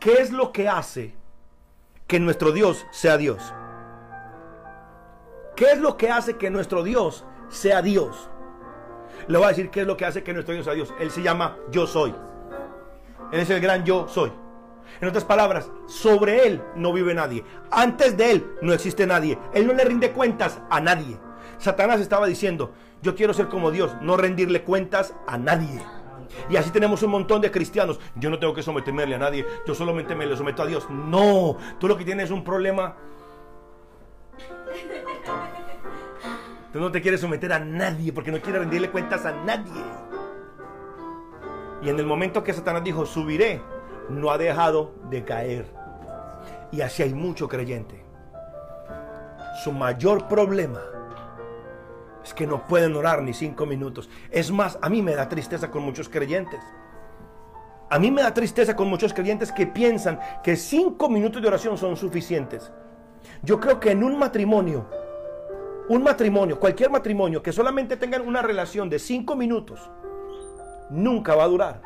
[0.00, 1.14] ¿qué es lo que hace
[2.06, 3.52] que nuestro Dios sea Dios?
[5.56, 8.30] ¿Qué es lo que hace que nuestro Dios sea Dios?
[9.26, 10.94] Le voy a decir qué es lo que hace que nuestro Dios sea Dios.
[10.98, 12.14] Él se llama yo soy.
[13.32, 14.32] Él es el gran yo soy.
[15.00, 17.44] En otras palabras, sobre Él no vive nadie.
[17.70, 19.38] Antes de Él no existe nadie.
[19.54, 21.18] Él no le rinde cuentas a nadie.
[21.58, 22.72] Satanás estaba diciendo,
[23.02, 25.80] yo quiero ser como Dios, no rendirle cuentas a nadie.
[26.50, 28.00] Y así tenemos un montón de cristianos.
[28.16, 30.88] Yo no tengo que someterme a nadie, yo solamente me le someto a Dios.
[30.90, 32.96] No, tú lo que tienes es un problema.
[36.72, 39.82] Tú no te quieres someter a nadie porque no quieres rendirle cuentas a nadie.
[41.82, 43.60] Y en el momento que Satanás dijo, subiré,
[44.08, 45.66] no ha dejado de caer.
[46.72, 48.04] Y así hay mucho creyente.
[49.62, 50.80] Su mayor problema
[52.22, 54.08] Es que no pueden orar ni cinco minutos.
[54.30, 56.60] Es más, a mí me da tristeza con muchos creyentes.
[57.90, 61.78] A mí me da tristeza con muchos creyentes que piensan que cinco minutos de oración
[61.78, 62.70] son suficientes.
[63.42, 64.86] Yo creo que en un matrimonio,
[65.88, 69.90] un matrimonio, cualquier matrimonio que solamente tengan una relación de cinco minutos,
[70.90, 71.82] nunca va a durar.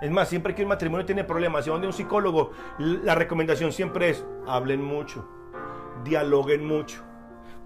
[0.00, 4.10] Es más, siempre que un matrimonio tiene problemas y donde un psicólogo, la recomendación siempre
[4.10, 5.26] es, hablen mucho,
[6.04, 7.02] dialoguen mucho,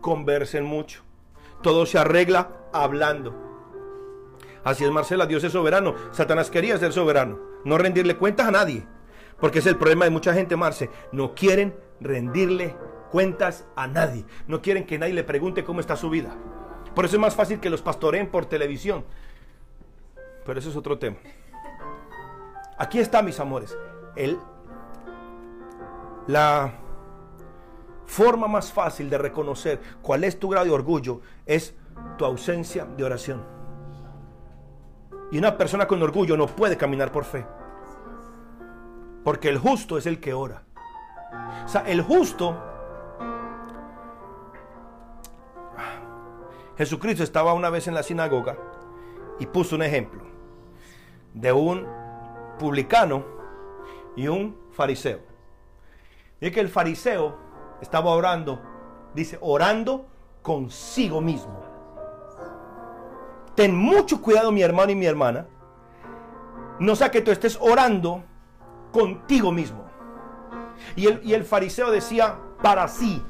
[0.00, 1.02] conversen mucho.
[1.62, 3.34] Todo se arregla hablando.
[4.62, 5.94] Así es, Marcela, Dios es soberano.
[6.12, 8.86] Satanás quería ser soberano, no rendirle cuentas a nadie.
[9.40, 10.90] Porque es el problema de mucha gente, Marce.
[11.12, 12.76] No quieren rendirle
[13.10, 14.24] cuentas a nadie.
[14.46, 16.36] No quieren que nadie le pregunte cómo está su vida.
[16.94, 19.04] Por eso es más fácil que los pastoreen por televisión.
[20.44, 21.16] Pero eso es otro tema.
[22.78, 23.76] Aquí está, mis amores.
[24.16, 24.38] El,
[26.26, 26.72] la
[28.06, 31.74] forma más fácil de reconocer cuál es tu grado de orgullo es
[32.16, 33.44] tu ausencia de oración.
[35.30, 37.46] Y una persona con orgullo no puede caminar por fe.
[39.22, 40.62] Porque el justo es el que ora.
[41.64, 42.56] O sea, el justo...
[46.78, 48.56] Jesucristo estaba una vez en la sinagoga
[49.38, 50.29] y puso un ejemplo
[51.34, 51.86] de un
[52.58, 53.24] publicano
[54.16, 55.20] y un fariseo.
[56.40, 57.36] Y que el fariseo
[57.80, 58.60] estaba orando,
[59.14, 60.06] dice, orando
[60.42, 61.60] consigo mismo.
[63.54, 65.46] Ten mucho cuidado mi hermano y mi hermana.
[66.78, 68.24] No sea que tú estés orando
[68.92, 69.84] contigo mismo.
[70.96, 73.22] Y el, y el fariseo decía, para sí,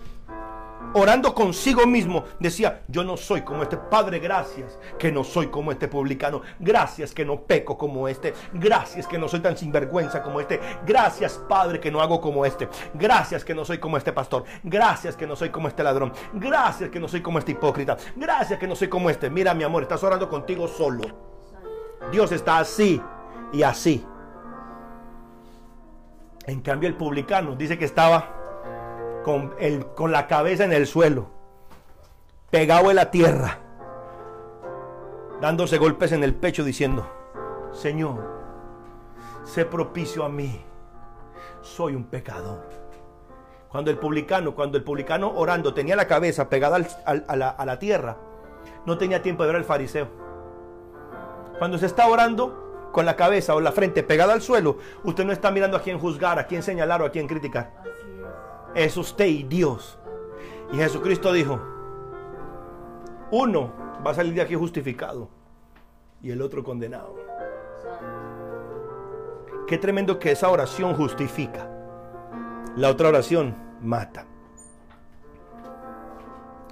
[0.94, 5.72] orando consigo mismo, decía, yo no soy como este Padre, gracias que no soy como
[5.72, 10.40] este publicano, gracias que no peco como este, gracias que no soy tan sinvergüenza como
[10.40, 14.44] este, gracias Padre que no hago como este, gracias que no soy como este pastor,
[14.62, 18.58] gracias que no soy como este ladrón, gracias que no soy como este hipócrita, gracias
[18.58, 21.02] que no soy como este, mira mi amor, estás orando contigo solo.
[22.10, 23.00] Dios está así
[23.52, 24.04] y así.
[26.46, 28.39] En cambio el publicano dice que estaba
[29.24, 31.28] con, el, con la cabeza en el suelo,
[32.50, 33.58] pegado en la tierra,
[35.40, 37.06] dándose golpes en el pecho diciendo,
[37.72, 38.18] Señor,
[39.44, 40.64] sé propicio a mí,
[41.62, 42.62] soy un pecador.
[43.68, 47.78] Cuando el publicano, cuando el publicano orando tenía la cabeza pegada a, la, a la
[47.78, 48.16] tierra,
[48.84, 50.08] no tenía tiempo de ver al fariseo.
[51.58, 55.32] Cuando se está orando con la cabeza o la frente pegada al suelo, usted no
[55.32, 57.70] está mirando a quién juzgar, a quién señalar o a quién criticar
[58.74, 59.98] es usted y Dios.
[60.72, 61.60] Y Jesucristo dijo,
[63.30, 63.72] uno
[64.04, 65.28] va a salir de aquí justificado
[66.22, 67.16] y el otro condenado.
[69.66, 71.68] Qué tremendo que esa oración justifica.
[72.76, 74.26] La otra oración mata.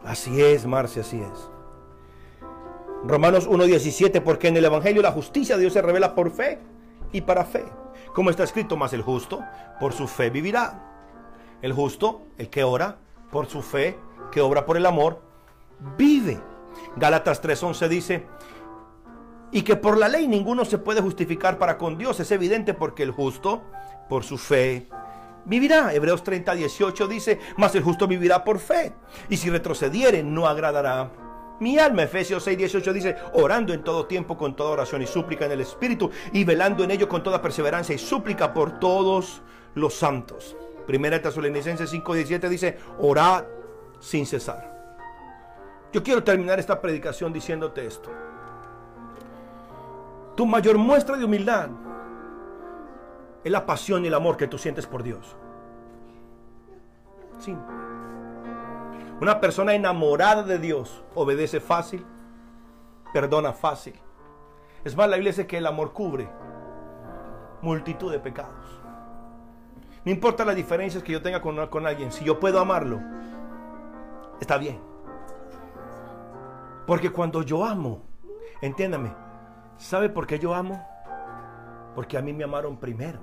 [0.04, 1.50] Así es, Marcia, así es.
[3.04, 6.58] Romanos 1.17, porque en el Evangelio la justicia de Dios se revela por fe
[7.12, 7.64] y para fe.
[8.14, 9.44] Como está escrito, más el justo
[9.78, 10.87] por su fe vivirá.
[11.62, 12.98] El justo, el que ora
[13.30, 13.98] por su fe,
[14.30, 15.20] que obra por el amor,
[15.96, 16.40] vive.
[16.96, 18.26] Gálatas 3:11 dice,
[19.50, 22.20] y que por la ley ninguno se puede justificar para con Dios.
[22.20, 23.62] Es evidente porque el justo,
[24.08, 24.88] por su fe,
[25.44, 25.94] vivirá.
[25.94, 28.92] Hebreos 30, 18 dice, mas el justo vivirá por fe.
[29.28, 31.10] Y si retrocediere, no agradará
[31.60, 32.04] mi alma.
[32.04, 35.60] Efesios 6, 18 dice, orando en todo tiempo con toda oración y súplica en el
[35.62, 39.42] Espíritu y velando en ello con toda perseverancia y súplica por todos
[39.74, 40.56] los santos.
[40.88, 43.44] Primera Tesalonicenses 5:17 dice, orad
[44.00, 44.74] sin cesar.
[45.92, 48.10] Yo quiero terminar esta predicación diciéndote esto.
[50.34, 51.68] Tu mayor muestra de humildad
[53.44, 55.36] es la pasión y el amor que tú sientes por Dios.
[57.38, 57.54] Sí.
[59.20, 62.06] Una persona enamorada de Dios obedece fácil,
[63.12, 64.00] perdona fácil.
[64.84, 66.30] Es más, la Biblia dice que el amor cubre
[67.60, 68.77] multitud de pecados.
[70.08, 72.98] No importa las diferencias que yo tenga con, con alguien, si yo puedo amarlo,
[74.40, 74.80] está bien.
[76.86, 78.06] Porque cuando yo amo,
[78.62, 79.12] entiéndame,
[79.76, 80.82] ¿sabe por qué yo amo?
[81.94, 83.18] Porque a mí me amaron primero.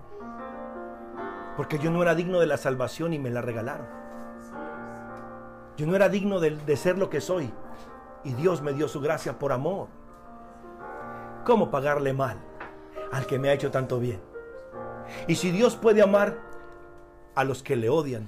[1.58, 3.88] Porque yo no era digno de la salvación y me la regalaron.
[5.78, 7.52] Yo no era digno de, de ser lo que soy.
[8.24, 9.88] Y Dios me dio su gracia por amor.
[11.46, 12.38] ¿Cómo pagarle mal
[13.12, 14.22] al que me ha hecho tanto bien?
[15.28, 16.45] Y si Dios puede amar
[17.36, 18.28] a los que le odian.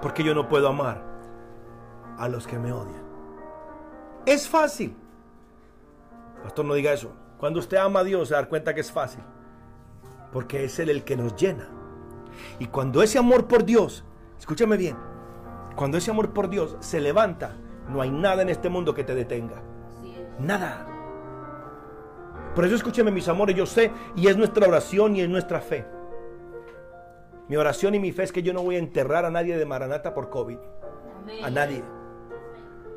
[0.00, 1.02] Porque yo no puedo amar
[2.18, 3.02] a los que me odian.
[4.26, 4.96] Es fácil.
[6.42, 7.12] Pastor, no diga eso.
[7.38, 9.22] Cuando usted ama a Dios, se da cuenta que es fácil.
[10.32, 11.68] Porque es Él el que nos llena.
[12.58, 14.04] Y cuando ese amor por Dios,
[14.38, 14.96] escúchame bien,
[15.76, 17.54] cuando ese amor por Dios se levanta
[17.88, 19.62] No hay nada en este mundo que te detenga.
[20.38, 20.86] Nada.
[22.54, 25.84] Por eso escúcheme mis amores, yo sé, y es nuestra oración y es nuestra fe.
[27.52, 29.66] Mi oración y mi fe es que yo no voy a enterrar a nadie de
[29.66, 30.56] Maranata por COVID.
[31.44, 31.84] A nadie.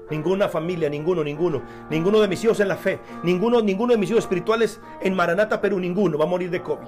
[0.10, 1.62] Ninguna familia, ninguno, ninguno.
[1.90, 3.02] Ninguno de mis hijos en la fe.
[3.22, 6.88] Ninguno, ninguno de mis hijos espirituales en Maranata, Perú, ninguno va a morir de COVID.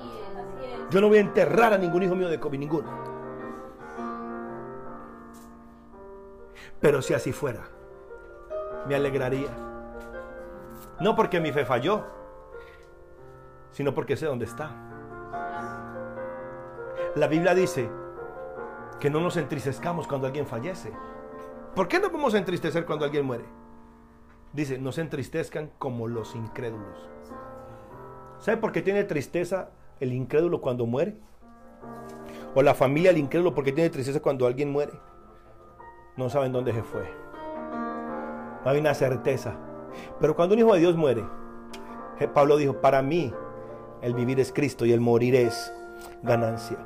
[0.92, 2.88] Yo no voy a enterrar a ningún hijo mío de COVID, ninguno.
[6.80, 7.68] Pero si así fuera,
[8.88, 9.50] me alegraría.
[11.02, 12.06] No porque mi fe falló,
[13.74, 14.88] sino porque sé dónde está.
[17.18, 17.90] La Biblia dice
[19.00, 20.92] que no nos entristezcamos cuando alguien fallece.
[21.74, 23.44] ¿Por qué no podemos entristecer cuando alguien muere?
[24.54, 27.10] Dice, no se entristezcan como los incrédulos.
[28.38, 31.18] ¿Sabe por qué tiene tristeza el incrédulo cuando muere?
[32.54, 34.94] O la familia del incrédulo porque tiene tristeza cuando alguien muere.
[36.18, 37.12] No saben dónde se fue.
[38.64, 39.56] No hay una certeza.
[40.20, 41.26] Pero cuando un hijo de Dios muere,
[42.36, 43.34] Pablo dijo, para mí
[44.04, 45.74] el vivir es Cristo y el morir es
[46.22, 46.78] ganancia.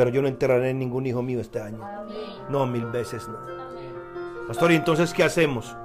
[0.00, 1.86] Pero yo no enterraré ningún hijo mío este año.
[2.48, 3.36] No, mil veces no.
[4.48, 5.76] Pastor, ¿y entonces qué hacemos?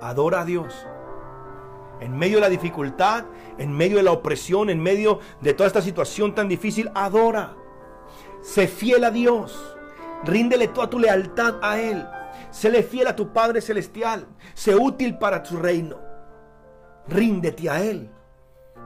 [0.00, 0.86] Adora a Dios.
[1.98, 3.24] En medio de la dificultad,
[3.58, 7.56] en medio de la opresión, en medio de toda esta situación tan difícil, adora.
[8.40, 9.76] Sé fiel a Dios.
[10.22, 12.06] Ríndele toda tu lealtad a Él.
[12.52, 14.28] Séle fiel a tu Padre Celestial.
[14.54, 15.96] Sé útil para tu reino.
[17.08, 18.12] Ríndete a Él.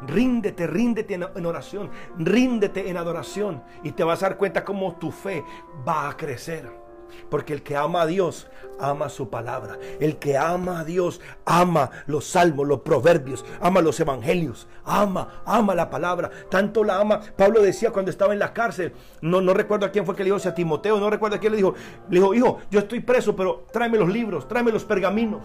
[0.06, 1.90] Ríndete, ríndete en oración.
[2.18, 3.62] Ríndete en adoración.
[3.82, 5.44] Y te vas a dar cuenta cómo tu fe
[5.86, 6.84] va a crecer.
[7.30, 8.48] Porque el que ama a Dios,
[8.78, 9.78] ama su palabra.
[10.00, 15.74] El que ama a Dios, ama los salmos, los proverbios, ama los evangelios, ama, ama
[15.74, 16.30] la palabra.
[16.50, 17.20] Tanto la ama.
[17.36, 20.30] Pablo decía cuando estaba en la cárcel, no, no recuerdo a quién fue que le
[20.30, 21.74] dijo, si a Timoteo, no recuerdo a quién le dijo,
[22.08, 25.42] le dijo, hijo, yo estoy preso, pero tráeme los libros, tráeme los pergaminos.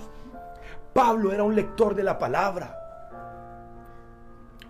[0.94, 2.78] Pablo era un lector de la palabra.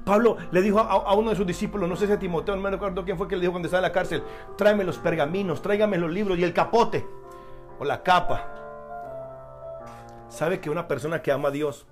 [0.09, 2.71] Pablo le dijo a, uno de sus discípulos, no sé si a Timoteo, no me
[2.71, 4.23] recuerdo quién fue que le dijo cuando estaba en la cárcel,
[4.57, 7.05] tráeme los pergaminos, tráigame los libros y el capote
[7.77, 8.43] o la capa.
[10.27, 11.85] ¿Sabe que una persona que ama a Dios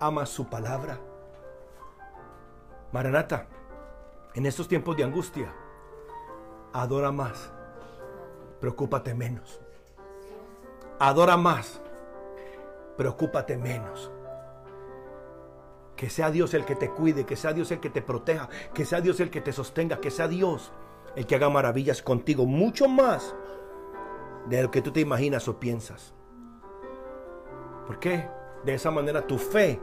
[0.00, 0.98] ama su palabra?
[2.92, 3.46] Maranata,
[4.34, 5.50] en estos tiempos de angustia,
[6.74, 7.54] adora más,
[8.60, 9.62] preocúpate menos.
[10.98, 11.80] Adora más,
[12.98, 14.10] preocúpate menos.
[16.02, 18.84] Que sea Dios el que te cuide, que sea Dios el que te proteja, que
[18.84, 20.72] sea Dios el que te sostenga, que sea Dios
[21.14, 23.36] el que haga maravillas contigo, mucho más
[24.48, 26.12] de lo que tú te imaginas o piensas.
[27.86, 28.28] ¿Por qué?
[28.64, 29.80] De esa manera tu fe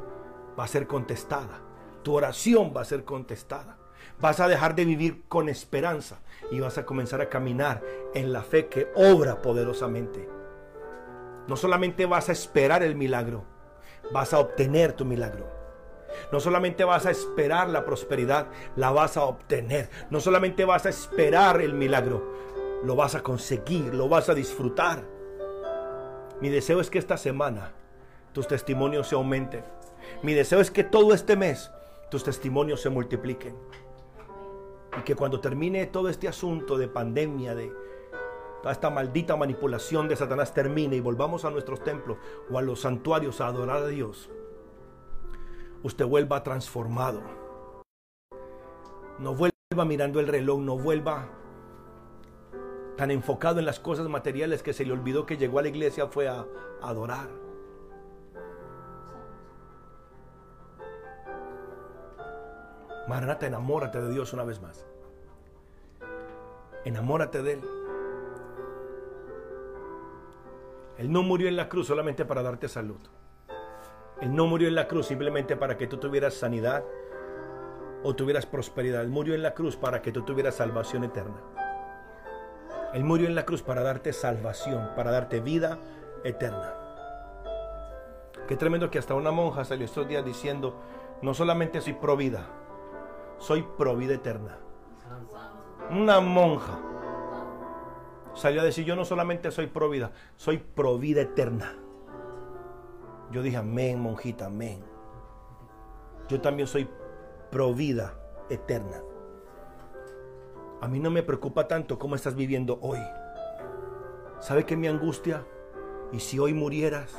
[0.59, 1.61] va a ser contestada,
[2.03, 3.77] tu oración va a ser contestada.
[4.19, 6.19] Vas a dejar de vivir con esperanza
[6.51, 7.81] y vas a comenzar a caminar
[8.13, 10.27] en la fe que obra poderosamente.
[11.47, 13.45] No solamente vas a esperar el milagro,
[14.11, 15.58] vas a obtener tu milagro.
[16.31, 19.89] No solamente vas a esperar la prosperidad, la vas a obtener.
[20.09, 22.23] No solamente vas a esperar el milagro,
[22.83, 25.03] lo vas a conseguir, lo vas a disfrutar.
[26.41, 27.73] Mi deseo es que esta semana
[28.33, 29.63] tus testimonios se aumenten.
[30.23, 31.71] Mi deseo es que todo este mes
[32.09, 33.55] tus testimonios se multipliquen.
[34.97, 37.71] Y que cuando termine todo este asunto de pandemia, de
[38.61, 42.17] toda esta maldita manipulación de Satanás termine y volvamos a nuestros templos
[42.49, 44.29] o a los santuarios a adorar a Dios,
[45.83, 47.21] usted vuelva transformado.
[49.19, 51.27] No vuelva mirando el reloj, no vuelva
[52.97, 56.07] tan enfocado en las cosas materiales que se le olvidó que llegó a la iglesia
[56.07, 56.45] fue a,
[56.81, 57.29] a adorar.
[63.07, 64.85] Maranata, enamórate de Dios una vez más.
[66.85, 67.61] Enamórate de Él.
[70.97, 72.99] Él no murió en la cruz solamente para darte salud.
[74.21, 76.83] Él no murió en la cruz simplemente para que tú tuvieras sanidad
[78.03, 79.01] o tuvieras prosperidad.
[79.01, 81.41] Él murió en la cruz para que tú tuvieras salvación eterna.
[82.93, 85.77] Él murió en la cruz para darte salvación, para darte vida
[86.23, 86.73] eterna.
[88.47, 90.75] Qué tremendo que hasta una monja salió estos días diciendo,
[91.21, 92.47] no solamente soy pro vida,
[93.37, 94.57] soy pro vida eterna.
[95.91, 96.79] Una monja
[98.33, 101.75] salió a decir, yo no solamente soy pro vida, soy pro vida eterna.
[103.31, 104.83] Yo dije, amén, monjita, amén.
[106.27, 106.89] Yo también soy
[107.51, 108.15] pro vida
[108.49, 109.01] eterna.
[110.81, 112.99] A mí no me preocupa tanto cómo estás viviendo hoy.
[114.39, 115.45] ¿Sabe qué mi angustia?
[116.11, 117.13] ¿Y si hoy murieras?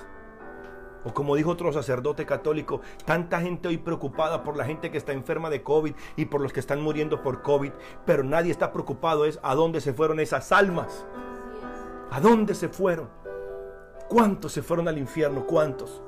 [1.04, 5.12] O como dijo otro sacerdote católico, tanta gente hoy preocupada por la gente que está
[5.12, 7.72] enferma de COVID y por los que están muriendo por COVID,
[8.04, 11.06] pero nadie está preocupado es a dónde se fueron esas almas.
[12.10, 13.08] ¿A dónde se fueron?
[14.10, 15.46] ¿Cuántos se fueron al infierno?
[15.46, 16.02] ¿Cuántos?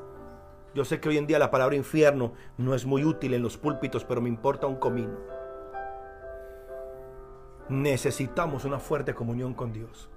[0.74, 3.56] Yo sé que hoy en día la palabra infierno no es muy útil en los
[3.56, 5.16] púlpitos, pero me importa un comino.
[7.68, 10.10] Necesitamos una fuerte comunión con Dios.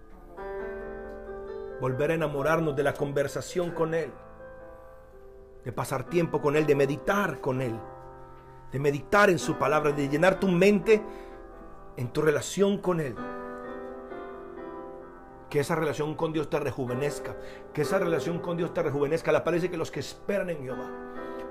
[1.80, 4.12] Volver a enamorarnos de la conversación con Él.
[5.64, 7.80] De pasar tiempo con Él, de meditar con Él.
[8.72, 11.04] De meditar en su palabra, de llenar tu mente
[11.98, 13.16] en tu relación con Él.
[15.56, 17.38] Que esa relación con Dios te rejuvenezca.
[17.74, 19.32] Que esa relación con Dios te rejuvenezca.
[19.32, 20.92] La parece que los que esperan en Jehová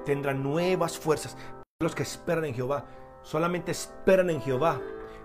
[0.05, 1.39] tendrán nuevas fuerzas.
[1.81, 2.85] Los que esperan en Jehová
[3.23, 4.79] solamente esperan en Jehová.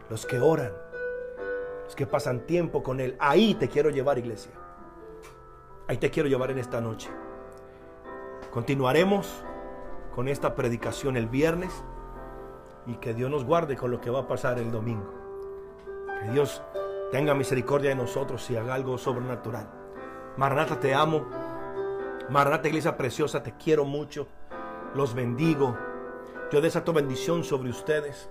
[0.09, 0.71] Los que oran.
[1.83, 3.17] Los que pasan tiempo con Él.
[3.19, 4.53] Ahí te quiero llevar, iglesia.
[5.89, 7.09] Ahí te quiero llevar en esta noche.
[8.49, 9.43] Continuaremos
[10.15, 11.83] con esta predicación el viernes
[12.85, 15.13] y que Dios nos guarde con lo que va a pasar el domingo.
[16.21, 16.61] Que Dios
[17.11, 19.67] tenga misericordia de nosotros y haga algo sobrenatural.
[20.37, 21.27] Maranata, te amo.
[22.29, 24.27] Maranata, iglesia preciosa, te quiero mucho.
[24.95, 25.77] Los bendigo.
[26.51, 28.29] Yo desato bendición sobre ustedes.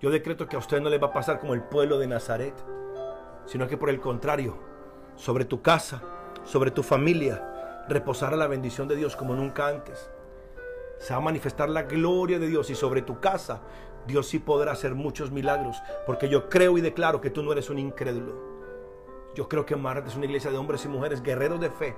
[0.00, 2.54] Yo decreto que a ustedes no les va a pasar como el pueblo de Nazaret,
[3.46, 4.58] sino que por el contrario,
[5.16, 6.02] sobre tu casa,
[6.44, 10.10] sobre tu familia, reposará la bendición de Dios como nunca antes.
[10.98, 13.60] Se va a manifestar la gloria de Dios y sobre tu casa
[14.06, 15.76] Dios sí podrá hacer muchos milagros,
[16.06, 18.34] porque yo creo y declaro que tú no eres un incrédulo.
[19.34, 21.96] Yo creo que Marte es una iglesia de hombres y mujeres guerreros de fe,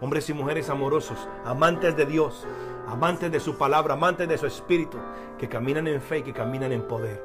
[0.00, 2.46] hombres y mujeres amorosos, amantes de Dios,
[2.86, 4.98] amantes de su palabra, amantes de su espíritu,
[5.38, 7.24] que caminan en fe y que caminan en poder.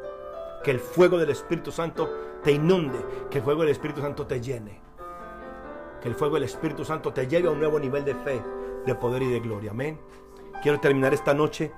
[0.64, 2.10] Que el fuego del Espíritu Santo
[2.44, 3.00] te inunde,
[3.30, 4.80] que el fuego del Espíritu Santo te llene.
[6.02, 8.42] Que el fuego del Espíritu Santo te lleve a un nuevo nivel de fe,
[8.86, 9.72] de poder y de gloria.
[9.72, 10.00] Amén.
[10.62, 11.72] Quiero terminar esta noche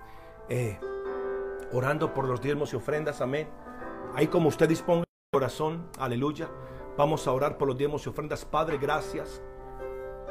[0.49, 0.77] eh,
[1.73, 3.21] orando por los diezmos y ofrendas.
[3.21, 3.49] Amén.
[4.15, 5.87] Ahí como usted disponga el corazón.
[5.99, 6.49] Aleluya.
[6.97, 8.45] Vamos a orar por los diezmos y ofrendas.
[8.45, 9.41] Padre, gracias.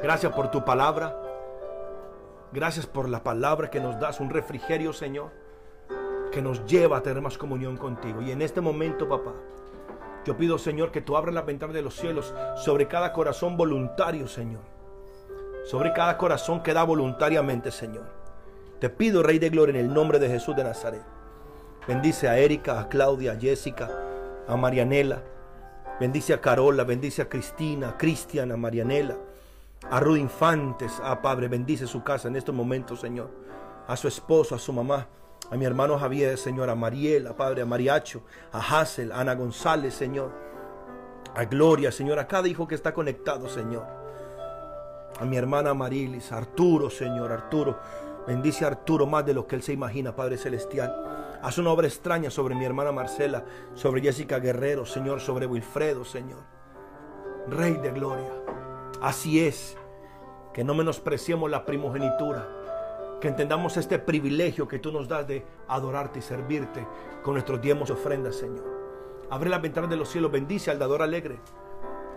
[0.01, 1.19] Gracias por tu palabra.
[2.53, 5.31] Gracias por la palabra que nos das, un refrigerio, Señor,
[6.31, 8.21] que nos lleva a tener más comunión contigo.
[8.21, 9.33] Y en este momento, papá,
[10.23, 14.27] yo pido, Señor, que tú abras las ventanas de los cielos sobre cada corazón voluntario,
[14.27, 14.61] Señor.
[15.65, 18.05] Sobre cada corazón que da voluntariamente, Señor.
[18.79, 21.12] Te pido, Rey de Gloria, en el nombre de Jesús de Nazaret.
[21.85, 23.89] Bendice a Erika, a Claudia, a Jessica,
[24.47, 25.21] a Marianela.
[25.99, 29.17] Bendice a Carola, bendice a Cristina, a Cristian, a Marianela,
[29.91, 33.29] a Ruth Infantes, a Padre, bendice su casa en estos momentos, Señor.
[33.85, 35.07] A su esposo, a su mamá,
[35.51, 38.23] a mi hermano Javier, Señor, a Mariela, Padre, a Mariacho,
[38.53, 40.31] a Hazel, a Ana González, Señor.
[41.35, 43.85] A Gloria, Señor, a cada hijo que está conectado, Señor.
[45.19, 47.77] A mi hermana Marilis, a Arturo, Señor, Arturo.
[48.25, 51.12] Bendice a Arturo más de lo que él se imagina, Padre Celestial.
[51.43, 53.43] Haz una obra extraña sobre mi hermana Marcela,
[53.73, 56.39] sobre Jessica Guerrero, Señor, sobre Wilfredo, Señor.
[57.49, 58.31] Rey de gloria.
[59.01, 59.77] Así es.
[60.53, 62.47] Que no menospreciemos la primogenitura
[63.19, 66.87] que entendamos este privilegio que tú nos das de adorarte y servirte
[67.23, 68.65] con nuestros diezmos y ofrendas, Señor.
[69.29, 71.39] Abre las ventanas de los cielos, bendice al dador alegre.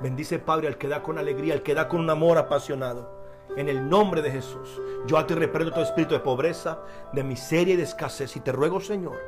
[0.01, 3.26] Bendice, Padre, al que da con alegría, al que da con un amor apasionado.
[3.57, 6.81] En el nombre de Jesús, yo a ti reprendo todo espíritu de pobreza,
[7.13, 8.37] de miseria y de escasez.
[8.37, 9.19] Y te ruego, Señor,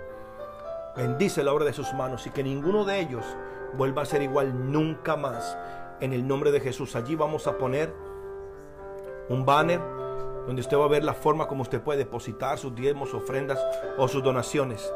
[0.96, 3.24] bendice la obra de sus manos y que ninguno de ellos
[3.74, 5.56] vuelva a ser igual nunca más.
[6.00, 7.92] En el nombre de Jesús, allí vamos a poner
[9.28, 9.80] un banner
[10.46, 13.58] donde usted va a ver la forma como usted puede depositar sus diezmos, ofrendas
[13.98, 14.92] o sus donaciones.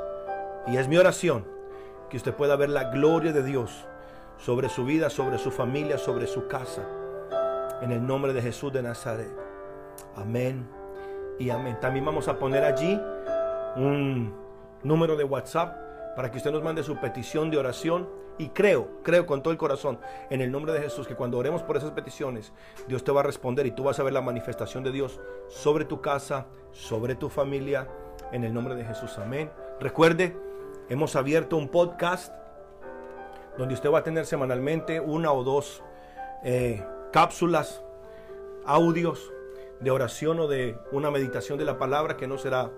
[0.67, 1.45] Y es mi oración
[2.09, 3.87] que usted pueda ver la gloria de Dios
[4.39, 6.83] sobre su vida, sobre su familia, sobre su casa.
[7.83, 9.31] En el nombre de Jesús de Nazaret.
[10.17, 10.69] Amén
[11.39, 11.79] y amén.
[11.81, 13.01] También vamos a poner allí
[13.77, 14.35] un
[14.83, 15.77] número de WhatsApp
[16.17, 19.59] para que usted nos mande su petición de oración y creo, creo con todo el
[19.59, 19.99] corazón,
[20.31, 22.53] en el nombre de Jesús, que cuando oremos por esas peticiones,
[22.89, 25.85] Dios te va a responder y tú vas a ver la manifestación de Dios sobre
[25.85, 27.89] tu casa, sobre tu familia,
[28.33, 29.19] en el nombre de Jesús.
[29.19, 29.51] Amén.
[29.81, 30.37] Recuerde,
[30.89, 32.33] hemos abierto un podcast
[33.59, 35.83] donde usted va a tener semanalmente una o dos
[36.43, 36.83] eh,
[37.13, 37.83] cápsulas,
[38.65, 39.31] audios
[39.81, 42.71] de oración o de una meditación de la palabra que no será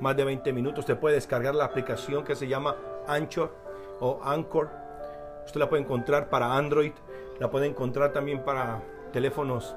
[0.00, 0.80] más de 20 minutos.
[0.80, 2.76] Usted puede descargar la aplicación que se llama
[3.06, 3.52] Anchor
[4.00, 4.80] o Anchor
[5.50, 6.92] Usted la puede encontrar para Android,
[7.40, 9.74] la puede encontrar también para teléfonos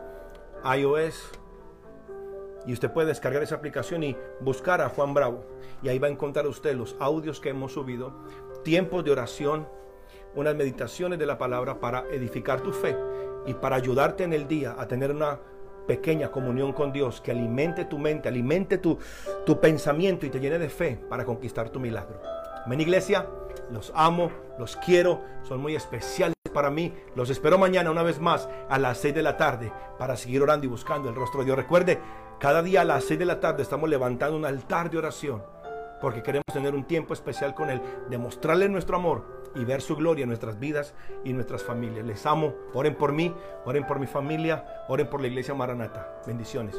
[0.63, 1.31] iOS.
[2.67, 5.43] Y usted puede descargar esa aplicación y buscar a Juan Bravo.
[5.81, 8.13] Y ahí va a encontrar usted los audios que hemos subido,
[8.63, 9.67] tiempos de oración,
[10.35, 12.95] unas meditaciones de la palabra para edificar tu fe
[13.45, 15.39] y para ayudarte en el día a tener una
[15.87, 18.97] pequeña comunión con Dios que alimente tu mente, alimente tu,
[19.45, 22.21] tu pensamiento y te llene de fe para conquistar tu milagro.
[22.65, 23.27] Amén, iglesia.
[23.71, 26.93] Los amo, los quiero, son muy especiales para mí.
[27.15, 30.65] Los espero mañana una vez más a las 6 de la tarde para seguir orando
[30.65, 31.57] y buscando el rostro de Dios.
[31.57, 31.99] Recuerde,
[32.39, 35.43] cada día a las 6 de la tarde estamos levantando un altar de oración
[36.03, 40.23] porque queremos tener un tiempo especial con Él, demostrarle nuestro amor y ver su gloria
[40.23, 40.93] en nuestras vidas
[41.23, 42.05] y nuestras familias.
[42.05, 43.33] Les amo, oren por mí,
[43.65, 46.21] oren por mi familia, oren por la iglesia Maranata.
[46.25, 46.75] Bendiciones.